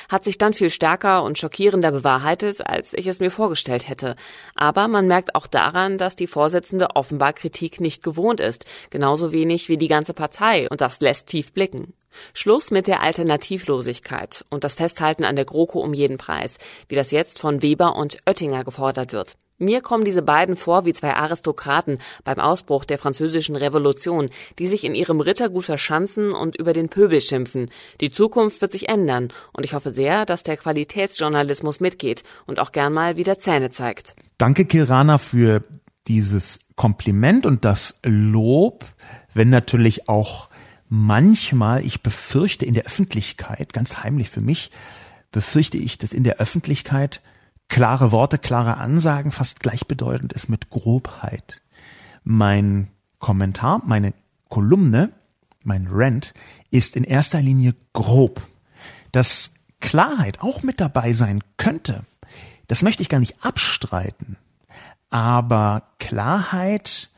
hat 0.09 0.23
sich 0.23 0.37
dann 0.37 0.53
viel 0.53 0.69
stärker 0.69 1.23
und 1.23 1.37
schockierender 1.37 1.91
bewahrheitet, 1.91 2.65
als 2.65 2.93
ich 2.93 3.07
es 3.07 3.19
mir 3.19 3.31
vorgestellt 3.31 3.87
hätte. 3.87 4.15
Aber 4.55 4.87
man 4.87 5.07
merkt 5.07 5.35
auch 5.35 5.47
daran, 5.47 5.97
dass 5.97 6.15
die 6.15 6.27
Vorsitzende 6.27 6.95
offenbar 6.95 7.33
Kritik 7.33 7.79
nicht 7.79 8.03
gewohnt 8.03 8.39
ist, 8.39 8.65
genauso 8.89 9.31
wenig 9.31 9.69
wie 9.69 9.77
die 9.77 9.87
ganze 9.87 10.13
Partei, 10.13 10.67
und 10.69 10.81
das 10.81 10.99
lässt 11.01 11.27
tief 11.27 11.53
blicken. 11.53 11.93
Schluss 12.33 12.71
mit 12.71 12.87
der 12.87 13.01
Alternativlosigkeit 13.01 14.45
und 14.49 14.63
das 14.63 14.75
Festhalten 14.75 15.23
an 15.23 15.35
der 15.35 15.45
GroKo 15.45 15.79
um 15.79 15.93
jeden 15.93 16.17
Preis, 16.17 16.57
wie 16.87 16.95
das 16.95 17.11
jetzt 17.11 17.39
von 17.39 17.61
Weber 17.61 17.95
und 17.95 18.17
Oettinger 18.25 18.63
gefordert 18.63 19.13
wird. 19.13 19.37
Mir 19.59 19.81
kommen 19.81 20.05
diese 20.05 20.21
beiden 20.21 20.55
vor 20.55 20.85
wie 20.85 20.93
zwei 20.93 21.15
Aristokraten 21.15 21.97
beim 22.23 22.39
Ausbruch 22.39 22.85
der 22.85 22.99
französischen 22.99 23.55
Revolution, 23.55 24.29
die 24.59 24.67
sich 24.67 24.83
in 24.83 24.93
ihrem 24.93 25.19
Rittergut 25.19 25.65
verschanzen 25.65 26.31
und 26.31 26.55
über 26.55 26.73
den 26.73 26.89
Pöbel 26.89 27.21
schimpfen. 27.21 27.71
Die 27.99 28.11
Zukunft 28.11 28.61
wird 28.61 28.71
sich 28.71 28.87
ändern 28.87 29.29
und 29.53 29.63
ich 29.63 29.73
hoffe 29.73 29.91
sehr, 29.91 30.25
dass 30.27 30.43
der 30.43 30.57
Qualitätsjournalismus 30.57 31.79
mitgeht 31.79 32.21
und 32.45 32.59
auch 32.59 32.71
gern 32.71 32.93
mal 32.93 33.17
wieder 33.17 33.39
Zähne 33.39 33.71
zeigt. 33.71 34.15
Danke, 34.37 34.65
Kilrana, 34.65 35.17
für 35.17 35.63
dieses 36.07 36.59
Kompliment 36.75 37.47
und 37.47 37.65
das 37.65 37.99
Lob, 38.05 38.85
wenn 39.33 39.49
natürlich 39.49 40.07
auch 40.07 40.49
manchmal, 40.87 41.83
ich 41.83 42.03
befürchte 42.03 42.65
in 42.65 42.75
der 42.75 42.85
Öffentlichkeit, 42.85 43.73
ganz 43.73 44.03
heimlich 44.03 44.29
für 44.29 44.41
mich, 44.41 44.69
befürchte 45.31 45.79
ich, 45.79 45.97
dass 45.97 46.13
in 46.13 46.23
der 46.23 46.37
Öffentlichkeit 46.37 47.21
klare 47.69 48.11
Worte, 48.11 48.37
klare 48.37 48.77
Ansagen 48.77 49.31
fast 49.31 49.59
gleichbedeutend 49.59 50.33
ist 50.33 50.49
mit 50.49 50.69
Grobheit. 50.69 51.61
Mein 52.23 52.89
Kommentar, 53.19 53.81
meine 53.85 54.13
Kolumne, 54.49 55.11
mein 55.63 55.87
Rant 55.89 56.33
ist 56.71 56.95
in 56.95 57.03
erster 57.03 57.41
Linie 57.41 57.75
grob. 57.93 58.41
Dass 59.11 59.51
Klarheit 59.79 60.41
auch 60.41 60.63
mit 60.63 60.79
dabei 60.79 61.13
sein 61.13 61.41
könnte, 61.57 62.03
das 62.67 62.83
möchte 62.83 63.01
ich 63.01 63.09
gar 63.09 63.19
nicht 63.19 63.43
abstreiten. 63.43 64.37
Aber 65.09 65.83
Klarheit 65.99 67.09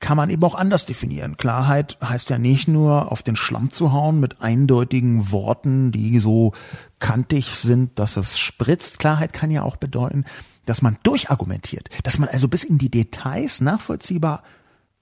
kann 0.00 0.16
man 0.16 0.30
eben 0.30 0.42
auch 0.42 0.54
anders 0.54 0.86
definieren. 0.86 1.36
Klarheit 1.36 1.98
heißt 2.02 2.30
ja 2.30 2.38
nicht 2.38 2.68
nur 2.68 3.12
auf 3.12 3.22
den 3.22 3.36
Schlamm 3.36 3.68
zu 3.68 3.92
hauen 3.92 4.18
mit 4.18 4.40
eindeutigen 4.40 5.30
Worten, 5.30 5.92
die 5.92 6.18
so 6.18 6.54
kantig 6.98 7.50
sind, 7.56 7.98
dass 7.98 8.16
es 8.16 8.38
spritzt. 8.38 8.98
Klarheit 8.98 9.34
kann 9.34 9.50
ja 9.50 9.62
auch 9.62 9.76
bedeuten, 9.76 10.24
dass 10.64 10.80
man 10.80 10.96
durchargumentiert, 11.02 11.90
dass 12.02 12.18
man 12.18 12.30
also 12.30 12.48
bis 12.48 12.64
in 12.64 12.78
die 12.78 12.90
Details 12.90 13.60
nachvollziehbar 13.60 14.42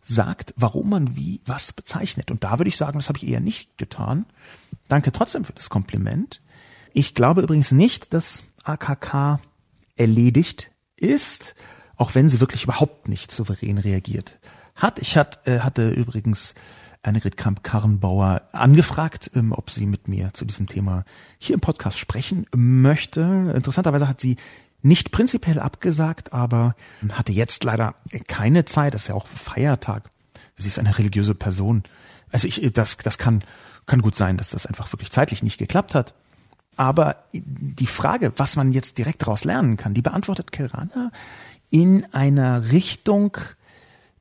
sagt, 0.01 0.53
warum 0.57 0.91
man 0.91 1.17
wie 1.17 1.41
was 1.47 1.73
bezeichnet. 1.73 2.31
Und 2.31 2.43
da 2.43 2.59
würde 2.59 2.69
ich 2.69 2.77
sagen, 2.77 2.99
das 2.99 3.09
habe 3.09 3.19
ich 3.19 3.29
eher 3.29 3.41
nicht 3.41 3.79
getan. 3.79 4.27
Danke 4.89 5.13
trotzdem 5.13 5.45
für 5.45 5.53
das 5.53 5.71
Kompliment. 5.71 6.43
Ich 6.93 7.15
glaube 7.15 7.43
übrigens 7.43 7.71
nicht, 7.71 8.15
dass 8.15 8.45
AKK 8.65 9.39
erledigt 9.97 10.73
ist, 10.97 11.55
auch 11.97 12.15
wenn 12.15 12.29
sie 12.29 12.41
wirklich 12.41 12.65
überhaupt 12.65 13.09
nicht 13.09 13.31
souverän 13.31 13.79
reagiert 13.79 14.39
hat. 14.79 14.99
Ich 14.99 15.17
hat, 15.17 15.47
äh, 15.47 15.61
hatte 15.61 15.91
übrigens 15.91 16.55
Annegret 17.03 17.37
Kramp-Karrenbauer 17.37 18.43
angefragt, 18.53 19.31
ähm, 19.35 19.53
ob 19.53 19.71
sie 19.71 19.87
mit 19.87 20.09
mir 20.09 20.33
zu 20.35 20.45
diesem 20.45 20.67
Thema 20.67 21.05
hier 21.39 21.55
im 21.55 21.61
Podcast 21.61 21.99
sprechen 21.99 22.47
möchte. 22.55 23.53
Interessanterweise 23.55 24.09
hat 24.09 24.21
sie 24.21 24.37
nicht 24.83 25.11
prinzipiell 25.11 25.59
abgesagt, 25.59 26.33
aber 26.33 26.75
hatte 27.11 27.33
jetzt 27.33 27.65
leider 27.65 27.95
keine 28.27 28.65
Zeit. 28.65 28.95
Das 28.95 29.03
ist 29.03 29.09
ja 29.09 29.15
auch 29.15 29.27
Feiertag. 29.27 30.11
Sie 30.57 30.69
ist 30.69 30.79
eine 30.79 30.99
religiöse 30.99 31.35
Person. 31.35 31.83
Also 32.31 32.47
ich, 32.47 32.73
das, 32.73 32.97
das 32.97 33.19
kann, 33.19 33.43
kann 33.87 34.03
gut 34.03 34.17
sein, 34.17 34.37
dass 34.37 34.51
das 34.51 34.67
einfach 34.67 34.93
wirklich 34.93 35.11
zeitlich 35.11 35.43
nicht 35.43 35.59
geklappt 35.59 35.95
hat. 35.95 36.15
Aber 36.77 37.25
die 37.33 37.87
Frage, 37.87 38.33
was 38.37 38.55
man 38.55 38.71
jetzt 38.71 38.99
direkt 38.99 39.23
daraus 39.23 39.45
lernen 39.45 39.77
kann, 39.77 39.95
die 39.95 40.03
beantwortet 40.03 40.53
Kirana 40.53 41.11
in 41.71 42.07
einer 42.15 42.71
Richtung, 42.71 43.37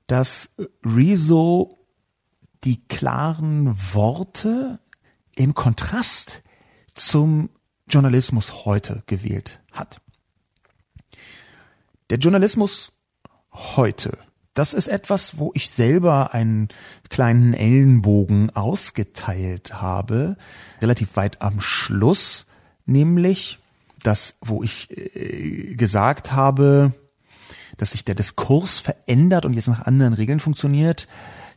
dass 0.07 0.51
Rezo 0.83 1.77
die 2.63 2.81
klaren 2.87 3.75
Worte 3.93 4.79
im 5.35 5.53
Kontrast 5.53 6.41
zum 6.93 7.49
Journalismus 7.87 8.65
heute 8.65 9.03
gewählt 9.05 9.61
hat. 9.71 10.01
Der 12.09 12.17
Journalismus 12.17 12.93
heute, 13.51 14.17
das 14.53 14.73
ist 14.73 14.87
etwas, 14.87 15.37
wo 15.37 15.51
ich 15.53 15.69
selber 15.69 16.33
einen 16.33 16.69
kleinen 17.09 17.53
Ellenbogen 17.53 18.49
ausgeteilt 18.55 19.81
habe, 19.81 20.37
relativ 20.81 21.15
weit 21.15 21.41
am 21.41 21.61
Schluss, 21.61 22.45
nämlich 22.85 23.59
das, 24.01 24.35
wo 24.41 24.63
ich 24.63 24.89
äh, 24.91 25.75
gesagt 25.75 26.31
habe, 26.31 26.93
dass 27.77 27.91
sich 27.91 28.03
der 28.05 28.15
Diskurs 28.15 28.79
verändert 28.79 29.45
und 29.45 29.53
jetzt 29.53 29.67
nach 29.67 29.85
anderen 29.85 30.13
Regeln 30.13 30.39
funktioniert. 30.39 31.07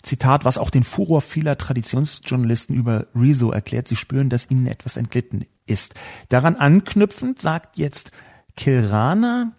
Zitat, 0.02 0.44
was 0.44 0.58
auch 0.58 0.70
den 0.70 0.84
Furor 0.84 1.20
vieler 1.20 1.58
Traditionsjournalisten 1.58 2.74
über 2.74 3.06
Rezo 3.14 3.50
erklärt, 3.50 3.88
sie 3.88 3.96
spüren, 3.96 4.30
dass 4.30 4.50
ihnen 4.50 4.66
etwas 4.66 4.96
entglitten 4.96 5.44
ist. 5.66 5.94
Daran 6.28 6.56
anknüpfend 6.56 7.40
sagt 7.40 7.76
jetzt 7.76 8.10
Kilrana, 8.56 9.52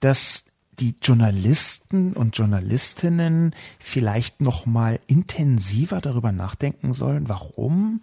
dass 0.00 0.44
die 0.78 0.94
Journalisten 1.02 2.12
und 2.12 2.36
Journalistinnen 2.36 3.54
vielleicht 3.78 4.40
noch 4.40 4.66
mal 4.66 5.00
intensiver 5.06 6.00
darüber 6.00 6.32
nachdenken 6.32 6.92
sollen, 6.92 7.28
warum 7.28 8.00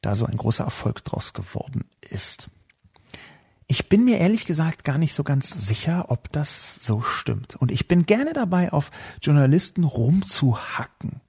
da 0.00 0.14
so 0.14 0.24
ein 0.24 0.36
großer 0.36 0.64
Erfolg 0.64 1.04
draus 1.04 1.34
geworden 1.34 1.84
ist. 2.00 2.48
Ich 3.70 3.88
bin 3.88 4.04
mir 4.04 4.18
ehrlich 4.18 4.46
gesagt 4.46 4.82
gar 4.82 4.98
nicht 4.98 5.14
so 5.14 5.22
ganz 5.22 5.68
sicher, 5.68 6.06
ob 6.08 6.32
das 6.32 6.84
so 6.84 7.02
stimmt. 7.02 7.54
Und 7.54 7.70
ich 7.70 7.86
bin 7.86 8.04
gerne 8.04 8.32
dabei, 8.32 8.72
auf 8.72 8.90
Journalisten 9.22 9.84
rumzuhacken. 9.84 11.20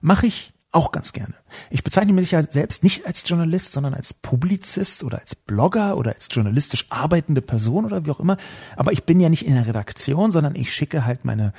Mache 0.00 0.26
ich 0.26 0.54
auch 0.72 0.90
ganz 0.90 1.12
gerne. 1.12 1.34
Ich 1.70 1.84
bezeichne 1.84 2.12
mich 2.12 2.32
ja 2.32 2.42
selbst 2.42 2.82
nicht 2.82 3.06
als 3.06 3.22
Journalist, 3.28 3.70
sondern 3.70 3.94
als 3.94 4.12
Publizist 4.12 5.04
oder 5.04 5.20
als 5.20 5.36
Blogger 5.36 5.96
oder 5.96 6.14
als 6.16 6.26
journalistisch 6.32 6.86
arbeitende 6.90 7.42
Person 7.42 7.84
oder 7.84 8.04
wie 8.04 8.10
auch 8.10 8.18
immer. 8.18 8.38
Aber 8.74 8.90
ich 8.90 9.04
bin 9.04 9.20
ja 9.20 9.28
nicht 9.28 9.46
in 9.46 9.54
der 9.54 9.68
Redaktion, 9.68 10.32
sondern 10.32 10.56
ich 10.56 10.74
schicke 10.74 11.04
halt 11.04 11.24
meine, 11.24 11.52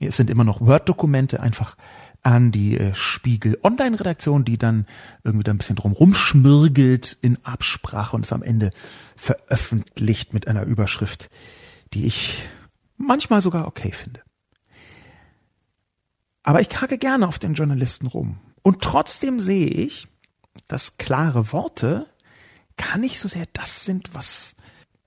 es 0.00 0.16
sind 0.16 0.30
immer 0.30 0.44
noch 0.44 0.62
Word-Dokumente 0.62 1.40
einfach 1.40 1.76
an 2.22 2.52
die 2.52 2.78
äh, 2.78 2.94
Spiegel 2.94 3.58
Online-Redaktion, 3.62 4.44
die 4.44 4.58
dann 4.58 4.86
irgendwie 5.24 5.44
da 5.44 5.52
ein 5.52 5.58
bisschen 5.58 5.76
drum 5.76 5.92
rumschmirgelt 5.92 7.18
in 7.20 7.44
Absprache 7.44 8.16
und 8.16 8.24
es 8.24 8.32
am 8.32 8.42
Ende 8.42 8.70
veröffentlicht 9.16 10.32
mit 10.32 10.46
einer 10.46 10.64
Überschrift, 10.64 11.30
die 11.94 12.06
ich 12.06 12.48
manchmal 12.96 13.42
sogar 13.42 13.66
okay 13.66 13.92
finde. 13.92 14.20
Aber 16.44 16.60
ich 16.60 16.68
kacke 16.68 16.98
gerne 16.98 17.28
auf 17.28 17.38
den 17.38 17.54
Journalisten 17.54 18.06
rum. 18.06 18.38
Und 18.62 18.82
trotzdem 18.82 19.40
sehe 19.40 19.66
ich, 19.66 20.06
dass 20.68 20.96
klare 20.98 21.52
Worte 21.52 22.06
gar 22.76 22.98
nicht 22.98 23.18
so 23.18 23.28
sehr 23.28 23.46
das 23.52 23.84
sind, 23.84 24.14
was 24.14 24.54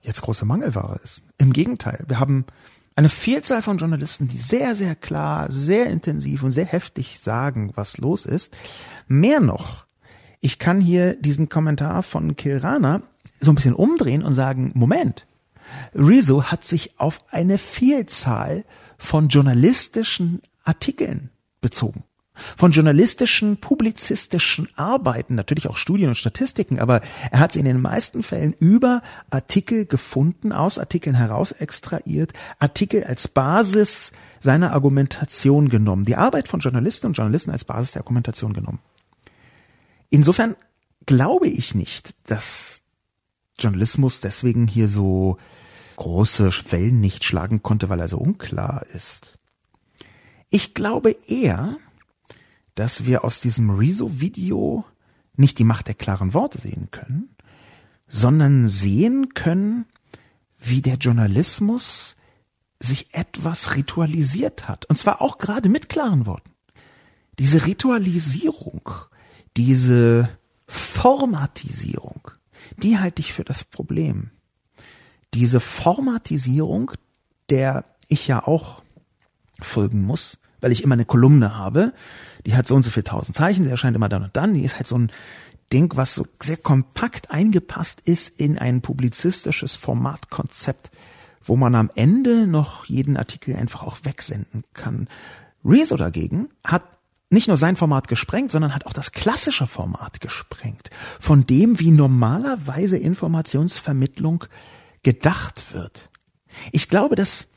jetzt 0.00 0.22
große 0.22 0.44
Mangelware 0.44 1.00
ist. 1.02 1.22
Im 1.38 1.52
Gegenteil, 1.52 2.04
wir 2.06 2.20
haben 2.20 2.46
eine 2.96 3.10
Vielzahl 3.10 3.60
von 3.60 3.76
Journalisten, 3.76 4.26
die 4.26 4.38
sehr, 4.38 4.74
sehr 4.74 4.96
klar, 4.96 5.52
sehr 5.52 5.86
intensiv 5.86 6.42
und 6.42 6.52
sehr 6.52 6.64
heftig 6.64 7.20
sagen, 7.20 7.72
was 7.74 7.98
los 7.98 8.24
ist. 8.24 8.56
Mehr 9.06 9.40
noch, 9.40 9.86
ich 10.40 10.58
kann 10.58 10.80
hier 10.80 11.14
diesen 11.14 11.48
Kommentar 11.48 12.02
von 12.02 12.36
Kirana 12.36 13.02
so 13.38 13.52
ein 13.52 13.54
bisschen 13.54 13.74
umdrehen 13.74 14.22
und 14.22 14.32
sagen, 14.32 14.72
Moment, 14.74 15.26
Rezo 15.94 16.44
hat 16.44 16.64
sich 16.64 16.98
auf 16.98 17.18
eine 17.30 17.58
Vielzahl 17.58 18.64
von 18.96 19.28
journalistischen 19.28 20.40
Artikeln 20.64 21.30
bezogen 21.60 22.05
von 22.56 22.72
journalistischen, 22.72 23.58
publizistischen 23.58 24.68
Arbeiten, 24.76 25.34
natürlich 25.34 25.68
auch 25.68 25.76
Studien 25.76 26.08
und 26.08 26.16
Statistiken, 26.16 26.78
aber 26.78 27.00
er 27.30 27.40
hat 27.40 27.52
sie 27.52 27.58
in 27.60 27.64
den 27.64 27.80
meisten 27.80 28.22
Fällen 28.22 28.52
über 28.58 29.02
Artikel 29.30 29.86
gefunden, 29.86 30.52
aus 30.52 30.78
Artikeln 30.78 31.16
heraus 31.16 31.52
extrahiert, 31.52 32.32
Artikel 32.58 33.04
als 33.04 33.28
Basis 33.28 34.12
seiner 34.40 34.72
Argumentation 34.72 35.68
genommen, 35.68 36.04
die 36.04 36.16
Arbeit 36.16 36.48
von 36.48 36.60
Journalisten 36.60 37.06
und 37.06 37.16
Journalisten 37.16 37.50
als 37.50 37.64
Basis 37.64 37.92
der 37.92 38.02
Argumentation 38.02 38.52
genommen. 38.52 38.80
Insofern 40.10 40.56
glaube 41.06 41.48
ich 41.48 41.74
nicht, 41.74 42.14
dass 42.30 42.82
Journalismus 43.58 44.20
deswegen 44.20 44.66
hier 44.66 44.88
so 44.88 45.38
große 45.96 46.50
Wellen 46.70 47.00
nicht 47.00 47.24
schlagen 47.24 47.62
konnte, 47.62 47.88
weil 47.88 48.00
er 48.00 48.08
so 48.08 48.18
unklar 48.18 48.84
ist. 48.92 49.38
Ich 50.50 50.74
glaube 50.74 51.16
eher, 51.26 51.76
dass 52.76 53.06
wir 53.06 53.24
aus 53.24 53.40
diesem 53.40 53.70
Rezo-Video 53.70 54.84
nicht 55.34 55.58
die 55.58 55.64
Macht 55.64 55.88
der 55.88 55.94
klaren 55.94 56.34
Worte 56.34 56.58
sehen 56.58 56.88
können, 56.92 57.34
sondern 58.06 58.68
sehen 58.68 59.34
können, 59.34 59.86
wie 60.58 60.82
der 60.82 60.96
Journalismus 60.96 62.16
sich 62.78 63.08
etwas 63.12 63.74
ritualisiert 63.74 64.68
hat. 64.68 64.84
Und 64.86 64.98
zwar 64.98 65.20
auch 65.20 65.38
gerade 65.38 65.68
mit 65.68 65.88
klaren 65.88 66.26
Worten. 66.26 66.50
Diese 67.38 67.66
Ritualisierung, 67.66 68.90
diese 69.56 70.28
Formatisierung, 70.66 72.30
die 72.76 72.98
halte 72.98 73.20
ich 73.20 73.32
für 73.32 73.44
das 73.44 73.64
Problem. 73.64 74.30
Diese 75.34 75.60
Formatisierung, 75.60 76.92
der 77.48 77.84
ich 78.08 78.28
ja 78.28 78.46
auch 78.46 78.82
folgen 79.60 80.02
muss, 80.02 80.38
weil 80.60 80.72
ich 80.72 80.82
immer 80.82 80.94
eine 80.94 81.04
Kolumne 81.04 81.56
habe, 81.56 81.92
die 82.46 82.54
hat 82.54 82.66
so 82.66 82.74
und 82.76 82.84
so 82.84 82.90
viel 82.90 83.02
tausend 83.02 83.36
Zeichen, 83.36 83.64
die 83.64 83.70
erscheint 83.70 83.96
immer 83.96 84.08
dann 84.08 84.22
und 84.22 84.36
dann, 84.36 84.54
die 84.54 84.62
ist 84.62 84.76
halt 84.76 84.86
so 84.86 84.96
ein 84.96 85.10
Ding, 85.72 85.92
was 85.96 86.14
so 86.14 86.26
sehr 86.40 86.56
kompakt 86.56 87.30
eingepasst 87.30 88.00
ist 88.04 88.40
in 88.40 88.56
ein 88.58 88.82
publizistisches 88.82 89.74
Formatkonzept, 89.74 90.92
wo 91.44 91.56
man 91.56 91.74
am 91.74 91.90
Ende 91.94 92.46
noch 92.46 92.86
jeden 92.86 93.16
Artikel 93.16 93.56
einfach 93.56 93.82
auch 93.82 93.98
wegsenden 94.04 94.64
kann. 94.74 95.08
Rezo 95.64 95.96
dagegen 95.96 96.48
hat 96.64 96.84
nicht 97.30 97.48
nur 97.48 97.56
sein 97.56 97.76
Format 97.76 98.06
gesprengt, 98.06 98.52
sondern 98.52 98.74
hat 98.74 98.86
auch 98.86 98.92
das 98.92 99.10
klassische 99.10 99.66
Format 99.66 100.20
gesprengt, 100.20 100.90
von 101.18 101.44
dem, 101.44 101.80
wie 101.80 101.90
normalerweise 101.90 102.96
Informationsvermittlung 102.96 104.44
gedacht 105.02 105.74
wird. 105.74 106.10
Ich 106.70 106.88
glaube, 106.88 107.16
dass 107.16 107.48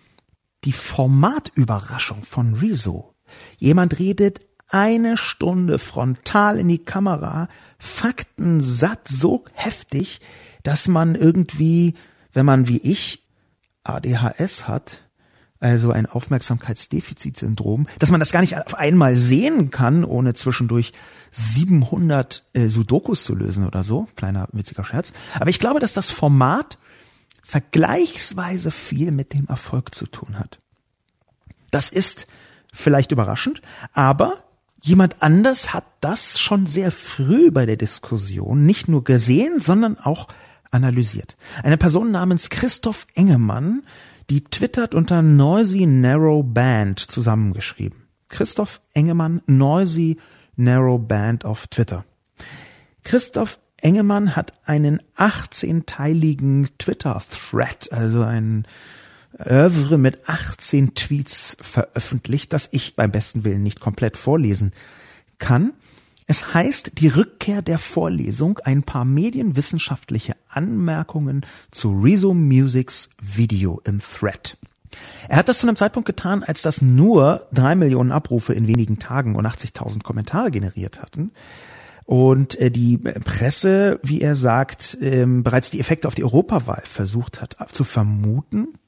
die 0.63 0.73
Formatüberraschung 0.73 2.23
von 2.23 2.55
Rezo. 2.55 3.13
Jemand 3.59 3.99
redet 3.99 4.48
eine 4.69 5.17
Stunde 5.17 5.79
frontal 5.79 6.59
in 6.59 6.67
die 6.67 6.83
Kamera, 6.83 7.49
Fakten 7.77 8.61
satt 8.61 9.07
so 9.07 9.45
heftig, 9.53 10.21
dass 10.63 10.87
man 10.87 11.15
irgendwie, 11.15 11.95
wenn 12.33 12.45
man 12.45 12.67
wie 12.67 12.77
ich 12.77 13.25
ADHS 13.83 14.67
hat, 14.67 15.01
also 15.59 15.91
ein 15.91 16.05
Aufmerksamkeitsdefizitsyndrom, 16.05 17.87
dass 17.99 18.11
man 18.11 18.19
das 18.19 18.31
gar 18.31 18.41
nicht 18.41 18.57
auf 18.57 18.75
einmal 18.75 19.15
sehen 19.15 19.71
kann, 19.71 20.05
ohne 20.05 20.33
zwischendurch 20.33 20.93
700 21.31 22.45
äh, 22.53 22.67
Sudokus 22.67 23.23
zu 23.23 23.35
lösen 23.35 23.67
oder 23.67 23.83
so. 23.83 24.07
Kleiner 24.15 24.47
witziger 24.53 24.85
Scherz. 24.85 25.11
Aber 25.37 25.49
ich 25.49 25.59
glaube, 25.59 25.79
dass 25.79 25.93
das 25.93 26.11
Format 26.11 26.77
vergleichsweise 27.43 28.71
viel 28.71 29.11
mit 29.11 29.33
dem 29.33 29.47
Erfolg 29.47 29.93
zu 29.93 30.05
tun 30.05 30.39
hat. 30.39 30.59
Das 31.71 31.89
ist 31.89 32.27
vielleicht 32.71 33.11
überraschend, 33.11 33.61
aber 33.91 34.43
jemand 34.81 35.21
anders 35.21 35.73
hat 35.73 35.85
das 36.01 36.39
schon 36.39 36.65
sehr 36.65 36.91
früh 36.91 37.51
bei 37.51 37.65
der 37.65 37.77
Diskussion 37.77 38.65
nicht 38.65 38.87
nur 38.87 39.03
gesehen, 39.03 39.59
sondern 39.59 39.97
auch 39.97 40.27
analysiert. 40.71 41.37
Eine 41.63 41.77
Person 41.77 42.11
namens 42.11 42.49
Christoph 42.49 43.07
Engemann, 43.15 43.83
die 44.29 44.43
twittert 44.43 44.93
unter 44.93 45.21
Noisy 45.21 45.85
Narrow 45.85 46.43
Band 46.43 46.99
zusammengeschrieben. 46.99 48.03
Christoph 48.27 48.79
Engemann, 48.93 49.41
Noisy 49.47 50.17
Narrow 50.55 50.99
Band 50.99 51.45
auf 51.45 51.67
Twitter. 51.67 52.05
Christoph 53.03 53.59
Engemann 53.81 54.35
hat 54.35 54.53
einen 54.65 55.01
18-teiligen 55.17 56.67
Twitter-Thread, 56.77 57.91
also 57.91 58.23
ein 58.23 58.67
Oeuvre 59.39 59.97
mit 59.97 60.27
18 60.27 60.95
Tweets 60.95 61.57
veröffentlicht, 61.61 62.53
das 62.53 62.69
ich 62.71 62.95
beim 62.95 63.11
besten 63.11 63.43
Willen 63.43 63.63
nicht 63.63 63.79
komplett 63.79 64.17
vorlesen 64.17 64.71
kann. 65.37 65.73
Es 66.27 66.53
heißt 66.53 66.99
die 66.99 67.07
Rückkehr 67.07 67.61
der 67.61 67.79
Vorlesung, 67.79 68.59
ein 68.59 68.83
paar 68.83 69.05
medienwissenschaftliche 69.05 70.35
Anmerkungen 70.49 71.45
zu 71.71 71.99
Rezo 71.99 72.33
Musics 72.33 73.09
Video 73.19 73.81
im 73.85 73.99
Thread. 73.99 74.57
Er 75.27 75.37
hat 75.37 75.49
das 75.49 75.59
zu 75.59 75.67
einem 75.67 75.75
Zeitpunkt 75.75 76.07
getan, 76.07 76.43
als 76.43 76.61
das 76.61 76.81
nur 76.81 77.47
drei 77.51 77.75
Millionen 77.75 78.11
Abrufe 78.11 78.53
in 78.53 78.67
wenigen 78.67 78.99
Tagen 78.99 79.35
und 79.35 79.45
80.000 79.45 80.03
Kommentare 80.03 80.51
generiert 80.51 81.01
hatten. 81.01 81.31
Und 82.05 82.59
äh, 82.59 82.71
die 82.71 82.97
Presse, 82.97 83.99
wie 84.01 84.21
er 84.21 84.33
sagt, 84.33 84.97
ähm, 84.99 85.43
bereits 85.43 85.69
die 85.69 85.79
Effekte 85.79 86.07
auf 86.07 86.15
die 86.15 86.23
Europawahl 86.23 86.81
versucht 86.83 87.39
hat 87.39 87.55
zu 87.71 87.83
vermuten. 87.83 88.78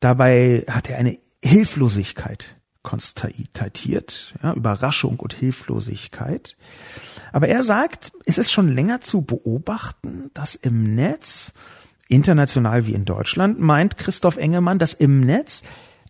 Dabei 0.00 0.64
hat 0.68 0.90
er 0.90 0.98
eine 0.98 1.18
Hilflosigkeit 1.42 2.56
konstatiert, 2.82 4.34
ja, 4.42 4.54
Überraschung 4.54 5.20
und 5.20 5.34
Hilflosigkeit. 5.34 6.56
Aber 7.32 7.48
er 7.48 7.62
sagt, 7.62 8.12
es 8.24 8.38
ist 8.38 8.50
schon 8.50 8.74
länger 8.74 9.02
zu 9.02 9.22
beobachten, 9.22 10.30
dass 10.32 10.54
im 10.54 10.94
Netz, 10.94 11.52
international 12.08 12.86
wie 12.86 12.94
in 12.94 13.04
Deutschland, 13.04 13.60
meint 13.60 13.98
Christoph 13.98 14.38
Engemann, 14.38 14.78
dass 14.78 14.94
im 14.94 15.20
Netz 15.20 15.62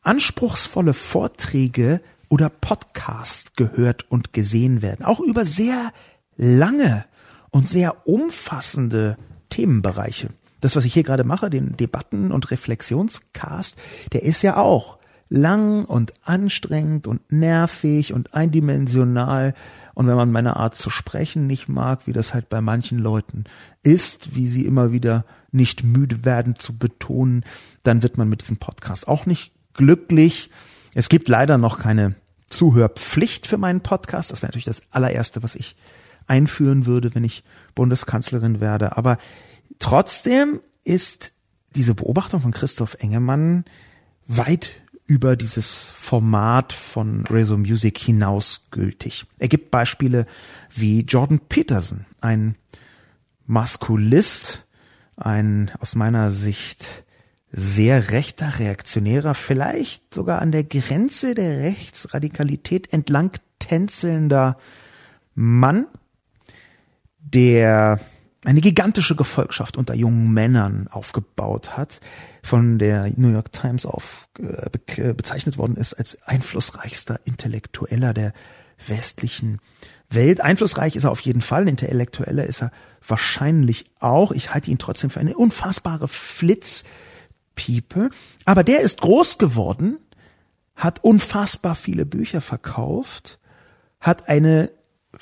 anspruchsvolle 0.02 0.94
Vorträge 0.94 2.00
oder 2.28 2.48
Podcast 2.48 3.56
gehört 3.56 4.10
und 4.10 4.32
gesehen 4.32 4.80
werden, 4.80 5.04
auch 5.04 5.20
über 5.20 5.44
sehr 5.44 5.92
lange 6.36 7.04
und 7.50 7.68
sehr 7.68 8.06
umfassende 8.06 9.16
Themenbereiche. 9.50 10.28
Das, 10.60 10.76
was 10.76 10.84
ich 10.84 10.94
hier 10.94 11.02
gerade 11.02 11.24
mache, 11.24 11.50
den 11.50 11.76
Debatten- 11.76 12.32
und 12.32 12.50
Reflexionscast, 12.50 13.76
der 14.12 14.22
ist 14.22 14.42
ja 14.42 14.56
auch 14.56 14.98
lang 15.30 15.84
und 15.84 16.12
anstrengend 16.24 17.06
und 17.06 17.32
nervig 17.32 18.12
und 18.12 18.34
eindimensional. 18.34 19.54
Und 19.94 20.08
wenn 20.08 20.16
man 20.16 20.32
meine 20.32 20.56
Art 20.56 20.76
zu 20.76 20.90
sprechen 20.90 21.46
nicht 21.46 21.68
mag, 21.68 22.06
wie 22.06 22.12
das 22.12 22.34
halt 22.34 22.48
bei 22.48 22.60
manchen 22.60 22.98
Leuten 22.98 23.44
ist, 23.82 24.34
wie 24.34 24.48
sie 24.48 24.66
immer 24.66 24.92
wieder 24.92 25.24
nicht 25.52 25.84
müde 25.84 26.24
werden 26.24 26.56
zu 26.56 26.76
betonen, 26.76 27.44
dann 27.84 28.02
wird 28.02 28.18
man 28.18 28.28
mit 28.28 28.42
diesem 28.42 28.56
Podcast 28.56 29.08
auch 29.08 29.24
nicht 29.24 29.52
glücklich. 29.74 30.50
Es 30.94 31.08
gibt 31.08 31.28
leider 31.28 31.58
noch 31.58 31.78
keine 31.78 32.16
Zuhörpflicht 32.48 33.46
für 33.46 33.56
meinen 33.56 33.80
Podcast. 33.80 34.32
Das 34.32 34.42
wäre 34.42 34.50
natürlich 34.50 34.64
das 34.64 34.82
allererste, 34.90 35.42
was 35.44 35.54
ich 35.54 35.76
einführen 36.26 36.86
würde, 36.86 37.14
wenn 37.14 37.24
ich 37.24 37.44
Bundeskanzlerin 37.74 38.60
werde. 38.60 38.96
Aber 38.96 39.18
trotzdem 39.80 40.60
ist 40.84 41.32
diese 41.74 41.94
Beobachtung 41.94 42.40
von 42.40 42.52
Christoph 42.52 42.96
Engemann 43.00 43.64
weit 44.26 44.72
über 45.06 45.34
dieses 45.34 45.86
Format 45.86 46.72
von 46.72 47.26
Rezo 47.26 47.56
Music 47.56 47.98
hinaus 47.98 48.68
gültig. 48.70 49.26
Er 49.40 49.48
gibt 49.48 49.72
Beispiele 49.72 50.24
wie 50.70 51.00
Jordan 51.00 51.40
Peterson, 51.40 52.06
ein 52.20 52.54
Maskulist, 53.46 54.66
ein 55.16 55.72
aus 55.80 55.96
meiner 55.96 56.30
Sicht 56.30 57.02
sehr 57.50 58.12
rechter, 58.12 58.60
reaktionärer, 58.60 59.34
vielleicht 59.34 60.14
sogar 60.14 60.40
an 60.40 60.52
der 60.52 60.62
Grenze 60.62 61.34
der 61.34 61.58
Rechtsradikalität 61.58 62.92
entlang 62.92 63.32
tänzelnder 63.58 64.56
Mann, 65.34 65.86
der 67.18 67.98
eine 68.44 68.60
gigantische 68.60 69.16
Gefolgschaft 69.16 69.76
unter 69.76 69.94
jungen 69.94 70.32
Männern 70.32 70.88
aufgebaut 70.88 71.76
hat, 71.76 72.00
von 72.42 72.78
der 72.78 73.12
New 73.16 73.30
York 73.30 73.52
Times 73.52 73.84
auf, 73.84 74.28
äh, 74.38 75.14
bezeichnet 75.14 75.58
worden 75.58 75.76
ist 75.76 75.94
als 75.94 76.22
einflussreichster 76.22 77.20
Intellektueller 77.24 78.14
der 78.14 78.32
westlichen 78.86 79.60
Welt. 80.08 80.40
Einflussreich 80.40 80.96
ist 80.96 81.04
er 81.04 81.10
auf 81.10 81.20
jeden 81.20 81.42
Fall, 81.42 81.68
Intellektueller 81.68 82.46
ist 82.46 82.62
er 82.62 82.72
wahrscheinlich 83.06 83.84
auch. 84.00 84.32
Ich 84.32 84.54
halte 84.54 84.70
ihn 84.70 84.78
trotzdem 84.78 85.10
für 85.10 85.20
eine 85.20 85.36
unfassbare 85.36 86.08
Flitzpiepe. 86.08 86.88
Aber 88.46 88.64
der 88.64 88.80
ist 88.80 89.02
groß 89.02 89.36
geworden, 89.38 89.98
hat 90.74 91.04
unfassbar 91.04 91.74
viele 91.74 92.06
Bücher 92.06 92.40
verkauft, 92.40 93.38
hat 94.00 94.28
eine 94.28 94.70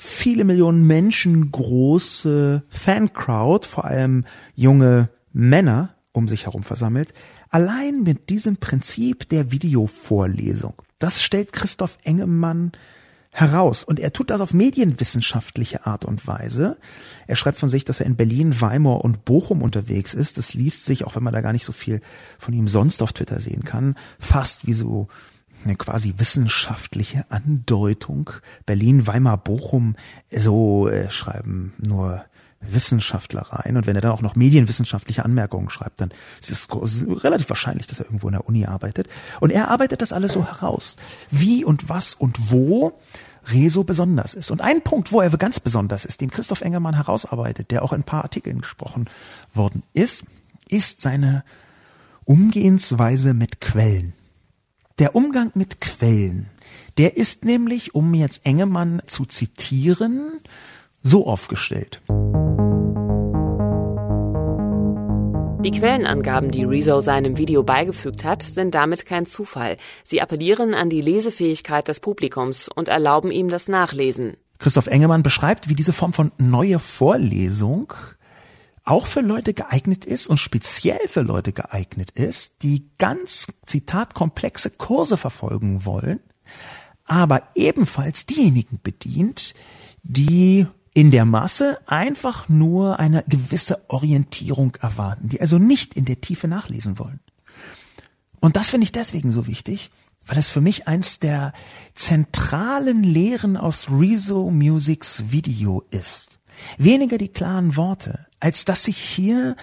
viele 0.01 0.45
Millionen 0.45 0.87
Menschen 0.87 1.51
große 1.51 2.63
Fancrowd, 2.69 3.65
vor 3.65 3.83
allem 3.83 4.23
junge 4.55 5.09
Männer 5.33 5.93
um 6.13 6.29
sich 6.29 6.45
herum 6.45 6.63
versammelt, 6.63 7.13
allein 7.49 8.03
mit 8.03 8.29
diesem 8.29 8.55
Prinzip 8.55 9.27
der 9.27 9.51
Videovorlesung. 9.51 10.75
Das 10.99 11.21
stellt 11.21 11.51
Christoph 11.51 11.97
Engemann 12.03 12.71
heraus. 13.31 13.83
Und 13.83 13.99
er 13.99 14.13
tut 14.13 14.29
das 14.29 14.39
auf 14.39 14.53
medienwissenschaftliche 14.53 15.85
Art 15.85 16.05
und 16.05 16.25
Weise. 16.25 16.77
Er 17.27 17.35
schreibt 17.35 17.59
von 17.59 17.67
sich, 17.67 17.83
dass 17.83 17.99
er 17.99 18.05
in 18.05 18.15
Berlin, 18.15 18.61
Weimar 18.61 19.03
und 19.03 19.25
Bochum 19.25 19.61
unterwegs 19.61 20.13
ist. 20.13 20.37
Das 20.37 20.53
liest 20.53 20.85
sich, 20.85 21.03
auch 21.03 21.17
wenn 21.17 21.23
man 21.23 21.33
da 21.33 21.41
gar 21.41 21.51
nicht 21.51 21.65
so 21.65 21.73
viel 21.73 21.99
von 22.37 22.53
ihm 22.53 22.69
sonst 22.69 23.03
auf 23.03 23.11
Twitter 23.11 23.41
sehen 23.41 23.65
kann, 23.65 23.95
fast 24.17 24.65
wie 24.65 24.73
so 24.73 25.07
eine 25.63 25.75
quasi 25.75 26.15
wissenschaftliche 26.17 27.25
Andeutung. 27.29 28.29
Berlin, 28.65 29.07
Weimar, 29.07 29.37
Bochum, 29.37 29.95
so 30.31 30.87
äh, 30.87 31.09
schreiben 31.11 31.73
nur 31.77 32.23
Wissenschaftler 32.61 33.41
rein. 33.41 33.77
Und 33.77 33.87
wenn 33.87 33.95
er 33.95 34.01
dann 34.01 34.11
auch 34.11 34.21
noch 34.21 34.35
medienwissenschaftliche 34.35 35.23
Anmerkungen 35.23 35.69
schreibt, 35.69 36.01
dann 36.01 36.11
ist 36.41 36.51
es 36.51 36.67
relativ 37.23 37.49
wahrscheinlich, 37.49 37.87
dass 37.87 37.99
er 37.99 38.05
irgendwo 38.05 38.27
in 38.27 38.33
der 38.33 38.47
Uni 38.47 38.65
arbeitet. 38.65 39.07
Und 39.39 39.51
er 39.51 39.69
arbeitet 39.69 40.01
das 40.01 40.13
alles 40.13 40.33
so 40.33 40.45
heraus. 40.45 40.97
Wie 41.29 41.63
und 41.63 41.89
was 41.89 42.13
und 42.13 42.51
wo 42.51 42.99
Rezo 43.45 43.83
besonders 43.83 44.33
ist. 44.33 44.51
Und 44.51 44.61
ein 44.61 44.81
Punkt, 44.83 45.11
wo 45.11 45.21
er 45.21 45.29
ganz 45.31 45.59
besonders 45.59 46.05
ist, 46.05 46.21
den 46.21 46.29
Christoph 46.29 46.61
Engermann 46.61 46.95
herausarbeitet, 46.95 47.71
der 47.71 47.83
auch 47.83 47.93
in 47.93 48.01
ein 48.01 48.05
paar 48.05 48.23
Artikeln 48.23 48.61
gesprochen 48.61 49.09
worden 49.53 49.83
ist, 49.93 50.25
ist 50.67 51.01
seine 51.01 51.43
Umgehensweise 52.25 53.33
mit 53.33 53.61
Quellen. 53.61 54.13
Der 54.99 55.15
Umgang 55.15 55.51
mit 55.55 55.79
Quellen, 55.79 56.47
der 56.97 57.15
ist 57.15 57.45
nämlich, 57.45 57.95
um 57.95 58.13
jetzt 58.13 58.41
Engemann 58.45 59.01
zu 59.05 59.23
zitieren, 59.23 60.41
so 61.01 61.25
aufgestellt. 61.25 62.01
Die 65.63 65.71
Quellenangaben, 65.71 66.51
die 66.51 66.65
Rezo 66.65 66.99
seinem 66.99 67.37
Video 67.37 67.63
beigefügt 67.63 68.25
hat, 68.25 68.43
sind 68.43 68.75
damit 68.75 69.05
kein 69.05 69.25
Zufall. 69.25 69.77
Sie 70.03 70.21
appellieren 70.21 70.73
an 70.73 70.89
die 70.89 71.01
Lesefähigkeit 71.01 71.87
des 71.87 72.01
Publikums 72.01 72.67
und 72.67 72.89
erlauben 72.89 73.31
ihm 73.31 73.47
das 73.47 73.69
Nachlesen. 73.69 74.35
Christoph 74.57 74.87
Engemann 74.87 75.23
beschreibt, 75.23 75.69
wie 75.69 75.75
diese 75.75 75.93
Form 75.93 76.11
von 76.11 76.33
neue 76.37 76.79
Vorlesung 76.79 77.93
auch 78.89 79.05
für 79.05 79.21
Leute 79.21 79.53
geeignet 79.53 80.03
ist 80.03 80.27
und 80.27 80.39
speziell 80.39 81.07
für 81.07 81.21
Leute 81.21 81.53
geeignet 81.53 82.11
ist, 82.11 82.63
die 82.63 82.89
ganz, 82.97 83.47
Zitat, 83.65 84.15
komplexe 84.15 84.71
Kurse 84.71 85.15
verfolgen 85.15 85.85
wollen, 85.85 86.19
aber 87.05 87.43
ebenfalls 87.55 88.25
diejenigen 88.25 88.79
bedient, 88.81 89.53
die 90.01 90.65
in 90.93 91.11
der 91.11 91.25
Masse 91.25 91.77
einfach 91.85 92.49
nur 92.49 92.99
eine 92.99 93.23
gewisse 93.27 93.89
Orientierung 93.89 94.75
erwarten, 94.81 95.29
die 95.29 95.39
also 95.39 95.59
nicht 95.59 95.93
in 95.93 96.05
der 96.05 96.19
Tiefe 96.19 96.47
nachlesen 96.47 96.97
wollen. 96.97 97.19
Und 98.39 98.55
das 98.55 98.71
finde 98.71 98.85
ich 98.85 98.91
deswegen 98.91 99.31
so 99.31 99.45
wichtig, 99.45 99.91
weil 100.25 100.39
es 100.39 100.49
für 100.49 100.61
mich 100.61 100.87
eins 100.87 101.19
der 101.19 101.53
zentralen 101.93 103.03
Lehren 103.03 103.55
aus 103.55 103.87
Rezo 103.91 104.49
Musics 104.49 105.31
Video 105.31 105.83
ist. 105.91 106.39
Weniger 106.77 107.17
die 107.17 107.29
klaren 107.29 107.75
Worte, 107.75 108.27
als 108.39 108.65
dass 108.65 108.85
sich 108.85 108.97
hier 108.97 109.55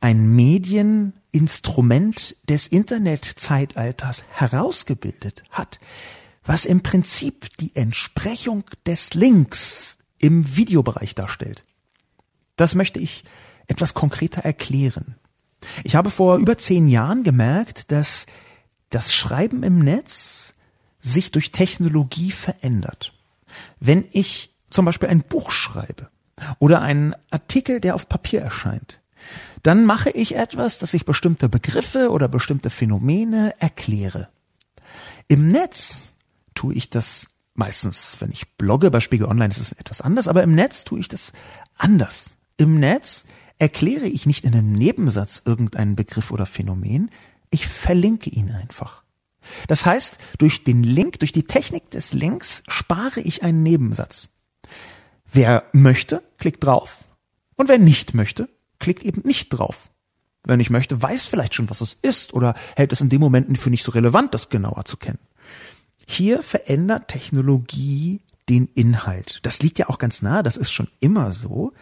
ein 0.00 0.34
Medieninstrument 0.34 2.34
des 2.48 2.66
Internetzeitalters 2.66 4.24
herausgebildet 4.30 5.42
hat, 5.50 5.78
was 6.44 6.64
im 6.64 6.82
Prinzip 6.82 7.56
die 7.58 7.76
Entsprechung 7.76 8.64
des 8.84 9.14
Links 9.14 9.98
im 10.18 10.56
Videobereich 10.56 11.14
darstellt. 11.14 11.62
Das 12.56 12.74
möchte 12.74 12.98
ich 12.98 13.22
etwas 13.68 13.94
konkreter 13.94 14.42
erklären. 14.42 15.14
Ich 15.84 15.94
habe 15.94 16.10
vor 16.10 16.38
über 16.38 16.58
zehn 16.58 16.88
Jahren 16.88 17.22
gemerkt, 17.22 17.92
dass 17.92 18.26
das 18.90 19.14
Schreiben 19.14 19.62
im 19.62 19.78
Netz 19.78 20.54
sich 20.98 21.30
durch 21.30 21.52
Technologie 21.52 22.32
verändert. 22.32 23.12
Wenn 23.78 24.04
ich 24.12 24.52
zum 24.70 24.84
Beispiel 24.84 25.08
ein 25.08 25.22
Buch 25.22 25.52
schreibe 25.52 26.10
oder 26.58 26.80
einen 26.80 27.14
Artikel, 27.30 27.80
der 27.80 27.94
auf 27.94 28.08
Papier 28.08 28.40
erscheint, 28.40 29.00
dann 29.62 29.84
mache 29.84 30.10
ich 30.10 30.34
etwas, 30.34 30.78
dass 30.78 30.94
ich 30.94 31.04
bestimmte 31.04 31.48
Begriffe 31.48 32.10
oder 32.10 32.28
bestimmte 32.28 32.70
Phänomene 32.70 33.54
erkläre. 33.60 34.28
Im 35.28 35.48
Netz 35.48 36.12
tue 36.54 36.74
ich 36.74 36.90
das 36.90 37.28
meistens, 37.54 38.16
wenn 38.20 38.32
ich 38.32 38.56
blogge, 38.56 38.90
bei 38.90 39.00
Spiegel 39.00 39.26
Online 39.26 39.50
ist 39.50 39.60
es 39.60 39.72
etwas 39.72 40.00
anders, 40.00 40.28
aber 40.28 40.42
im 40.42 40.54
Netz 40.54 40.84
tue 40.84 41.00
ich 41.00 41.08
das 41.08 41.32
anders. 41.76 42.36
Im 42.56 42.76
Netz 42.76 43.24
erkläre 43.58 44.06
ich 44.06 44.26
nicht 44.26 44.44
in 44.44 44.54
einem 44.54 44.72
Nebensatz 44.72 45.42
irgendeinen 45.44 45.94
Begriff 45.94 46.30
oder 46.30 46.46
Phänomen, 46.46 47.10
ich 47.50 47.66
verlinke 47.66 48.30
ihn 48.30 48.50
einfach. 48.50 49.02
Das 49.68 49.86
heißt, 49.86 50.18
durch 50.38 50.64
den 50.64 50.82
Link, 50.82 51.18
durch 51.18 51.32
die 51.32 51.44
Technik 51.44 51.90
des 51.90 52.12
Links 52.12 52.62
spare 52.68 53.20
ich 53.20 53.42
einen 53.42 53.62
Nebensatz. 53.62 54.30
Wer 55.32 55.64
möchte, 55.72 56.22
klickt 56.38 56.62
drauf. 56.62 57.04
Und 57.56 57.68
wer 57.68 57.78
nicht 57.78 58.12
möchte, 58.12 58.48
klickt 58.78 59.02
eben 59.02 59.22
nicht 59.24 59.48
drauf. 59.48 59.90
Wer 60.44 60.58
nicht 60.58 60.70
möchte, 60.70 61.00
weiß 61.00 61.26
vielleicht 61.26 61.54
schon, 61.54 61.70
was 61.70 61.80
es 61.80 61.96
ist 62.02 62.34
oder 62.34 62.54
hält 62.76 62.92
es 62.92 63.00
in 63.00 63.08
dem 63.08 63.20
Moment 63.20 63.58
für 63.58 63.70
nicht 63.70 63.84
so 63.84 63.92
relevant, 63.92 64.34
das 64.34 64.50
genauer 64.50 64.84
zu 64.84 64.96
kennen. 64.96 65.20
Hier 66.06 66.42
verändert 66.42 67.08
Technologie 67.08 68.20
den 68.48 68.66
Inhalt. 68.74 69.38
Das 69.44 69.62
liegt 69.62 69.78
ja 69.78 69.88
auch 69.88 69.98
ganz 69.98 70.20
nah, 70.20 70.42
das 70.42 70.56
ist 70.56 70.72
schon 70.72 70.88
immer 71.00 71.30
so. 71.30 71.72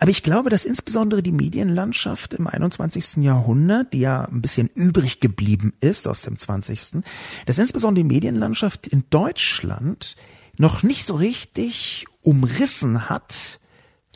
Aber 0.00 0.10
ich 0.10 0.22
glaube, 0.22 0.50
dass 0.50 0.64
insbesondere 0.64 1.22
die 1.22 1.32
Medienlandschaft 1.32 2.34
im 2.34 2.48
21. 2.48 3.22
Jahrhundert, 3.22 3.92
die 3.92 4.00
ja 4.00 4.24
ein 4.24 4.42
bisschen 4.42 4.68
übrig 4.74 5.20
geblieben 5.20 5.72
ist 5.80 6.08
aus 6.08 6.22
dem 6.22 6.36
20., 6.36 7.02
dass 7.46 7.58
insbesondere 7.58 8.04
die 8.04 8.14
Medienlandschaft 8.14 8.88
in 8.88 9.04
Deutschland 9.08 10.16
noch 10.58 10.82
nicht 10.82 11.06
so 11.06 11.14
richtig 11.14 12.04
umrissen 12.28 13.08
hat, 13.08 13.58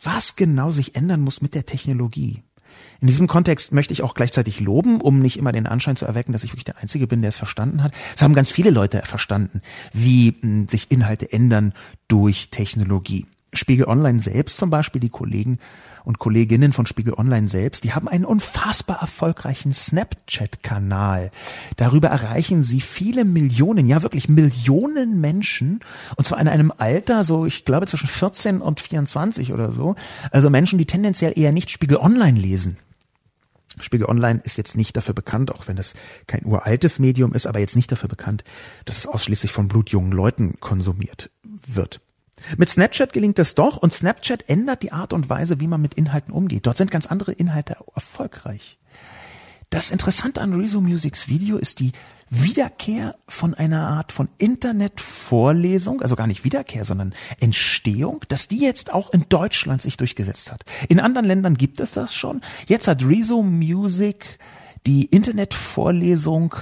was 0.03 0.37
genau 0.37 0.71
sich 0.71 0.97
ändern 0.97 1.23
muss 1.23 1.41
mit 1.41 1.55
der 1.55 1.65
Technologie. 1.65 2.43
In 3.01 3.07
diesem 3.07 3.27
Kontext 3.27 3.73
möchte 3.73 3.95
ich 3.95 4.03
auch 4.03 4.13
gleichzeitig 4.13 4.61
loben, 4.61 5.01
um 5.01 5.19
nicht 5.19 5.39
immer 5.39 5.51
den 5.51 5.67
Anschein 5.67 5.97
zu 5.97 6.05
erwecken, 6.05 6.33
dass 6.33 6.45
ich 6.45 6.51
wirklich 6.51 6.67
der 6.67 6.77
Einzige 6.77 7.07
bin, 7.07 7.23
der 7.23 7.31
es 7.31 7.39
verstanden 7.39 7.83
hat. 7.83 7.95
Es 8.15 8.21
haben 8.21 8.35
ganz 8.35 8.51
viele 8.51 8.69
Leute 8.69 9.01
verstanden, 9.07 9.63
wie 9.95 10.37
hm, 10.39 10.69
sich 10.69 10.91
Inhalte 10.91 11.33
ändern 11.33 11.73
durch 12.07 12.51
Technologie. 12.51 13.25
Spiegel 13.55 13.87
Online 13.87 14.19
selbst 14.19 14.57
zum 14.57 14.71
Beispiel, 14.71 15.01
die 15.01 15.11
Kollegen 15.11 15.59
und 16.05 16.19
Kolleginnen 16.19 16.73
von 16.73 16.87
Spiegel 16.87 17.15
Online 17.15 17.49
selbst, 17.49 17.85
die 17.85 17.93
haben 17.93 18.09
einen 18.09 18.25
unfassbar 18.25 19.01
erfolgreichen 19.01 19.73
Snapchat-Kanal. 19.73 21.31
Darüber 21.77 22.09
erreichen 22.09 22.63
sie 22.63 22.81
viele 22.81 23.25
Millionen, 23.25 23.89
ja 23.89 24.03
wirklich 24.03 24.29
Millionen 24.29 25.21
Menschen 25.21 25.81
und 26.17 26.27
zwar 26.27 26.41
in 26.41 26.49
einem 26.49 26.73
Alter, 26.77 27.25
so 27.25 27.47
ich 27.47 27.65
glaube 27.65 27.87
zwischen 27.87 28.09
14 28.09 28.61
und 28.61 28.81
24 28.81 29.53
oder 29.53 29.71
so. 29.71 29.97
Also 30.31 30.49
Menschen, 30.51 30.79
die 30.79 30.87
tendenziell 30.87 31.39
eher 31.39 31.53
nicht 31.53 31.71
Spiegel 31.71 31.99
Online 31.99 32.39
lesen. 32.39 32.79
Spiegel 33.81 34.07
Online 34.07 34.41
ist 34.45 34.59
jetzt 34.59 34.77
nicht 34.77 34.97
dafür 34.97 35.15
bekannt, 35.15 35.53
auch 35.53 35.67
wenn 35.67 35.79
es 35.79 35.95
kein 36.27 36.45
uraltes 36.45 36.99
Medium 36.99 37.33
ist, 37.33 37.47
aber 37.47 37.59
jetzt 37.59 37.77
nicht 37.77 37.91
dafür 37.91 38.09
bekannt, 38.09 38.45
dass 38.85 38.99
es 38.99 39.07
ausschließlich 39.07 39.53
von 39.53 39.69
blutjungen 39.69 40.13
Leuten 40.13 40.59
konsumiert 40.61 41.31
wird. 41.43 42.01
Mit 42.57 42.69
Snapchat 42.69 43.13
gelingt 43.13 43.39
es 43.39 43.55
doch 43.55 43.77
und 43.77 43.93
Snapchat 43.93 44.49
ändert 44.49 44.83
die 44.83 44.93
Art 44.93 45.13
und 45.13 45.29
Weise, 45.29 45.61
wie 45.61 45.67
man 45.67 45.81
mit 45.81 45.95
Inhalten 45.95 46.33
umgeht. 46.33 46.67
Dort 46.67 46.77
sind 46.77 46.91
ganz 46.91 47.07
andere 47.07 47.33
Inhalte 47.33 47.77
erfolgreich. 47.95 48.79
Das 49.71 49.91
Interessante 49.91 50.43
an 50.43 50.53
Rezo 50.53 50.83
Musics 50.83 51.29
Video 51.29 51.57
ist 51.57 51.81
die 51.81 51.93
Wiederkehr 52.29 53.15
von 53.27 53.55
einer 53.55 53.89
Art 53.89 54.13
von 54.13 54.29
Internetvorlesung, 54.37 56.03
also 56.03 56.15
gar 56.15 56.27
nicht 56.27 56.45
Wiederkehr, 56.45 56.85
sondern 56.85 57.15
Entstehung, 57.41 58.23
dass 58.29 58.49
die 58.49 58.59
jetzt 58.59 58.93
auch 58.93 59.15
in 59.15 59.25
Deutschland 59.31 59.81
sich 59.81 59.97
durchgesetzt 59.97 60.53
hat. 60.53 60.65
In 60.91 61.01
anderen 61.01 61.27
Ländern 61.27 61.57
gibt 61.57 61.81
es 61.81 61.93
das 61.93 62.15
schon. 62.15 62.43
Jetzt 62.67 62.87
hat 62.87 63.03
Rezo 63.03 63.43
Music 63.43 64.39
die 64.87 65.07
Internetvorlesung 65.07 66.55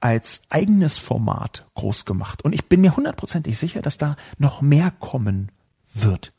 als 0.00 0.42
eigenes 0.50 0.98
Format 0.98 1.66
groß 1.74 2.04
gemacht. 2.04 2.42
Und 2.44 2.52
ich 2.52 2.66
bin 2.66 2.80
mir 2.80 2.96
hundertprozentig 2.96 3.58
sicher, 3.58 3.82
dass 3.82 3.98
da 3.98 4.16
noch 4.38 4.62
mehr 4.62 4.90
kommen 4.90 5.50
wird. 5.94 6.32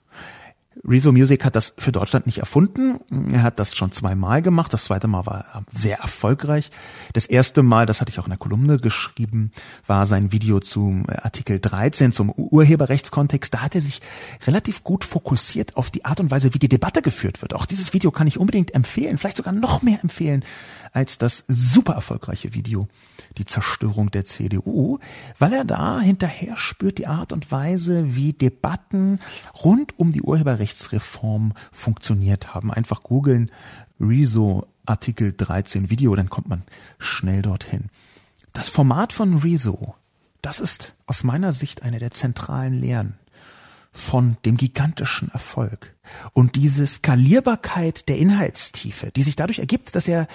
Rezo 0.88 1.12
Music 1.12 1.44
hat 1.44 1.56
das 1.56 1.74
für 1.78 1.92
Deutschland 1.92 2.26
nicht 2.26 2.38
erfunden. 2.38 3.00
Er 3.32 3.44
hat 3.44 3.60
das 3.60 3.76
schon 3.76 3.92
zweimal 3.92 4.42
gemacht. 4.42 4.74
Das 4.74 4.86
zweite 4.86 5.08
Mal 5.08 5.26
war 5.26 5.66
sehr 5.74 6.00
erfolgreich. 6.00 6.72
Das 7.14 7.26
erste 7.26 7.64
Mal, 7.64 7.86
das 7.86 8.02
hatte 8.02 8.12
ich 8.12 8.20
auch 8.20 8.26
in 8.26 8.32
der 8.32 8.38
Kolumne 8.38 8.78
geschrieben, 8.78 9.52
war 9.86 10.06
sein 10.06 10.32
Video 10.32 10.60
zum 10.60 11.06
Artikel 11.10 11.60
13, 11.60 12.12
zum 12.12 12.30
Urheberrechtskontext. 12.30 13.54
Da 13.54 13.62
hat 13.62 13.76
er 13.76 13.82
sich 13.82 14.02
relativ 14.46 14.84
gut 14.84 15.04
fokussiert 15.04 15.76
auf 15.78 15.92
die 15.92 16.06
Art 16.06 16.20
und 16.20 16.32
Weise, 16.32 16.54
wie 16.54 16.60
die 16.60 16.70
Debatte 16.70 17.02
geführt 17.02 17.42
wird. 17.42 17.54
Auch 17.54 17.66
dieses 17.66 17.94
Video 17.94 18.12
kann 18.12 18.28
ich 18.28 18.38
unbedingt 18.38 18.74
empfehlen, 18.74 19.18
vielleicht 19.18 19.38
sogar 19.38 19.54
noch 19.54 19.82
mehr 19.82 20.00
empfehlen 20.02 20.44
als 20.94 21.18
das 21.18 21.46
super 21.48 21.94
erfolgreiche 21.94 22.54
Video, 22.54 22.88
die 23.38 23.46
Zerstörung 23.46 24.12
der 24.12 24.26
CDU, 24.26 25.00
weil 25.40 25.54
er 25.54 25.66
da 25.66 26.00
hinterher 26.00 26.56
spürt 26.56 26.98
die 26.98 27.08
Art 27.08 27.34
und 27.34 27.52
Weise, 27.52 28.16
wie 28.16 28.34
Debatten 28.34 29.20
rund 29.64 29.98
um 29.98 30.12
die 30.12 30.22
Urheberrechte 30.22 30.68
Rechtsreform 30.78 31.54
funktioniert 31.72 32.54
haben. 32.54 32.72
Einfach 32.72 33.04
googeln 33.04 33.52
Rezo 34.00 34.68
Artikel 34.86 35.34
13 35.34 35.90
Video, 35.90 36.16
dann 36.16 36.30
kommt 36.30 36.50
man 36.50 36.64
schnell 37.00 37.42
dorthin. 37.42 37.86
Das 38.54 38.70
Format 38.70 39.14
von 39.14 39.38
Rezo, 39.38 39.96
das 40.42 40.60
ist 40.60 40.96
aus 41.06 41.24
meiner 41.24 41.52
Sicht 41.52 41.84
eine 41.84 42.00
der 42.00 42.12
zentralen 42.12 42.74
Lehren 42.74 43.18
von 43.92 44.38
dem 44.46 44.58
gigantischen 44.58 45.30
Erfolg. 45.30 45.96
Und 46.34 46.56
diese 46.56 46.86
Skalierbarkeit 46.86 48.08
der 48.08 48.18
Inhaltstiefe, 48.18 49.12
die 49.16 49.24
sich 49.24 49.36
dadurch 49.36 49.60
ergibt, 49.60 49.96
dass 49.96 50.08
er 50.08 50.28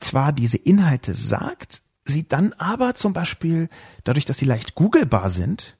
zwar 0.00 0.32
diese 0.32 0.56
Inhalte 0.56 1.14
sagt, 1.14 1.82
sie 2.04 2.28
dann 2.28 2.52
aber 2.54 2.94
zum 2.94 3.12
Beispiel 3.12 3.68
dadurch, 4.04 4.24
dass 4.24 4.38
sie 4.38 4.46
leicht 4.46 4.74
googelbar 4.74 5.30
sind, 5.30 5.76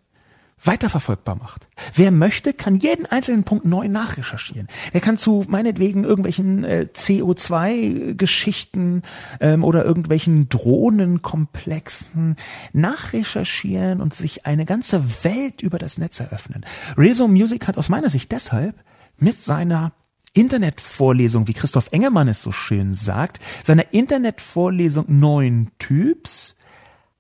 weiterverfolgbar 0.63 1.37
macht. 1.37 1.69
Wer 1.95 2.11
möchte, 2.11 2.55
kann 2.55 2.77
jeden 2.77 3.05
einzelnen 3.07 3.45
Punkt 3.45 3.67
neu 3.67 3.87
nachrecherchieren. 3.89 4.69
Er 4.93 5.01
kann 5.01 5.17
zu 5.19 5.45
meinetwegen 5.49 6.05
irgendwelchen 6.05 6.65
äh, 6.65 6.87
CO2-Geschichten 6.93 9.03
ähm, 9.41 9.65
oder 9.65 9.85
irgendwelchen 9.85 10.49
Drohnenkomplexen 10.49 12.37
nachrecherchieren 12.73 14.01
und 14.01 14.15
sich 14.15 14.47
eine 14.47 14.65
ganze 14.65 15.25
Welt 15.25 15.61
über 15.63 15.79
das 15.79 15.99
Netz 15.99 16.21
eröffnen. 16.21 16.65
Rezo 16.97 17.29
Music 17.29 17.69
hat 17.69 17.77
aus 17.77 17.91
meiner 17.91 18.09
Sicht 18.09 18.33
deshalb 18.33 18.83
mit 19.19 19.43
seiner 19.43 19.93
Internetvorlesung, 20.37 21.49
wie 21.49 21.55
Christoph 21.55 21.89
Engemann 21.93 22.29
es 22.29 22.43
so 22.43 22.53
schön 22.53 22.95
sagt, 22.95 23.41
seiner 23.65 23.95
Internetvorlesung 23.95 25.07
neuen 25.09 25.71
Typs, 25.79 26.57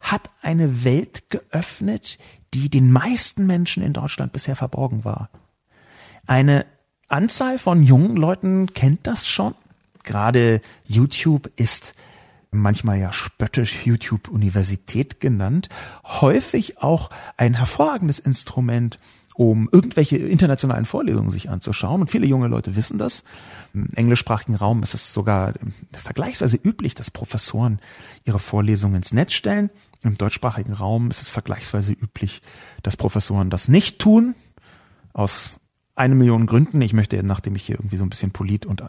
hat 0.00 0.28
eine 0.42 0.84
Welt 0.84 1.30
geöffnet, 1.30 2.18
die 2.52 2.68
den 2.68 2.92
meisten 2.92 3.46
Menschen 3.46 3.82
in 3.82 3.94
Deutschland 3.94 4.32
bisher 4.32 4.54
verborgen 4.54 5.04
war. 5.04 5.30
Eine 6.26 6.66
Anzahl 7.08 7.58
von 7.58 7.82
jungen 7.82 8.16
Leuten 8.16 8.66
kennt 8.74 9.06
das 9.06 9.26
schon. 9.26 9.54
Gerade 10.04 10.60
YouTube 10.84 11.50
ist 11.56 11.94
manchmal 12.50 12.98
ja 12.98 13.12
spöttisch 13.12 13.86
YouTube 13.86 14.28
Universität 14.28 15.20
genannt, 15.20 15.68
häufig 16.04 16.82
auch 16.82 17.10
ein 17.36 17.54
hervorragendes 17.54 18.18
Instrument, 18.18 18.98
um 19.36 19.68
irgendwelche 19.70 20.16
internationalen 20.16 20.86
Vorlesungen 20.86 21.30
sich 21.30 21.50
anzuschauen. 21.50 22.00
Und 22.00 22.10
viele 22.10 22.26
junge 22.26 22.48
Leute 22.48 22.74
wissen 22.74 22.96
das. 22.96 23.22
Im 23.74 23.90
englischsprachigen 23.94 24.54
Raum 24.54 24.82
ist 24.82 24.94
es 24.94 25.12
sogar 25.12 25.52
vergleichsweise 25.92 26.56
üblich, 26.56 26.94
dass 26.94 27.10
Professoren 27.10 27.80
ihre 28.24 28.38
Vorlesungen 28.38 28.96
ins 28.96 29.12
Netz 29.12 29.34
stellen. 29.34 29.68
Im 30.02 30.16
deutschsprachigen 30.16 30.72
Raum 30.72 31.10
ist 31.10 31.20
es 31.20 31.28
vergleichsweise 31.28 31.92
üblich, 31.92 32.40
dass 32.82 32.96
Professoren 32.96 33.50
das 33.50 33.68
nicht 33.68 33.98
tun. 33.98 34.34
Aus 35.12 35.60
eine 35.94 36.14
Million 36.14 36.46
Gründen. 36.46 36.80
Ich 36.80 36.94
möchte, 36.94 37.22
nachdem 37.22 37.56
ich 37.56 37.66
hier 37.66 37.76
irgendwie 37.76 37.96
so 37.96 38.04
ein 38.04 38.10
bisschen 38.10 38.30
polit 38.30 38.64
und 38.64 38.82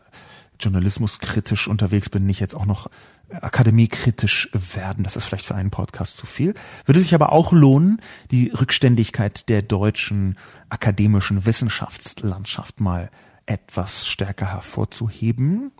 journalismuskritisch 0.59 1.67
unterwegs 1.67 2.09
bin, 2.09 2.25
nicht 2.25 2.39
jetzt 2.39 2.55
auch 2.55 2.65
noch 2.65 2.89
akademiekritisch 3.29 4.49
werden. 4.53 5.03
Das 5.03 5.15
ist 5.15 5.25
vielleicht 5.25 5.45
für 5.45 5.55
einen 5.55 5.71
Podcast 5.71 6.17
zu 6.17 6.25
viel. 6.25 6.53
Würde 6.85 6.99
sich 6.99 7.13
aber 7.13 7.31
auch 7.31 7.51
lohnen, 7.51 8.01
die 8.31 8.49
Rückständigkeit 8.49 9.49
der 9.49 9.61
deutschen 9.61 10.37
akademischen 10.69 11.45
Wissenschaftslandschaft 11.45 12.79
mal 12.79 13.09
etwas 13.45 14.07
stärker 14.07 14.51
hervorzuheben. 14.51 15.71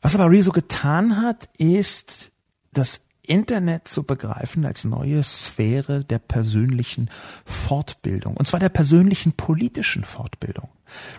Was 0.00 0.14
aber 0.14 0.30
Rezo 0.30 0.52
getan 0.52 1.22
hat, 1.22 1.48
ist 1.58 2.32
das 2.72 3.02
Internet 3.24 3.86
zu 3.86 4.02
begreifen 4.02 4.64
als 4.66 4.84
neue 4.84 5.22
Sphäre 5.22 6.04
der 6.04 6.18
persönlichen 6.18 7.08
Fortbildung. 7.44 8.36
Und 8.36 8.48
zwar 8.48 8.60
der 8.60 8.68
persönlichen 8.68 9.32
politischen 9.32 10.04
Fortbildung. 10.04 10.68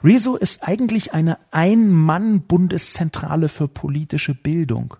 Rezo 0.04 0.36
ist 0.36 0.64
eigentlich 0.64 1.14
eine 1.14 1.38
Ein-Mann-Bundeszentrale 1.52 3.50
für 3.50 3.68
politische 3.68 4.34
Bildung. 4.36 4.96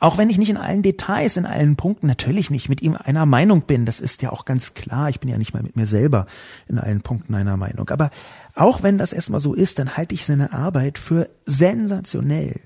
Auch 0.00 0.18
wenn 0.18 0.30
ich 0.30 0.38
nicht 0.38 0.50
in 0.50 0.56
allen 0.56 0.82
Details, 0.82 1.36
in 1.36 1.44
allen 1.44 1.76
Punkten 1.76 2.06
natürlich 2.06 2.50
nicht 2.50 2.68
mit 2.68 2.80
ihm 2.80 2.96
einer 2.96 3.26
Meinung 3.26 3.62
bin, 3.62 3.84
das 3.84 4.00
ist 4.00 4.22
ja 4.22 4.30
auch 4.30 4.44
ganz 4.44 4.74
klar, 4.74 5.08
ich 5.10 5.20
bin 5.20 5.28
ja 5.28 5.36
nicht 5.36 5.52
mal 5.52 5.62
mit 5.62 5.76
mir 5.76 5.86
selber 5.86 6.26
in 6.68 6.78
allen 6.78 7.02
Punkten 7.02 7.34
einer 7.34 7.56
Meinung. 7.56 7.90
Aber 7.90 8.10
auch 8.54 8.82
wenn 8.82 8.98
das 8.98 9.12
erstmal 9.12 9.40
so 9.40 9.54
ist, 9.54 9.78
dann 9.78 9.96
halte 9.96 10.14
ich 10.14 10.24
seine 10.24 10.52
Arbeit 10.52 10.98
für 10.98 11.28
sensationell 11.44 12.60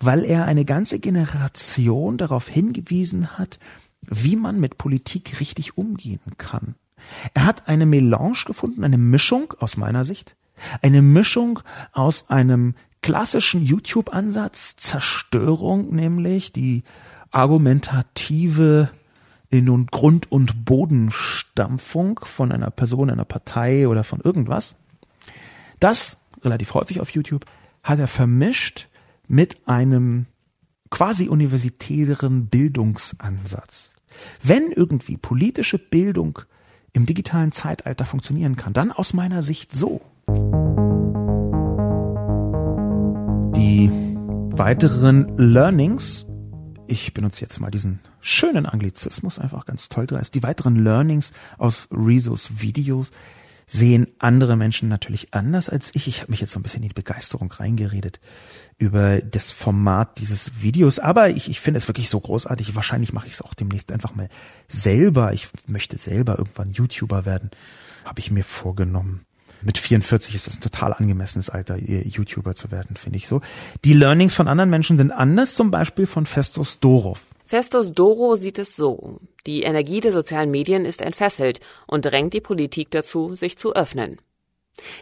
weil 0.00 0.24
er 0.24 0.44
eine 0.44 0.64
ganze 0.64 0.98
Generation 1.00 2.18
darauf 2.18 2.48
hingewiesen 2.48 3.38
hat, 3.38 3.58
wie 4.02 4.36
man 4.36 4.60
mit 4.60 4.78
Politik 4.78 5.40
richtig 5.40 5.76
umgehen 5.76 6.20
kann. 6.38 6.76
Er 7.34 7.44
hat 7.46 7.68
eine 7.68 7.86
Melange 7.86 8.44
gefunden, 8.46 8.84
eine 8.84 8.98
Mischung 8.98 9.54
aus 9.58 9.76
meiner 9.76 10.04
Sicht, 10.04 10.36
eine 10.82 11.02
Mischung 11.02 11.60
aus 11.92 12.30
einem 12.30 12.74
klassischen 13.02 13.62
YouTube-Ansatz, 13.62 14.76
Zerstörung 14.76 15.94
nämlich, 15.94 16.52
die 16.52 16.82
argumentative 17.30 18.90
in 19.50 19.86
Grund- 19.86 20.30
und 20.30 20.64
Bodenstampfung 20.64 22.20
von 22.22 22.52
einer 22.52 22.70
Person, 22.70 23.10
einer 23.10 23.24
Partei 23.24 23.88
oder 23.88 24.04
von 24.04 24.20
irgendwas. 24.20 24.76
Das, 25.80 26.18
relativ 26.42 26.74
häufig 26.74 27.00
auf 27.00 27.10
YouTube, 27.10 27.46
hat 27.82 27.98
er 27.98 28.08
vermischt 28.08 28.88
mit 29.26 29.68
einem 29.68 30.26
quasi 30.90 31.28
universitären 31.28 32.46
Bildungsansatz. 32.46 33.94
Wenn 34.42 34.72
irgendwie 34.72 35.16
politische 35.16 35.78
Bildung 35.78 36.40
im 36.92 37.06
digitalen 37.06 37.52
Zeitalter 37.52 38.04
funktionieren 38.04 38.56
kann, 38.56 38.72
dann 38.72 38.90
aus 38.90 39.12
meiner 39.12 39.42
Sicht 39.42 39.74
so. 39.74 40.00
Die 43.56 43.90
weiteren 44.58 45.36
Learnings, 45.36 46.26
ich 46.86 47.14
benutze 47.14 47.40
jetzt 47.40 47.60
mal 47.60 47.70
diesen 47.70 48.00
schönen 48.20 48.66
Anglizismus, 48.66 49.38
einfach 49.38 49.66
ganz 49.66 49.88
toll 49.88 50.06
drin, 50.06 50.20
die 50.34 50.42
weiteren 50.42 50.82
Learnings 50.82 51.32
aus 51.56 51.88
Rezos 51.90 52.60
Videos 52.60 53.10
sehen 53.68 54.08
andere 54.18 54.56
Menschen 54.56 54.88
natürlich 54.88 55.34
anders 55.34 55.68
als 55.68 55.94
ich. 55.94 56.08
Ich 56.08 56.22
habe 56.22 56.30
mich 56.30 56.40
jetzt 56.40 56.52
so 56.52 56.58
ein 56.58 56.62
bisschen 56.62 56.82
in 56.82 56.88
die 56.88 56.94
Begeisterung 56.94 57.52
reingeredet 57.52 58.18
über 58.78 59.20
das 59.20 59.52
Format 59.52 60.18
dieses 60.18 60.62
Videos, 60.62 60.98
aber 60.98 61.28
ich, 61.28 61.50
ich 61.50 61.60
finde 61.60 61.78
es 61.78 61.86
wirklich 61.86 62.08
so 62.08 62.18
großartig. 62.18 62.74
Wahrscheinlich 62.74 63.12
mache 63.12 63.26
ich 63.26 63.34
es 63.34 63.42
auch 63.42 63.54
demnächst 63.54 63.92
einfach 63.92 64.14
mal 64.14 64.28
selber. 64.68 65.34
Ich 65.34 65.48
möchte 65.66 65.98
selber 65.98 66.38
irgendwann 66.38 66.70
YouTuber 66.70 67.26
werden, 67.26 67.50
habe 68.04 68.20
ich 68.20 68.30
mir 68.30 68.44
vorgenommen. 68.44 69.27
Mit 69.62 69.78
44 69.78 70.34
ist 70.34 70.46
das 70.46 70.58
ein 70.58 70.60
total 70.60 70.92
angemessenes 70.92 71.50
Alter, 71.50 71.76
YouTuber 71.76 72.54
zu 72.54 72.70
werden, 72.70 72.96
finde 72.96 73.18
ich 73.18 73.26
so. 73.26 73.40
Die 73.84 73.92
Learnings 73.92 74.34
von 74.34 74.48
anderen 74.48 74.70
Menschen 74.70 74.96
sind 74.98 75.10
anders, 75.10 75.54
zum 75.54 75.70
Beispiel 75.70 76.06
von 76.06 76.26
Festus 76.26 76.80
Dorov. 76.80 77.24
Festus 77.44 77.92
Doro 77.92 78.34
sieht 78.34 78.58
es 78.58 78.76
so. 78.76 79.20
Die 79.46 79.62
Energie 79.62 80.00
der 80.00 80.12
sozialen 80.12 80.50
Medien 80.50 80.84
ist 80.84 81.00
entfesselt 81.00 81.60
und 81.86 82.04
drängt 82.04 82.34
die 82.34 82.42
Politik 82.42 82.90
dazu, 82.90 83.34
sich 83.34 83.56
zu 83.56 83.74
öffnen. 83.74 84.18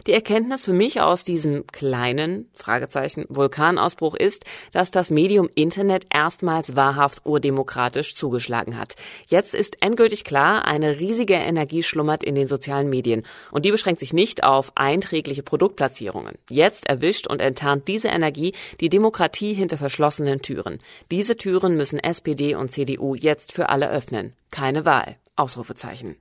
Die 0.05 0.13
Erkenntnis 0.13 0.63
für 0.63 0.73
mich 0.73 1.01
aus 1.01 1.23
diesem 1.23 1.65
kleinen 1.67 2.49
Fragezeichen 2.53 3.25
Vulkanausbruch 3.29 4.15
ist, 4.15 4.45
dass 4.71 4.91
das 4.91 5.11
Medium 5.11 5.49
Internet 5.55 6.05
erstmals 6.13 6.75
wahrhaft 6.75 7.25
urdemokratisch 7.25 8.15
zugeschlagen 8.15 8.77
hat. 8.77 8.95
Jetzt 9.27 9.53
ist 9.53 9.81
endgültig 9.81 10.23
klar, 10.23 10.65
eine 10.65 10.99
riesige 10.99 11.35
Energie 11.35 11.83
schlummert 11.83 12.23
in 12.23 12.35
den 12.35 12.47
sozialen 12.47 12.89
Medien 12.89 13.23
und 13.51 13.65
die 13.65 13.71
beschränkt 13.71 13.99
sich 13.99 14.13
nicht 14.13 14.43
auf 14.43 14.71
einträgliche 14.75 15.43
Produktplatzierungen. 15.43 16.35
Jetzt 16.49 16.87
erwischt 16.87 17.27
und 17.27 17.41
enttarnt 17.41 17.87
diese 17.87 18.09
Energie 18.09 18.53
die 18.79 18.89
Demokratie 18.89 19.53
hinter 19.53 19.77
verschlossenen 19.77 20.41
Türen. 20.41 20.79
Diese 21.11 21.37
Türen 21.37 21.77
müssen 21.77 21.99
SPD 21.99 22.55
und 22.55 22.71
CDU 22.71 23.15
jetzt 23.15 23.53
für 23.53 23.69
alle 23.69 23.89
öffnen. 23.89 24.33
Keine 24.51 24.85
Wahl. 24.85 25.17
Ausrufezeichen 25.35 26.15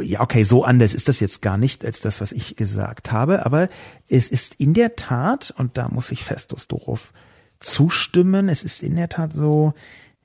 ja, 0.00 0.20
okay, 0.20 0.44
so 0.44 0.64
anders 0.64 0.94
ist 0.94 1.08
das 1.08 1.20
jetzt 1.20 1.42
gar 1.42 1.58
nicht 1.58 1.84
als 1.84 2.00
das, 2.00 2.20
was 2.20 2.32
ich 2.32 2.56
gesagt 2.56 3.12
habe, 3.12 3.44
aber 3.44 3.68
es 4.08 4.28
ist 4.28 4.54
in 4.54 4.74
der 4.74 4.96
Tat, 4.96 5.52
und 5.56 5.76
da 5.76 5.88
muss 5.88 6.10
ich 6.10 6.24
Festus 6.24 6.68
Dorov 6.68 7.12
zustimmen, 7.60 8.48
es 8.48 8.64
ist 8.64 8.82
in 8.82 8.96
der 8.96 9.08
Tat 9.08 9.32
so, 9.32 9.74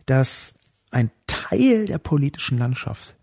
dass 0.06 0.54
ein 0.92 1.12
Teil 1.28 1.86
der 1.86 1.98
politischen 1.98 2.58
Landschaft 2.58 3.16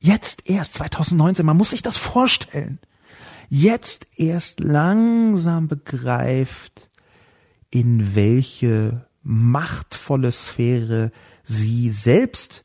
jetzt 0.00 0.48
erst 0.48 0.74
2019, 0.74 1.44
man 1.44 1.56
muss 1.56 1.70
sich 1.70 1.82
das 1.82 1.96
vorstellen, 1.96 2.80
jetzt 3.48 4.06
erst 4.16 4.60
langsam 4.60 5.68
begreift, 5.68 6.90
in 7.70 8.14
welche 8.14 9.06
machtvolle 9.22 10.32
Sphäre 10.32 11.12
sie 11.42 11.90
selbst 11.90 12.62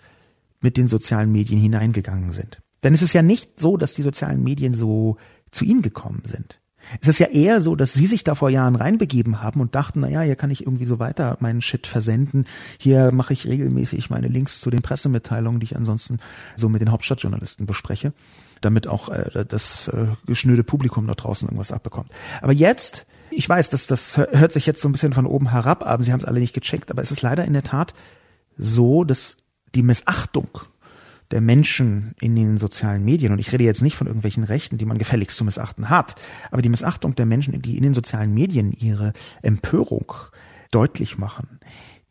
mit 0.62 0.78
den 0.78 0.88
sozialen 0.88 1.32
Medien 1.32 1.60
hineingegangen 1.60 2.32
sind. 2.32 2.63
Denn 2.84 2.94
es 2.94 3.02
ist 3.02 3.14
ja 3.14 3.22
nicht 3.22 3.60
so, 3.60 3.78
dass 3.78 3.94
die 3.94 4.02
sozialen 4.02 4.44
Medien 4.44 4.74
so 4.74 5.18
zu 5.52 5.66
ihnen 5.66 5.82
gekommen 5.82 6.24
sind. 6.26 6.60
Es 7.02 7.08
ist 7.08 7.20
ja 7.20 7.28
eher 7.28 7.62
so, 7.62 7.76
dass 7.76 7.94
sie 7.94 8.06
sich 8.06 8.24
da 8.24 8.36
vor 8.36 8.50
Jahren 8.50 8.76
reinbegeben 8.76 9.42
haben 9.42 9.62
und 9.62 9.76
dachten, 9.76 10.02
na 10.02 10.10
ja, 10.10 10.22
hier 10.22 10.36
kann 10.36 10.52
ich 10.52 10.66
irgendwie 10.66 10.86
so 10.86 11.00
weiter 11.00 11.38
meinen 11.40 11.62
Shit 11.62 11.88
versenden. 11.88 12.46
Hier 12.78 13.12
mache 13.12 13.34
ich 13.34 13.48
regelmäßig 13.48 14.10
meine 14.10 14.28
Links 14.28 14.60
zu 14.60 14.70
den 14.70 14.82
Pressemitteilungen, 14.82 15.60
die 15.60 15.66
ich 15.66 15.76
ansonsten 15.76 16.20
so 16.56 16.70
mit 16.70 16.82
den 16.82 16.92
Hauptstadtjournalisten 16.92 17.66
bespreche, 17.66 18.14
damit 18.62 18.88
auch 18.88 19.10
äh, 19.10 19.46
das 19.48 19.88
äh, 19.88 20.08
geschnürte 20.26 20.64
Publikum 20.64 21.08
da 21.08 21.16
draußen 21.16 21.48
irgendwas 21.48 21.72
abbekommt. 21.72 22.12
Aber 22.42 22.54
jetzt, 22.54 23.06
ich 23.32 23.48
weiß, 23.48 23.70
dass 23.70 23.88
das 23.88 24.18
hört 24.18 24.52
sich 24.52 24.66
jetzt 24.66 24.82
so 24.82 24.90
ein 24.90 24.92
bisschen 24.92 25.14
von 25.14 25.26
oben 25.26 25.52
herab, 25.52 25.86
aber 25.86 26.04
sie 26.04 26.12
haben 26.12 26.20
es 26.20 26.26
alle 26.26 26.40
nicht 26.40 26.54
gecheckt, 26.54 26.92
aber 26.92 27.02
es 27.02 27.12
ist 27.12 27.22
leider 27.22 27.46
in 27.46 27.54
der 27.54 27.64
Tat 27.64 27.94
so, 28.58 29.04
dass 29.04 29.38
die 29.74 29.84
Missachtung 29.84 30.50
der 31.34 31.42
Menschen 31.42 32.14
in 32.22 32.36
den 32.36 32.60
sozialen 32.60 33.04
Medien, 33.04 33.34
und 33.34 33.40
ich 33.40 33.52
rede 33.52 33.64
jetzt 33.64 33.82
nicht 33.82 33.96
von 33.96 34.06
irgendwelchen 34.06 34.44
Rechten, 34.44 34.78
die 34.78 34.86
man 34.86 35.00
gefälligst 35.00 35.36
zu 35.36 35.44
missachten 35.44 35.90
hat, 35.90 36.14
aber 36.52 36.62
die 36.62 36.70
Missachtung 36.70 37.16
der 37.16 37.26
Menschen, 37.26 37.60
die 37.60 37.76
in 37.76 37.82
den 37.82 37.96
sozialen 37.96 38.36
Medien 38.36 38.72
ihre 38.72 39.14
Empörung 39.42 40.14
deutlich 40.70 41.18
machen, 41.18 41.60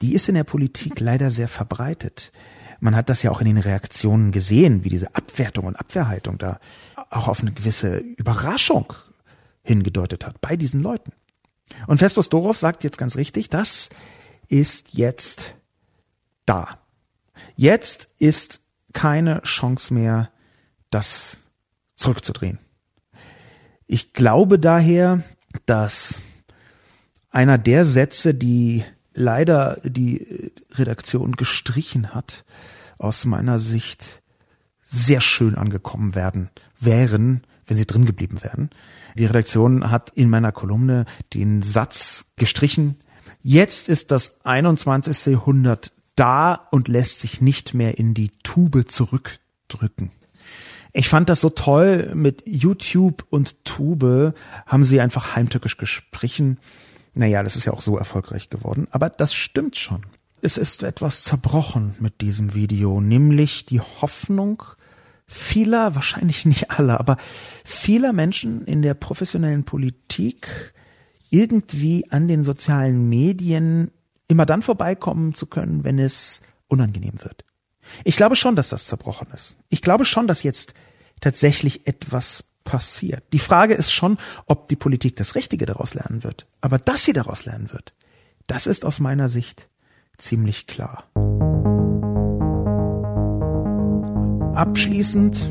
die 0.02 0.14
ist 0.14 0.28
in 0.28 0.34
der 0.34 0.42
Politik 0.42 0.98
leider 0.98 1.30
sehr 1.30 1.46
verbreitet. 1.46 2.32
Man 2.80 2.96
hat 2.96 3.08
das 3.08 3.22
ja 3.22 3.30
auch 3.30 3.40
in 3.40 3.46
den 3.46 3.58
Reaktionen 3.58 4.32
gesehen, 4.32 4.82
wie 4.82 4.88
diese 4.88 5.14
Abwertung 5.14 5.66
und 5.66 5.76
Abwehrhaltung 5.76 6.36
da 6.38 6.58
auch 7.08 7.28
auf 7.28 7.42
eine 7.42 7.52
gewisse 7.52 7.98
Überraschung 7.98 8.92
hingedeutet 9.62 10.26
hat 10.26 10.40
bei 10.40 10.56
diesen 10.56 10.82
Leuten. 10.82 11.12
Und 11.86 11.98
Festus 11.98 12.28
Dorov 12.28 12.58
sagt 12.58 12.82
jetzt 12.82 12.98
ganz 12.98 13.14
richtig, 13.14 13.50
das 13.50 13.88
ist 14.48 14.94
jetzt 14.94 15.54
da. 16.44 16.80
Jetzt 17.54 18.08
ist 18.18 18.61
keine 18.92 19.42
Chance 19.42 19.94
mehr, 19.94 20.30
das 20.90 21.38
zurückzudrehen. 21.96 22.58
Ich 23.86 24.12
glaube 24.12 24.58
daher, 24.58 25.22
dass 25.66 26.22
einer 27.30 27.58
der 27.58 27.84
Sätze, 27.84 28.34
die 28.34 28.84
leider 29.14 29.80
die 29.84 30.52
Redaktion 30.72 31.32
gestrichen 31.32 32.14
hat, 32.14 32.44
aus 32.98 33.24
meiner 33.24 33.58
Sicht 33.58 34.22
sehr 34.84 35.20
schön 35.20 35.56
angekommen 35.56 36.14
werden, 36.14 36.50
wären, 36.78 37.42
wenn 37.66 37.76
sie 37.76 37.86
drin 37.86 38.06
geblieben 38.06 38.42
wären. 38.42 38.70
Die 39.16 39.26
Redaktion 39.26 39.90
hat 39.90 40.10
in 40.10 40.30
meiner 40.30 40.52
Kolumne 40.52 41.04
den 41.34 41.62
Satz 41.62 42.26
gestrichen, 42.36 42.96
jetzt 43.42 43.88
ist 43.88 44.10
das 44.10 44.44
21. 44.44 45.32
Jahrhundert 45.32 45.92
da 46.16 46.68
und 46.70 46.88
lässt 46.88 47.20
sich 47.20 47.40
nicht 47.40 47.74
mehr 47.74 47.98
in 47.98 48.14
die 48.14 48.30
Tube 48.42 48.90
zurückdrücken. 48.90 50.10
Ich 50.92 51.08
fand 51.08 51.28
das 51.28 51.40
so 51.40 51.48
toll 51.48 52.12
mit 52.14 52.42
YouTube 52.46 53.24
und 53.30 53.64
Tube 53.64 54.34
haben 54.66 54.84
sie 54.84 55.00
einfach 55.00 55.36
heimtückisch 55.36 55.78
gesprochen. 55.78 56.58
Naja, 57.14 57.42
das 57.42 57.56
ist 57.56 57.64
ja 57.64 57.72
auch 57.72 57.80
so 57.80 57.96
erfolgreich 57.96 58.50
geworden. 58.50 58.88
Aber 58.90 59.08
das 59.08 59.34
stimmt 59.34 59.78
schon. 59.78 60.04
Es 60.42 60.58
ist 60.58 60.82
etwas 60.82 61.22
zerbrochen 61.22 61.94
mit 62.00 62.20
diesem 62.20 62.52
Video, 62.52 63.00
nämlich 63.00 63.64
die 63.64 63.80
Hoffnung 63.80 64.62
vieler, 65.26 65.94
wahrscheinlich 65.94 66.44
nicht 66.44 66.70
aller, 66.70 67.00
aber 67.00 67.16
vieler 67.64 68.12
Menschen 68.12 68.66
in 68.66 68.82
der 68.82 68.94
professionellen 68.94 69.64
Politik, 69.64 70.74
irgendwie 71.30 72.10
an 72.10 72.28
den 72.28 72.44
sozialen 72.44 73.08
Medien 73.08 73.90
immer 74.32 74.46
dann 74.46 74.62
vorbeikommen 74.62 75.34
zu 75.34 75.46
können, 75.46 75.84
wenn 75.84 75.98
es 75.98 76.40
unangenehm 76.66 77.22
wird. 77.22 77.44
Ich 78.04 78.16
glaube 78.16 78.34
schon, 78.34 78.56
dass 78.56 78.70
das 78.70 78.86
zerbrochen 78.86 79.28
ist. 79.34 79.56
Ich 79.68 79.82
glaube 79.82 80.04
schon, 80.04 80.26
dass 80.26 80.42
jetzt 80.42 80.74
tatsächlich 81.20 81.86
etwas 81.86 82.44
passiert. 82.64 83.24
Die 83.32 83.38
Frage 83.38 83.74
ist 83.74 83.92
schon, 83.92 84.18
ob 84.46 84.68
die 84.68 84.76
Politik 84.76 85.16
das 85.16 85.34
Richtige 85.34 85.66
daraus 85.66 85.94
lernen 85.94 86.24
wird. 86.24 86.46
Aber 86.60 86.78
dass 86.78 87.04
sie 87.04 87.12
daraus 87.12 87.44
lernen 87.44 87.72
wird, 87.72 87.92
das 88.46 88.66
ist 88.66 88.84
aus 88.84 89.00
meiner 89.00 89.28
Sicht 89.28 89.68
ziemlich 90.16 90.66
klar. 90.66 91.04
Abschließend 94.54 95.48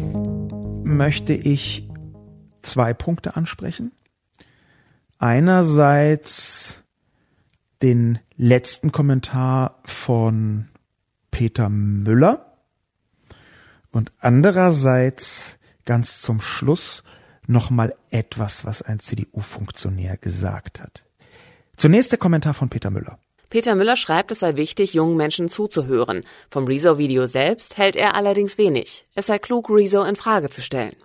möchte 0.83 1.33
ich 1.33 1.87
zwei 2.61 2.93
Punkte 2.93 3.35
ansprechen. 3.35 3.91
Einerseits 5.19 6.80
den 7.81 8.19
letzten 8.37 8.91
Kommentar 8.91 9.79
von 9.85 10.69
Peter 11.31 11.69
Müller 11.69 12.57
und 13.91 14.11
andererseits 14.19 15.57
ganz 15.85 16.21
zum 16.21 16.41
Schluss 16.41 17.03
nochmal 17.47 17.95
etwas, 18.09 18.65
was 18.65 18.81
ein 18.81 18.99
CDU-Funktionär 18.99 20.17
gesagt 20.17 20.81
hat. 20.81 21.03
Zunächst 21.75 22.11
der 22.11 22.19
Kommentar 22.19 22.53
von 22.53 22.69
Peter 22.69 22.91
Müller. 22.91 23.17
Peter 23.49 23.75
Müller 23.75 23.97
schreibt, 23.97 24.31
es 24.31 24.39
sei 24.39 24.55
wichtig, 24.55 24.93
jungen 24.93 25.17
Menschen 25.17 25.49
zuzuhören. 25.49 26.23
Vom 26.49 26.65
Rezo-Video 26.65 27.27
selbst 27.27 27.77
hält 27.77 27.97
er 27.97 28.15
allerdings 28.15 28.57
wenig. 28.57 29.05
Es 29.13 29.27
sei 29.27 29.39
klug, 29.39 29.69
Rezo 29.69 30.03
in 30.03 30.15
Frage 30.15 30.49
zu 30.49 30.61
stellen. 30.61 30.95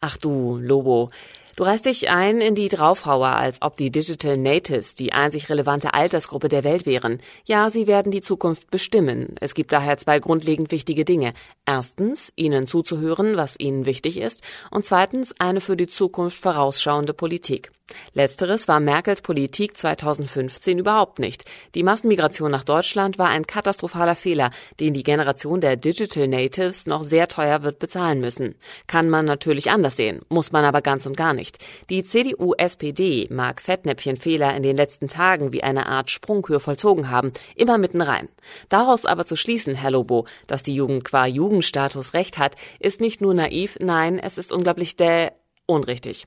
Ach 0.00 0.16
du, 0.16 0.58
Lobo. 0.58 1.10
Du 1.56 1.62
reißt 1.62 1.86
dich 1.86 2.10
ein 2.10 2.40
in 2.40 2.56
die 2.56 2.68
Draufhauer, 2.68 3.28
als 3.28 3.62
ob 3.62 3.76
die 3.76 3.92
Digital 3.92 4.36
Natives 4.36 4.96
die 4.96 5.12
einzig 5.12 5.48
relevante 5.48 5.94
Altersgruppe 5.94 6.48
der 6.48 6.64
Welt 6.64 6.84
wären. 6.84 7.20
Ja, 7.44 7.70
sie 7.70 7.86
werden 7.86 8.10
die 8.10 8.22
Zukunft 8.22 8.72
bestimmen. 8.72 9.36
Es 9.40 9.54
gibt 9.54 9.70
daher 9.70 9.96
zwei 9.96 10.18
grundlegend 10.18 10.72
wichtige 10.72 11.04
Dinge. 11.04 11.32
Erstens, 11.64 12.32
ihnen 12.34 12.66
zuzuhören, 12.66 13.36
was 13.36 13.54
ihnen 13.56 13.86
wichtig 13.86 14.18
ist, 14.18 14.42
und 14.72 14.84
zweitens 14.84 15.32
eine 15.38 15.60
für 15.60 15.76
die 15.76 15.86
Zukunft 15.86 16.38
vorausschauende 16.38 17.14
Politik. 17.14 17.70
Letzteres 18.14 18.68
war 18.68 18.80
Merkels 18.80 19.22
Politik 19.22 19.76
2015 19.76 20.78
überhaupt 20.78 21.18
nicht. 21.18 21.44
Die 21.74 21.82
Massenmigration 21.82 22.50
nach 22.50 22.64
Deutschland 22.64 23.18
war 23.18 23.28
ein 23.28 23.46
katastrophaler 23.46 24.16
Fehler, 24.16 24.50
den 24.80 24.94
die 24.94 25.02
Generation 25.02 25.60
der 25.60 25.76
Digital 25.76 26.28
Natives 26.28 26.86
noch 26.86 27.02
sehr 27.02 27.28
teuer 27.28 27.62
wird 27.62 27.78
bezahlen 27.78 28.20
müssen. 28.20 28.54
Kann 28.86 29.10
man 29.10 29.26
natürlich 29.26 29.70
anders 29.70 29.96
sehen, 29.96 30.22
muss 30.28 30.52
man 30.52 30.64
aber 30.64 30.80
ganz 30.80 31.06
und 31.06 31.16
gar 31.16 31.34
nicht. 31.34 31.58
Die 31.90 32.04
CDU-SPD 32.04 33.28
mag 33.30 33.60
Fettnäpfchenfehler 33.60 34.54
in 34.54 34.62
den 34.62 34.76
letzten 34.76 35.08
Tagen 35.08 35.52
wie 35.52 35.62
eine 35.62 35.86
Art 35.86 36.10
Sprungkür 36.10 36.60
vollzogen 36.60 37.10
haben, 37.10 37.32
immer 37.56 37.78
mitten 37.78 38.00
rein. 38.00 38.28
Daraus 38.68 39.06
aber 39.06 39.24
zu 39.24 39.36
schließen, 39.36 39.74
Herr 39.74 39.90
Lobo, 39.90 40.26
dass 40.46 40.62
die 40.62 40.74
Jugend 40.74 41.04
qua 41.04 41.26
Jugendstatus 41.26 42.14
Recht 42.14 42.38
hat, 42.38 42.56
ist 42.78 43.00
nicht 43.00 43.20
nur 43.20 43.34
naiv, 43.34 43.76
nein, 43.80 44.18
es 44.18 44.38
ist 44.38 44.52
unglaublich 44.52 44.96
dä 44.96 45.30
unrichtig. 45.66 46.26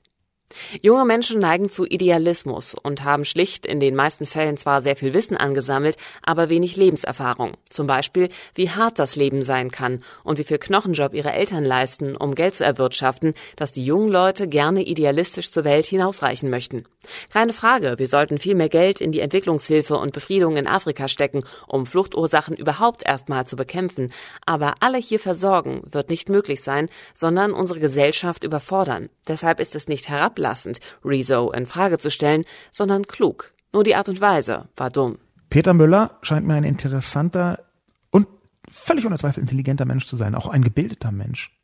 Junge 0.80 1.04
Menschen 1.04 1.40
neigen 1.40 1.68
zu 1.68 1.84
Idealismus 1.84 2.74
und 2.74 3.04
haben 3.04 3.24
schlicht 3.24 3.66
in 3.66 3.80
den 3.80 3.94
meisten 3.94 4.24
Fällen 4.24 4.56
zwar 4.56 4.80
sehr 4.80 4.96
viel 4.96 5.12
Wissen 5.12 5.36
angesammelt, 5.36 5.96
aber 6.22 6.48
wenig 6.48 6.76
Lebenserfahrung. 6.76 7.52
Zum 7.68 7.86
Beispiel, 7.86 8.30
wie 8.54 8.70
hart 8.70 8.98
das 8.98 9.16
Leben 9.16 9.42
sein 9.42 9.70
kann 9.70 10.02
und 10.24 10.38
wie 10.38 10.44
viel 10.44 10.58
Knochenjob 10.58 11.12
ihre 11.12 11.32
Eltern 11.32 11.64
leisten, 11.64 12.16
um 12.16 12.34
Geld 12.34 12.54
zu 12.54 12.64
erwirtschaften, 12.64 13.34
dass 13.56 13.72
die 13.72 13.84
jungen 13.84 14.10
Leute 14.10 14.48
gerne 14.48 14.82
idealistisch 14.82 15.50
zur 15.50 15.64
Welt 15.64 15.84
hinausreichen 15.84 16.48
möchten. 16.48 16.84
Keine 17.30 17.52
Frage, 17.52 17.98
wir 17.98 18.08
sollten 18.08 18.38
viel 18.38 18.54
mehr 18.54 18.68
Geld 18.68 19.00
in 19.00 19.12
die 19.12 19.20
Entwicklungshilfe 19.20 19.96
und 19.96 20.12
Befriedung 20.12 20.56
in 20.56 20.66
Afrika 20.66 21.08
stecken, 21.08 21.44
um 21.66 21.86
Fluchtursachen 21.86 22.56
überhaupt 22.56 23.06
erstmal 23.06 23.46
zu 23.46 23.56
bekämpfen. 23.56 24.12
Aber 24.46 24.74
alle 24.80 24.98
hier 24.98 25.20
versorgen 25.20 25.82
wird 25.84 26.08
nicht 26.08 26.28
möglich 26.28 26.62
sein, 26.62 26.88
sondern 27.12 27.52
unsere 27.52 27.80
Gesellschaft 27.80 28.44
überfordern. 28.44 29.10
Deshalb 29.26 29.60
ist 29.60 29.74
es 29.74 29.88
nicht 29.88 30.08
herab 30.08 30.37
herablassend, 30.38 30.80
Rezo 31.04 31.50
in 31.52 31.66
Frage 31.66 31.98
zu 31.98 32.10
stellen, 32.10 32.44
sondern 32.70 33.06
klug. 33.06 33.52
Nur 33.72 33.84
die 33.84 33.94
Art 33.94 34.08
und 34.08 34.20
Weise 34.20 34.68
war 34.76 34.90
dumm. 34.90 35.18
Peter 35.50 35.74
Müller 35.74 36.18
scheint 36.22 36.46
mir 36.46 36.54
ein 36.54 36.64
interessanter 36.64 37.64
und 38.10 38.28
völlig 38.70 39.06
ohne 39.06 39.18
Zweifel 39.18 39.40
intelligenter 39.40 39.84
Mensch 39.84 40.06
zu 40.06 40.16
sein, 40.16 40.34
auch 40.34 40.48
ein 40.48 40.62
gebildeter 40.62 41.12
Mensch. 41.12 41.54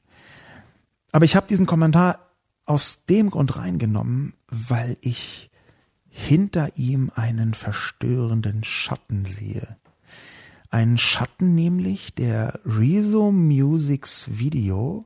Aber 1.13 1.25
ich 1.25 1.37
habe 1.37 1.47
diesen 1.47 1.67
Kommentar 1.67 2.31
aus 2.67 3.05
dem 3.07 3.31
Grund 3.31 3.57
reingenommen, 3.57 4.35
weil 4.49 4.97
ich 5.01 5.51
hinter 6.09 6.77
ihm 6.77 7.11
einen 7.15 7.55
verstörenden 7.55 8.65
Schatten 8.65 9.25
sehe. 9.25 9.77
Einen 10.71 10.99
Schatten 10.99 11.55
nämlich, 11.55 12.15
der 12.15 12.59
Rezo 12.65 13.31
Musics 13.31 14.39
Video 14.39 15.05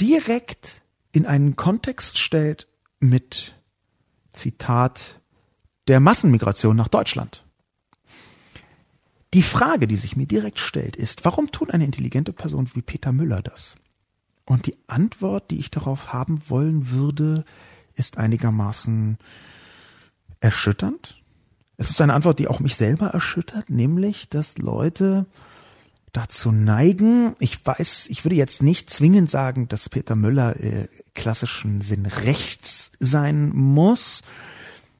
direkt 0.00 0.82
in 1.12 1.26
einen 1.26 1.56
Kontext 1.56 2.18
stellt 2.18 2.68
mit 2.98 3.54
Zitat 4.32 5.20
der 5.88 6.00
Massenmigration 6.00 6.76
nach 6.76 6.88
Deutschland. 6.88 7.44
Die 9.34 9.42
Frage, 9.42 9.86
die 9.86 9.96
sich 9.96 10.16
mir 10.16 10.26
direkt 10.26 10.58
stellt, 10.58 10.96
ist, 10.96 11.24
warum 11.24 11.52
tut 11.52 11.72
eine 11.72 11.84
intelligente 11.84 12.32
Person 12.32 12.68
wie 12.74 12.82
Peter 12.82 13.12
Müller 13.12 13.42
das? 13.42 13.76
Und 14.44 14.66
die 14.66 14.76
Antwort, 14.88 15.50
die 15.50 15.60
ich 15.60 15.70
darauf 15.70 16.12
haben 16.12 16.40
wollen 16.48 16.90
würde, 16.90 17.44
ist 17.94 18.18
einigermaßen 18.18 19.18
erschütternd. 20.40 21.22
Es 21.76 21.90
ist 21.90 22.00
eine 22.00 22.14
Antwort, 22.14 22.40
die 22.40 22.48
auch 22.48 22.60
mich 22.60 22.74
selber 22.74 23.08
erschüttert, 23.08 23.70
nämlich, 23.70 24.28
dass 24.28 24.58
Leute 24.58 25.26
dazu 26.12 26.52
neigen. 26.52 27.36
Ich 27.38 27.64
weiß, 27.64 28.08
ich 28.08 28.24
würde 28.24 28.36
jetzt 28.36 28.62
nicht 28.62 28.90
zwingend 28.90 29.30
sagen, 29.30 29.68
dass 29.68 29.88
Peter 29.88 30.16
Müller 30.16 30.58
äh, 30.60 30.88
klassischen 31.14 31.80
Sinn 31.80 32.06
rechts 32.06 32.92
sein 32.98 33.50
muss. 33.54 34.22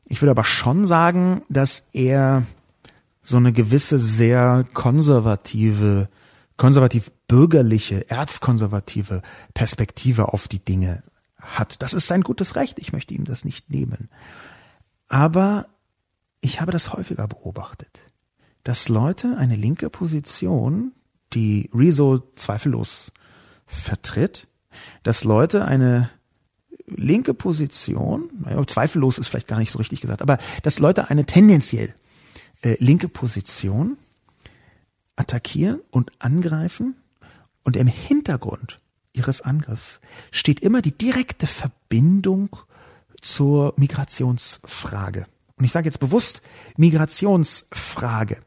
Ich 0.05 0.23
würde 0.23 0.33
aber 0.33 0.45
schon 0.45 0.87
sagen, 0.87 1.43
dass 1.49 1.85
er 1.93 2.45
so 3.23 3.37
eine 3.37 3.53
gewisse 3.53 3.99
sehr 3.99 4.65
konservative, 4.75 6.09
konservativ 6.57 7.11
bürgerliche, 7.29 8.11
erzkonservative 8.11 9.23
Perspektive 9.55 10.33
auf 10.33 10.49
die 10.49 10.65
Dinge 10.65 11.03
hat. 11.37 11.83
Das 11.83 11.95
ist 11.95 12.07
sein 12.07 12.23
gutes 12.23 12.57
Recht. 12.57 12.79
Ich 12.79 12.93
möchte 12.93 13.15
ihm 13.15 13.25
das 13.25 13.45
nicht 13.45 13.71
nehmen. 13.71 14.09
Aber 15.09 15.67
ich 16.41 16.61
habe 16.61 16.73
das 16.73 16.93
häufiger 16.93 17.29
beobachtet, 17.29 18.01
dass 18.65 18.89
Leute 18.89 19.37
eine 19.39 19.57
linke 19.57 19.91
Position 19.91 20.93
die 21.33 21.71
Rezo 21.75 22.23
zweifellos 22.35 23.13
vertritt, 23.67 24.49
dass 25.03 25.25
Leute 25.25 25.65
eine 25.65 26.11
linke 26.87 27.35
Position, 27.35 28.31
naja, 28.41 28.67
zweifellos 28.67 29.19
ist 29.19 29.29
vielleicht 29.29 29.49
gar 29.49 29.59
nicht 29.59 29.71
so 29.71 29.79
richtig 29.79 30.01
gesagt, 30.01 30.23
aber 30.23 30.39
dass 30.63 30.79
Leute 30.79 31.09
eine 31.09 31.25
tendenziell 31.25 31.95
äh, 32.63 32.77
linke 32.81 33.09
Position 33.09 33.97
attackieren 35.17 35.81
und 35.91 36.11
angreifen 36.19 36.97
und 37.63 37.77
im 37.77 37.87
Hintergrund 37.87 38.81
ihres 39.13 39.41
Angriffs 39.41 40.01
steht 40.31 40.61
immer 40.61 40.83
die 40.83 40.97
direkte 40.97 41.47
Verbindung 41.47 42.57
zur 43.21 43.75
Migrationsfrage. 43.77 45.27
Und 45.57 45.65
ich 45.65 45.73
sage 45.73 45.87
jetzt 45.87 46.01
bewusst 46.01 46.43
Migrationsfrage. 46.77 48.39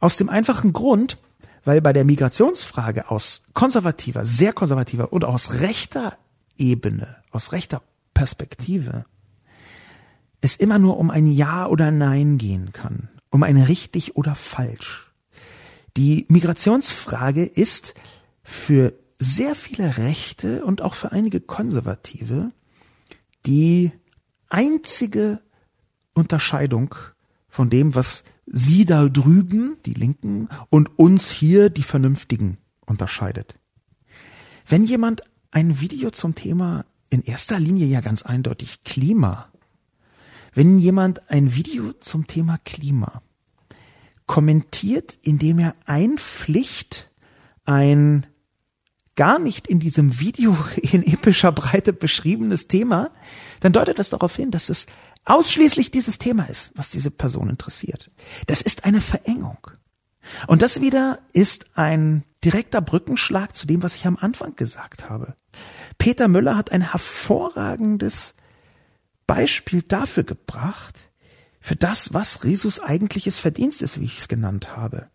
Aus 0.00 0.16
dem 0.16 0.28
einfachen 0.28 0.72
Grund, 0.72 1.18
weil 1.66 1.82
bei 1.82 1.92
der 1.92 2.04
Migrationsfrage 2.04 3.10
aus 3.10 3.42
konservativer, 3.52 4.24
sehr 4.24 4.52
konservativer 4.52 5.12
und 5.12 5.24
aus 5.24 5.60
rechter 5.60 6.16
Ebene, 6.56 7.16
aus 7.32 7.52
rechter 7.52 7.82
Perspektive, 8.14 9.04
es 10.40 10.54
immer 10.54 10.78
nur 10.78 10.96
um 10.96 11.10
ein 11.10 11.26
Ja 11.26 11.66
oder 11.66 11.90
Nein 11.90 12.38
gehen 12.38 12.72
kann, 12.72 13.08
um 13.30 13.42
ein 13.42 13.56
richtig 13.56 14.16
oder 14.16 14.36
falsch. 14.36 15.10
Die 15.96 16.24
Migrationsfrage 16.28 17.44
ist 17.44 17.94
für 18.44 18.92
sehr 19.18 19.56
viele 19.56 19.98
Rechte 19.98 20.64
und 20.64 20.82
auch 20.82 20.94
für 20.94 21.10
einige 21.10 21.40
Konservative 21.40 22.52
die 23.44 23.90
einzige 24.48 25.40
Unterscheidung 26.14 26.94
von 27.48 27.70
dem, 27.70 27.96
was 27.96 28.22
sie 28.46 28.84
da 28.84 29.08
drüben, 29.08 29.76
die 29.84 29.94
Linken, 29.94 30.48
und 30.70 30.98
uns 30.98 31.30
hier, 31.30 31.70
die 31.70 31.82
Vernünftigen, 31.82 32.58
unterscheidet. 32.86 33.60
Wenn 34.66 34.84
jemand 34.84 35.22
ein 35.50 35.80
Video 35.80 36.10
zum 36.10 36.34
Thema 36.34 36.84
in 37.10 37.22
erster 37.22 37.60
Linie 37.60 37.86
ja 37.86 38.00
ganz 38.00 38.22
eindeutig 38.22 38.84
Klima, 38.84 39.48
wenn 40.54 40.78
jemand 40.78 41.30
ein 41.30 41.54
Video 41.54 41.92
zum 41.92 42.26
Thema 42.26 42.58
Klima 42.64 43.22
kommentiert, 44.26 45.18
indem 45.22 45.58
er 45.58 45.74
einpflicht, 45.84 47.10
ein 47.64 48.26
gar 49.16 49.38
nicht 49.38 49.66
in 49.66 49.80
diesem 49.80 50.20
Video 50.20 50.56
in 50.76 51.02
epischer 51.02 51.52
Breite 51.52 51.92
beschriebenes 51.92 52.68
Thema, 52.68 53.10
dann 53.60 53.72
deutet 53.72 53.98
das 53.98 54.10
darauf 54.10 54.36
hin, 54.36 54.50
dass 54.50 54.68
es 54.68 54.86
ausschließlich 55.26 55.90
dieses 55.90 56.18
Thema 56.18 56.48
ist, 56.48 56.72
was 56.74 56.90
diese 56.90 57.10
Person 57.10 57.50
interessiert. 57.50 58.10
Das 58.46 58.62
ist 58.62 58.84
eine 58.84 59.00
Verengung. 59.00 59.58
Und 60.46 60.62
das 60.62 60.80
wieder 60.80 61.20
ist 61.32 61.66
ein 61.76 62.24
direkter 62.42 62.80
Brückenschlag 62.80 63.54
zu 63.54 63.66
dem, 63.66 63.82
was 63.82 63.94
ich 63.94 64.06
am 64.06 64.16
Anfang 64.16 64.56
gesagt 64.56 65.10
habe. 65.10 65.34
Peter 65.98 66.28
Müller 66.28 66.56
hat 66.56 66.72
ein 66.72 66.90
hervorragendes 66.90 68.34
Beispiel 69.26 69.82
dafür 69.82 70.24
gebracht, 70.24 70.94
für 71.60 71.76
das, 71.76 72.14
was 72.14 72.44
Resus 72.44 72.78
eigentliches 72.78 73.40
Verdienst 73.40 73.82
ist, 73.82 74.00
wie 74.00 74.04
ich 74.04 74.18
es 74.18 74.28
genannt 74.28 74.76
habe. 74.76 75.08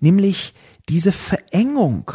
Nämlich 0.00 0.52
diese 0.90 1.12
Verengung, 1.12 2.10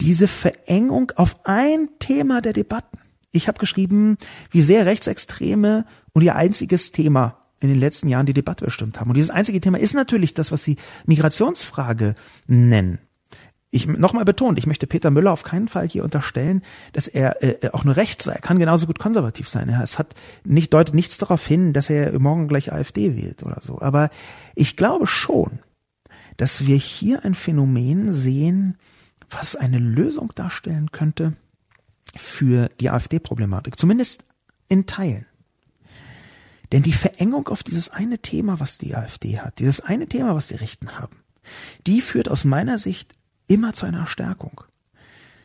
diese 0.00 0.28
Verengung 0.28 1.12
auf 1.16 1.44
ein 1.44 1.90
Thema 1.98 2.40
der 2.40 2.54
Debatten. 2.54 2.98
Ich 3.30 3.48
habe 3.48 3.58
geschrieben, 3.58 4.16
wie 4.50 4.62
sehr 4.62 4.86
Rechtsextreme 4.86 5.84
und 6.12 6.22
ihr 6.22 6.36
einziges 6.36 6.92
Thema 6.92 7.38
in 7.60 7.68
den 7.68 7.78
letzten 7.78 8.08
Jahren 8.08 8.26
die 8.26 8.34
Debatte 8.34 8.64
bestimmt 8.64 9.00
haben. 9.00 9.10
Und 9.10 9.16
dieses 9.16 9.30
einzige 9.30 9.60
Thema 9.60 9.78
ist 9.78 9.94
natürlich 9.94 10.34
das, 10.34 10.52
was 10.52 10.64
sie 10.64 10.76
Migrationsfrage 11.06 12.14
nennen. 12.46 12.98
Ich 13.70 13.86
nochmal 13.86 14.24
betont, 14.24 14.56
ich 14.56 14.66
möchte 14.66 14.86
Peter 14.86 15.10
Müller 15.10 15.32
auf 15.32 15.42
keinen 15.42 15.68
Fall 15.68 15.86
hier 15.86 16.02
unterstellen, 16.02 16.62
dass 16.94 17.06
er 17.06 17.42
äh, 17.42 17.68
auch 17.72 17.84
nur 17.84 17.96
rechts 17.96 18.24
sei. 18.24 18.32
Er 18.32 18.40
kann 18.40 18.58
genauso 18.58 18.86
gut 18.86 18.98
konservativ 18.98 19.48
sein. 19.48 19.68
Er, 19.68 19.82
es 19.82 19.98
hat 19.98 20.14
nicht 20.44 20.72
deutet 20.72 20.94
nichts 20.94 21.18
darauf 21.18 21.46
hin, 21.46 21.74
dass 21.74 21.90
er 21.90 22.18
morgen 22.18 22.48
gleich 22.48 22.72
AfD 22.72 23.14
wählt 23.14 23.42
oder 23.42 23.60
so. 23.60 23.82
Aber 23.82 24.08
ich 24.54 24.76
glaube 24.76 25.06
schon, 25.06 25.58
dass 26.38 26.66
wir 26.66 26.76
hier 26.76 27.26
ein 27.26 27.34
Phänomen 27.34 28.10
sehen, 28.10 28.78
was 29.28 29.54
eine 29.54 29.78
Lösung 29.78 30.32
darstellen 30.34 30.90
könnte 30.90 31.36
für 32.18 32.68
die 32.80 32.90
AfD-Problematik. 32.90 33.78
Zumindest 33.78 34.24
in 34.68 34.86
Teilen. 34.86 35.26
Denn 36.72 36.82
die 36.82 36.92
Verengung 36.92 37.48
auf 37.48 37.62
dieses 37.62 37.88
eine 37.88 38.18
Thema, 38.18 38.60
was 38.60 38.78
die 38.78 38.94
AfD 38.94 39.40
hat, 39.40 39.58
dieses 39.58 39.80
eine 39.80 40.06
Thema, 40.06 40.34
was 40.34 40.48
die 40.48 40.56
Rechten 40.56 40.98
haben, 40.98 41.16
die 41.86 42.00
führt 42.00 42.28
aus 42.28 42.44
meiner 42.44 42.78
Sicht 42.78 43.14
immer 43.46 43.72
zu 43.72 43.86
einer 43.86 44.06
Stärkung. 44.06 44.60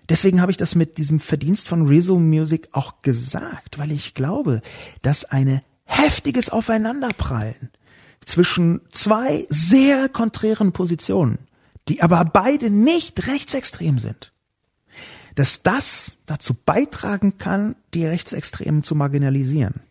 Deswegen 0.10 0.42
habe 0.42 0.52
ich 0.52 0.58
das 0.58 0.76
mit 0.76 0.98
diesem 0.98 1.22
Verdienst 1.22 1.70
von 1.70 1.88
Rezo 1.88 2.20
Music 2.20 2.68
auch 2.74 3.02
gesagt, 3.02 3.80
weil 3.80 3.92
ich 3.92 4.14
glaube, 4.14 4.62
dass 5.02 5.24
eine 5.24 5.64
heftiges 5.86 6.50
Aufeinanderprallen 6.50 7.70
zwischen 8.26 8.82
zwei 8.92 9.46
sehr 9.50 10.10
konträren 10.10 10.74
Positionen, 10.74 11.40
die 11.88 12.02
aber 12.02 12.26
beide 12.26 12.70
nicht 12.70 13.28
rechtsextrem 13.28 13.98
sind, 13.98 14.33
dass 15.36 15.64
das 15.64 16.18
dazu 16.26 16.54
beitragen 16.54 17.38
kann, 17.38 17.76
die 17.94 18.06
Rechtsextremen 18.06 18.84
zu 18.84 18.96
marginalisieren. 18.96 19.82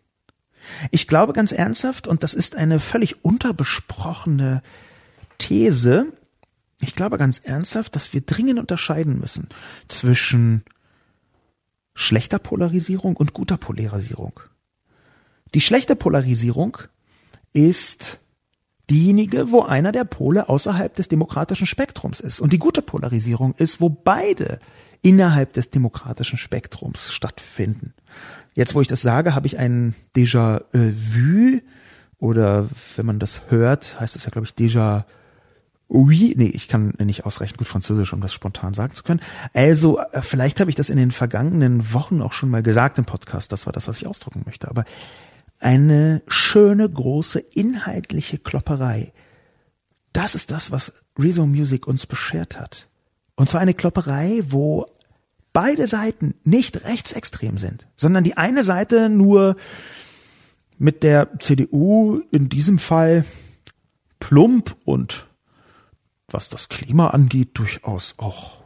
Ich 0.91 1.07
glaube 1.07 1.33
ganz 1.33 1.51
ernsthaft, 1.51 2.07
und 2.07 2.23
das 2.23 2.33
ist 2.33 2.55
eine 2.55 2.79
völlig 2.79 3.25
unterbesprochene 3.25 4.61
These, 5.37 6.07
ich 6.81 6.95
glaube 6.95 7.17
ganz 7.17 7.39
ernsthaft, 7.39 7.95
dass 7.95 8.13
wir 8.13 8.21
dringend 8.21 8.59
unterscheiden 8.59 9.19
müssen 9.19 9.47
zwischen 9.87 10.63
schlechter 11.93 12.39
Polarisierung 12.39 13.15
und 13.15 13.33
guter 13.33 13.57
Polarisierung. 13.57 14.39
Die 15.53 15.61
schlechte 15.61 15.95
Polarisierung 15.95 16.77
ist 17.53 18.19
diejenige, 18.89 19.51
wo 19.51 19.61
einer 19.61 19.91
der 19.91 20.03
Pole 20.03 20.49
außerhalb 20.49 20.93
des 20.93 21.07
demokratischen 21.07 21.67
Spektrums 21.67 22.19
ist. 22.19 22.39
Und 22.39 22.51
die 22.51 22.59
gute 22.59 22.81
Polarisierung 22.81 23.53
ist, 23.57 23.79
wo 23.79 23.89
beide 23.89 24.59
innerhalb 25.03 25.53
des 25.53 25.69
demokratischen 25.69 26.39
Spektrums 26.39 27.13
stattfinden. 27.13 27.93
Jetzt, 28.55 28.73
wo 28.73 28.81
ich 28.81 28.87
das 28.87 29.01
sage, 29.01 29.35
habe 29.35 29.45
ich 29.45 29.59
ein 29.59 29.93
Déjà-vu 30.15 31.61
oder 32.17 32.67
wenn 32.95 33.05
man 33.05 33.19
das 33.19 33.41
hört, 33.49 33.99
heißt 33.99 34.15
das 34.15 34.23
ja, 34.23 34.31
glaube 34.31 34.47
ich, 34.47 34.53
Déjà 34.53 35.03
Oui, 35.89 36.33
nee, 36.37 36.47
ich 36.47 36.67
kann 36.67 36.93
nicht 36.97 37.25
ausreichend 37.25 37.59
gut 37.59 37.67
Französisch, 37.67 38.13
um 38.13 38.21
das 38.21 38.33
spontan 38.33 38.73
sagen 38.73 38.95
zu 38.95 39.03
können. 39.03 39.19
Also, 39.53 39.99
äh, 39.99 40.23
vielleicht 40.23 40.59
habe 40.59 40.71
ich 40.71 40.75
das 40.75 40.89
in 40.89 40.97
den 40.97 41.11
vergangenen 41.11 41.93
Wochen 41.93 42.21
auch 42.21 42.33
schon 42.33 42.49
mal 42.49 42.63
gesagt 42.63 42.97
im 42.97 43.05
Podcast. 43.05 43.51
Das 43.51 43.67
war 43.67 43.73
das, 43.73 43.87
was 43.87 43.97
ich 43.97 44.07
ausdrücken 44.07 44.41
möchte. 44.45 44.69
Aber 44.69 44.85
eine 45.59 46.23
schöne, 46.27 46.89
große, 46.89 47.39
inhaltliche 47.39 48.39
Klopperei. 48.39 49.13
Das 50.13 50.33
ist 50.33 50.49
das, 50.49 50.71
was 50.71 50.93
Rezo 51.19 51.45
Music 51.45 51.85
uns 51.85 52.07
beschert 52.07 52.59
hat. 52.59 52.87
Und 53.35 53.49
zwar 53.49 53.61
eine 53.61 53.73
Klopperei, 53.73 54.41
wo 54.47 54.85
beide 55.53 55.87
Seiten 55.87 56.33
nicht 56.43 56.83
rechtsextrem 56.83 57.57
sind, 57.57 57.87
sondern 57.95 58.23
die 58.23 58.37
eine 58.37 58.63
Seite 58.63 59.09
nur 59.09 59.55
mit 60.77 61.03
der 61.03 61.39
CDU 61.39 62.21
in 62.31 62.49
diesem 62.49 62.79
Fall 62.79 63.23
plump 64.19 64.75
und 64.85 65.27
was 66.27 66.49
das 66.49 66.67
Klima 66.69 67.09
angeht 67.09 67.51
durchaus 67.53 68.15
auch 68.17 68.63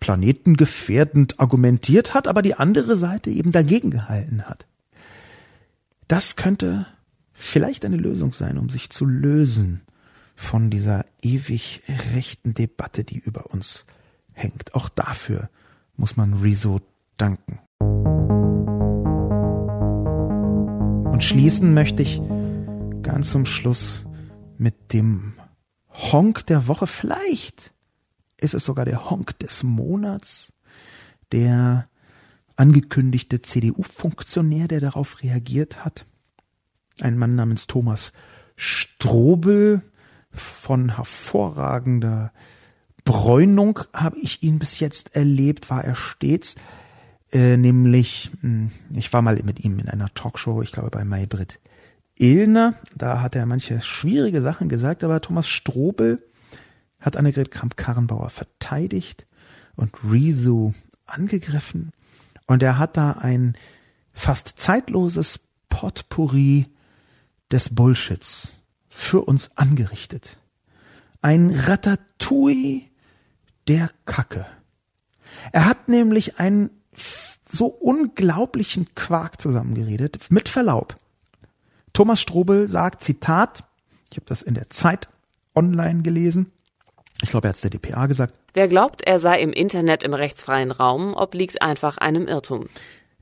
planetengefährdend 0.00 1.40
argumentiert 1.40 2.14
hat, 2.14 2.28
aber 2.28 2.42
die 2.42 2.54
andere 2.54 2.96
Seite 2.96 3.30
eben 3.30 3.52
dagegen 3.52 3.90
gehalten 3.90 4.42
hat. 4.42 4.66
Das 6.08 6.36
könnte 6.36 6.86
vielleicht 7.32 7.84
eine 7.84 7.96
Lösung 7.96 8.32
sein, 8.32 8.58
um 8.58 8.68
sich 8.68 8.90
zu 8.90 9.06
lösen 9.06 9.82
von 10.36 10.70
dieser 10.70 11.06
ewig 11.22 11.82
rechten 12.14 12.54
Debatte, 12.54 13.04
die 13.04 13.18
über 13.18 13.46
uns 13.46 13.86
hängt. 14.32 14.74
Auch 14.74 14.88
dafür 14.88 15.48
muss 15.96 16.16
man 16.16 16.34
Rezo 16.34 16.80
danken. 17.16 17.60
Und 21.10 21.22
schließen 21.22 21.72
möchte 21.74 22.02
ich 22.02 22.20
ganz 23.02 23.30
zum 23.30 23.46
Schluss 23.46 24.04
mit 24.58 24.92
dem 24.92 25.34
Honk 25.88 26.46
der 26.46 26.66
Woche. 26.66 26.86
Vielleicht 26.86 27.72
ist 28.36 28.54
es 28.54 28.64
sogar 28.64 28.84
der 28.84 29.10
Honk 29.10 29.38
des 29.38 29.62
Monats, 29.62 30.52
der 31.32 31.88
angekündigte 32.56 33.42
CDU-Funktionär, 33.42 34.68
der 34.68 34.80
darauf 34.80 35.22
reagiert 35.22 35.84
hat. 35.84 36.04
Ein 37.00 37.18
Mann 37.18 37.34
namens 37.34 37.66
Thomas 37.66 38.12
Strobel 38.56 39.82
von 40.30 40.96
hervorragender 40.96 42.32
Bräunung 43.04 43.80
habe 43.92 44.18
ich 44.18 44.42
ihn 44.42 44.58
bis 44.58 44.80
jetzt 44.80 45.14
erlebt, 45.14 45.70
war 45.70 45.84
er 45.84 45.94
stets. 45.94 46.56
Äh, 47.32 47.56
nämlich, 47.56 48.30
hm, 48.40 48.70
ich 48.90 49.12
war 49.12 49.22
mal 49.22 49.38
mit 49.44 49.64
ihm 49.64 49.78
in 49.78 49.88
einer 49.88 50.12
Talkshow, 50.14 50.62
ich 50.62 50.72
glaube 50.72 50.90
bei 50.90 51.04
Maybrit 51.04 51.60
Illner. 52.18 52.74
Da 52.96 53.20
hat 53.20 53.36
er 53.36 53.44
manche 53.44 53.82
schwierige 53.82 54.40
Sachen 54.40 54.68
gesagt, 54.68 55.04
aber 55.04 55.20
Thomas 55.20 55.48
Strobel 55.48 56.22
hat 57.00 57.16
Annegret 57.16 57.50
Kramp-Karrenbauer 57.50 58.30
verteidigt 58.30 59.26
und 59.76 59.92
Rezo 60.08 60.72
angegriffen. 61.06 61.92
Und 62.46 62.62
er 62.62 62.78
hat 62.78 62.96
da 62.96 63.12
ein 63.12 63.54
fast 64.12 64.48
zeitloses 64.48 65.40
Potpourri 65.68 66.66
des 67.50 67.74
Bullshits 67.74 68.60
für 68.88 69.22
uns 69.22 69.50
angerichtet. 69.56 70.38
Ein 71.20 71.50
Ratatouille 71.50 72.82
der 73.68 73.90
Kacke. 74.06 74.46
Er 75.52 75.66
hat 75.66 75.88
nämlich 75.88 76.38
einen 76.38 76.70
so 77.48 77.66
unglaublichen 77.66 78.94
Quark 78.94 79.40
zusammengeredet, 79.40 80.30
mit 80.30 80.48
Verlaub. 80.48 80.96
Thomas 81.92 82.20
Strobel 82.20 82.68
sagt, 82.68 83.04
Zitat, 83.04 83.60
ich 84.10 84.16
habe 84.16 84.26
das 84.26 84.42
in 84.42 84.54
der 84.54 84.70
Zeit 84.70 85.08
online 85.54 86.02
gelesen, 86.02 86.50
ich 87.22 87.30
glaube, 87.30 87.46
er 87.46 87.50
hat 87.50 87.56
es 87.56 87.62
der 87.62 87.70
DPA 87.70 88.06
gesagt. 88.06 88.34
Wer 88.54 88.68
glaubt, 88.68 89.02
er 89.02 89.18
sei 89.18 89.40
im 89.40 89.52
Internet 89.52 90.02
im 90.02 90.14
rechtsfreien 90.14 90.70
Raum, 90.70 91.14
obliegt 91.14 91.62
einfach 91.62 91.98
einem 91.98 92.26
Irrtum. 92.26 92.66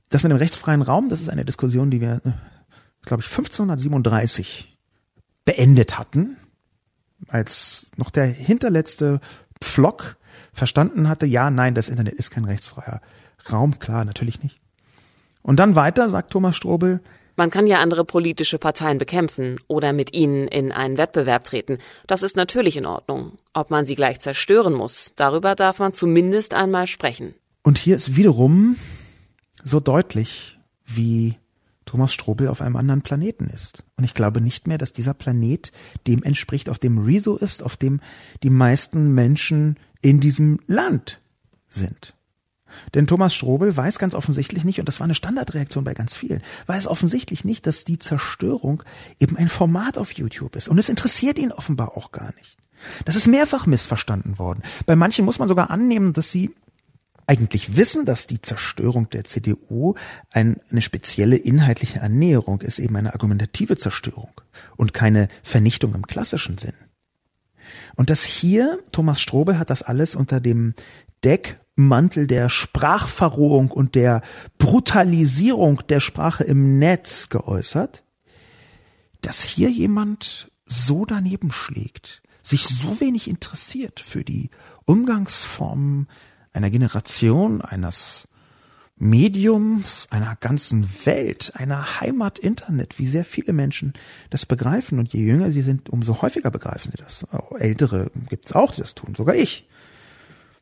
Das 0.09 0.23
mit 0.23 0.33
dem 0.33 0.39
rechtsfreien 0.39 0.83
Raum, 0.83 1.09
das 1.09 1.21
ist 1.21 1.29
eine 1.29 1.45
Diskussion, 1.45 1.91
die 1.91 2.01
wir, 2.01 2.21
glaube 3.05 3.23
ich, 3.23 3.29
1537 3.29 4.77
beendet 5.45 5.99
hatten, 5.99 6.37
als 7.29 7.91
noch 7.97 8.11
der 8.11 8.27
hinterletzte 8.27 9.21
Pflock 9.61 10.17
verstanden 10.53 11.09
hatte, 11.09 11.27
ja, 11.27 11.51
nein, 11.51 11.75
das 11.75 11.89
Internet 11.89 12.15
ist 12.15 12.31
kein 12.31 12.45
rechtsfreier 12.45 13.01
Raum, 13.51 13.79
klar, 13.79 14.05
natürlich 14.05 14.43
nicht. 14.43 14.59
Und 15.43 15.59
dann 15.59 15.75
weiter 15.75 16.09
sagt 16.09 16.31
Thomas 16.31 16.57
Strobel, 16.57 17.01
man 17.35 17.51
kann 17.51 17.67
ja 17.67 17.81
andere 17.81 18.05
politische 18.05 18.59
Parteien 18.59 18.99
bekämpfen 18.99 19.59
oder 19.67 19.93
mit 19.93 20.15
ihnen 20.15 20.49
in 20.49 20.71
einen 20.71 20.99
Wettbewerb 20.99 21.45
treten. 21.45 21.79
Das 22.07 22.23
ist 22.23 22.37
natürlich 22.37 22.77
in 22.77 22.87
Ordnung. 22.87 23.39
Ob 23.55 23.71
man 23.71 23.87
sie 23.87 23.95
gleich 23.95 24.21
zerstören 24.21 24.75
muss, 24.75 25.13
darüber 25.17 25.55
darf 25.55 25.79
man 25.79 25.95
zumindest 25.95 26.53
einmal 26.53 26.87
sprechen. 26.87 27.35
Und 27.63 27.79
hier 27.79 27.97
ist 27.97 28.17
wiederum 28.17 28.77
so 29.65 29.81
deutlich, 29.81 30.59
wie 30.85 31.37
Thomas 31.87 32.13
Strobel 32.13 32.49
auf 32.49 32.61
einem 32.61 32.77
anderen 32.77 33.03
Planeten 33.03 33.49
ist. 33.49 33.83
Und 33.97 34.05
ich 34.05 34.15
glaube 34.15 34.41
nicht 34.41 34.67
mehr, 34.67 34.79
dass 34.79 34.93
dieser 34.93 35.15
Planet 35.15 35.73
dem 36.07 36.23
entspricht, 36.23 36.69
auf 36.69 36.79
dem 36.79 36.99
Rezo 36.99 37.37
ist, 37.37 37.63
auf 37.63 37.77
dem 37.77 38.01
die 38.43 38.51
meisten 38.51 39.15
Menschen 39.15 39.77
in 40.03 40.21
diesem 40.21 40.61
Land 40.67 41.21
sind. 41.69 42.15
Denn 42.95 43.07
Thomas 43.07 43.35
Strobel 43.35 43.77
weiß 43.77 43.99
ganz 43.99 44.15
offensichtlich 44.15 44.65
nicht, 44.65 44.79
und 44.79 44.89
das 44.89 45.01
war 45.01 45.05
eine 45.05 45.15
Standardreaktion 45.15 45.85
bei 45.85 45.95
ganz 45.95 46.15
vielen, 46.15 46.43
weiß 46.67 46.87
offensichtlich 46.87 47.45
nicht, 47.45 47.67
dass 47.67 47.85
die 47.85 47.99
Zerstörung 47.99 48.83
eben 49.21 49.37
ein 49.37 49.49
Format 49.49 49.99
auf 49.99 50.13
YouTube 50.13 50.57
ist. 50.57 50.69
Und 50.69 50.79
es 50.79 50.89
interessiert 50.89 51.39
ihn 51.39 51.53
offenbar 51.53 51.97
auch 51.97 52.13
gar 52.13 52.35
nicht. 52.37 52.57
Das 53.05 53.17
ist 53.17 53.27
mehrfach 53.27 53.67
missverstanden 53.67 54.39
worden. 54.39 54.63
Bei 54.87 54.97
manchen 54.97 55.25
muss 55.25 55.39
man 55.39 55.49
sogar 55.49 55.71
annehmen, 55.71 56.13
dass 56.13 56.33
sie 56.33 56.51
eigentlich 57.27 57.77
wissen, 57.77 58.05
dass 58.05 58.27
die 58.27 58.41
Zerstörung 58.41 59.09
der 59.11 59.25
CDU 59.25 59.95
ein, 60.31 60.61
eine 60.71 60.83
spezielle 60.83 61.37
inhaltliche 61.37 62.01
Ernährung 62.01 62.61
ist, 62.61 62.81
eben 62.81 62.97
eine 62.97 63.13
argumentative 63.13 63.77
Zerstörung 63.77 64.33
und 64.77 64.93
keine 64.93 65.29
Vernichtung 65.43 65.95
im 65.95 66.07
klassischen 66.07 66.59
Sinn. 66.59 66.75
Und 67.97 68.11
das 68.11 68.25
hier, 68.25 68.79
Thomas 68.93 69.21
Strobe 69.21 69.59
hat 69.59 69.71
das 69.71 69.83
alles 69.83 70.15
unter 70.15 70.41
dem 70.41 70.75
Deckmantel 71.25 72.27
der 72.27 72.49
Sprachverrohung 72.49 73.71
und 73.71 73.95
der 73.95 74.23
Brutalisierung 74.59 75.83
der 75.89 76.01
Sprache 76.01 76.45
im 76.45 76.79
Netz 76.79 77.29
geäußert, 77.29 78.05
dass 79.21 79.43
hier 79.43 79.71
jemand 79.71 80.51
so 80.67 81.05
daneben 81.05 81.53
schlägt, 81.53 82.23
sich 82.43 82.67
so 82.67 83.01
wenig 83.01 83.29
interessiert 83.29 84.01
für 84.01 84.25
die 84.25 84.51
Umgangsformen 84.85 86.09
einer 86.53 86.71
Generation, 86.71 87.61
eines 87.61 88.27
Mediums, 88.97 90.07
einer 90.11 90.37
ganzen 90.37 90.89
Welt, 91.07 91.53
einer 91.57 92.01
Heimat 92.01 92.39
Internet, 92.39 92.99
wie 92.99 93.07
sehr 93.07 93.25
viele 93.25 93.53
Menschen 93.53 93.95
das 94.31 94.47
begreifen. 94.47 94.99
Und 94.99 95.13
je 95.13 95.25
jünger 95.25 95.51
sie 95.51 95.63
sind, 95.63 95.89
umso 95.89 96.23
häufiger 96.23 96.51
begreifen 96.51 96.91
sie 96.93 96.99
das. 96.99 97.27
Ältere 97.59 98.11
gibt 98.29 98.47
es 98.47 98.53
auch, 98.53 98.71
die 98.73 98.81
das 98.81 98.95
tun. 98.95 99.15
Sogar 99.17 99.35
ich 99.35 99.69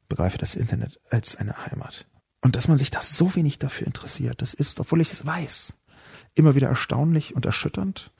begreife 0.09 0.39
das 0.39 0.55
Internet 0.55 1.01
als 1.11 1.36
eine 1.36 1.66
Heimat. 1.66 2.07
Und 2.40 2.57
dass 2.57 2.69
man 2.69 2.78
sich 2.78 2.90
das 2.90 3.16
so 3.16 3.35
wenig 3.36 3.59
dafür 3.59 3.86
interessiert, 3.86 4.40
das 4.40 4.55
ist, 4.55 4.81
obwohl 4.81 5.01
ich 5.01 5.12
es 5.12 5.27
weiß, 5.27 5.77
immer 6.35 6.55
wieder 6.55 6.69
erstaunlich 6.69 7.35
und 7.35 7.47
erschütternd. 7.47 8.11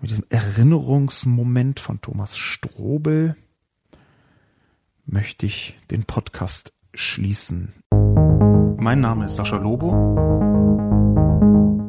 mit 0.00 0.10
diesem 0.10 0.26
Erinnerungsmoment 0.28 1.80
von 1.80 2.00
Thomas 2.00 2.36
Strobel 2.36 3.36
möchte 5.06 5.46
ich 5.46 5.78
den 5.90 6.04
Podcast 6.04 6.73
schließen. 6.94 7.72
Mein 8.78 9.00
Name 9.00 9.26
ist 9.26 9.36
Sascha 9.36 9.56
Lobo 9.56 9.90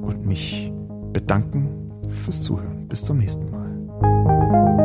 und 0.02 0.26
mich 0.26 0.72
bedanken 1.14 1.91
fürs 2.07 2.41
Zuhören. 2.41 2.88
Bis 2.88 3.03
zum 3.03 3.18
nächsten 3.18 3.49
Mal. 3.52 4.85